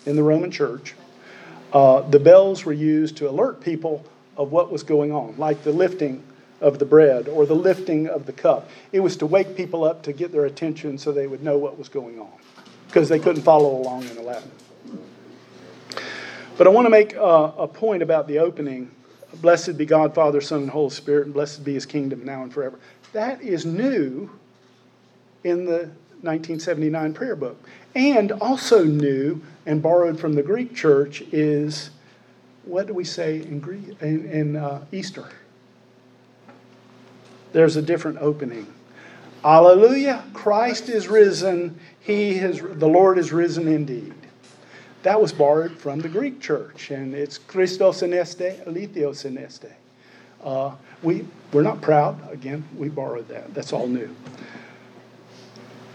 in 0.05 0.15
the 0.15 0.23
Roman 0.23 0.51
Church, 0.51 0.93
uh, 1.73 2.01
the 2.01 2.19
bells 2.19 2.65
were 2.65 2.73
used 2.73 3.17
to 3.17 3.29
alert 3.29 3.61
people 3.61 4.03
of 4.37 4.51
what 4.51 4.71
was 4.71 4.83
going 4.83 5.11
on, 5.11 5.35
like 5.37 5.63
the 5.63 5.71
lifting 5.71 6.23
of 6.61 6.79
the 6.79 6.85
bread 6.85 7.27
or 7.27 7.45
the 7.45 7.55
lifting 7.55 8.07
of 8.07 8.25
the 8.25 8.33
cup. 8.33 8.69
It 8.91 9.01
was 9.01 9.17
to 9.17 9.25
wake 9.25 9.55
people 9.55 9.83
up 9.83 10.03
to 10.03 10.13
get 10.13 10.31
their 10.31 10.45
attention 10.45 10.97
so 10.97 11.11
they 11.11 11.27
would 11.27 11.43
know 11.43 11.57
what 11.57 11.77
was 11.77 11.89
going 11.89 12.19
on, 12.19 12.31
because 12.89 13.07
they 13.07 13.19
couldn't 13.19 13.43
follow 13.43 13.77
along 13.77 14.03
in 14.03 14.15
the 14.15 14.21
Latin. 14.21 14.49
But 16.57 16.65
I 16.65 16.71
want 16.71 16.87
to 16.87 16.89
make 16.89 17.15
uh, 17.15 17.51
a 17.57 17.67
point 17.67 18.01
about 18.01 18.27
the 18.27 18.39
opening. 18.39 18.89
Blessed 19.35 19.77
be 19.77 19.85
God, 19.85 20.15
Father, 20.15 20.41
Son, 20.41 20.63
and 20.63 20.69
Holy 20.71 20.89
Spirit, 20.89 21.25
and 21.25 21.33
blessed 21.33 21.63
be 21.63 21.75
his 21.75 21.85
kingdom 21.85 22.25
now 22.25 22.41
and 22.41 22.51
forever. 22.51 22.79
That 23.13 23.41
is 23.41 23.63
new 23.63 24.31
in 25.43 25.65
the 25.65 25.91
1979 26.21 27.13
prayer 27.13 27.35
book. 27.35 27.57
And 27.95 28.31
also 28.31 28.83
new 28.83 29.41
and 29.65 29.81
borrowed 29.81 30.19
from 30.19 30.33
the 30.33 30.43
Greek 30.43 30.75
church 30.75 31.21
is 31.31 31.91
what 32.63 32.87
do 32.87 32.93
we 32.93 33.03
say 33.03 33.37
in 33.37 33.59
Greek 33.59 34.01
in, 34.01 34.29
in 34.29 34.55
uh, 34.55 34.83
Easter? 34.91 35.29
There's 37.51 37.75
a 37.75 37.81
different 37.81 38.17
opening. 38.19 38.67
Alleluia! 39.43 40.23
Christ 40.33 40.89
is 40.89 41.07
risen. 41.07 41.79
He 41.99 42.35
has 42.35 42.59
the 42.59 42.87
Lord 42.87 43.17
is 43.17 43.31
risen 43.31 43.67
indeed. 43.67 44.13
That 45.03 45.21
was 45.21 45.31
borrowed 45.31 45.77
from 45.77 45.99
the 45.99 46.09
Greek 46.09 46.41
church, 46.41 46.91
and 46.91 47.15
it's 47.15 47.37
Christos 47.37 48.01
aneste, 48.01 48.65
Aletheos 48.65 49.25
aneste. 49.25 49.71
Uh, 50.43 50.75
we, 51.01 51.25
we're 51.53 51.61
not 51.61 51.81
proud. 51.81 52.19
Again, 52.31 52.65
we 52.77 52.89
borrowed 52.89 53.27
that. 53.29 53.53
That's 53.53 53.71
all 53.71 53.87
new. 53.87 54.13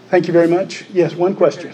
Thank 0.09 0.27
you 0.27 0.33
very 0.33 0.47
much. 0.47 0.89
Yes, 0.89 1.13
one 1.13 1.35
question. 1.35 1.71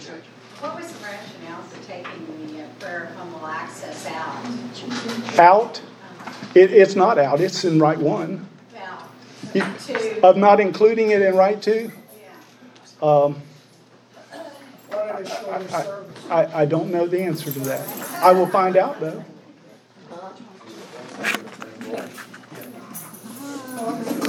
What 0.60 0.76
was 0.76 0.92
the 0.92 1.04
rationale 1.04 1.62
for 1.62 1.86
taking 1.86 2.54
the 2.54 2.64
uh, 2.64 2.66
prayer 2.80 3.04
of 3.04 3.14
humble 3.16 3.46
access 3.46 4.06
out? 4.06 5.38
Out? 5.38 5.82
It, 6.54 6.70
it's 6.70 6.94
not 6.94 7.18
out. 7.18 7.40
It's 7.40 7.64
in 7.64 7.78
Rite 7.78 7.98
one. 7.98 8.46
Of 10.22 10.36
not 10.36 10.60
including 10.60 11.10
it 11.10 11.20
in 11.20 11.34
Rite 11.34 11.62
two? 11.62 11.92
Um, 13.02 13.42
service? 15.24 16.30
I, 16.30 16.62
I 16.62 16.64
don't 16.64 16.90
know 16.90 17.06
the 17.06 17.20
answer 17.22 17.50
to 17.50 17.58
that. 17.60 17.86
I 18.22 18.32
will 18.32 18.46
find 18.46 18.76
out 18.76 19.00
though. 19.00 19.24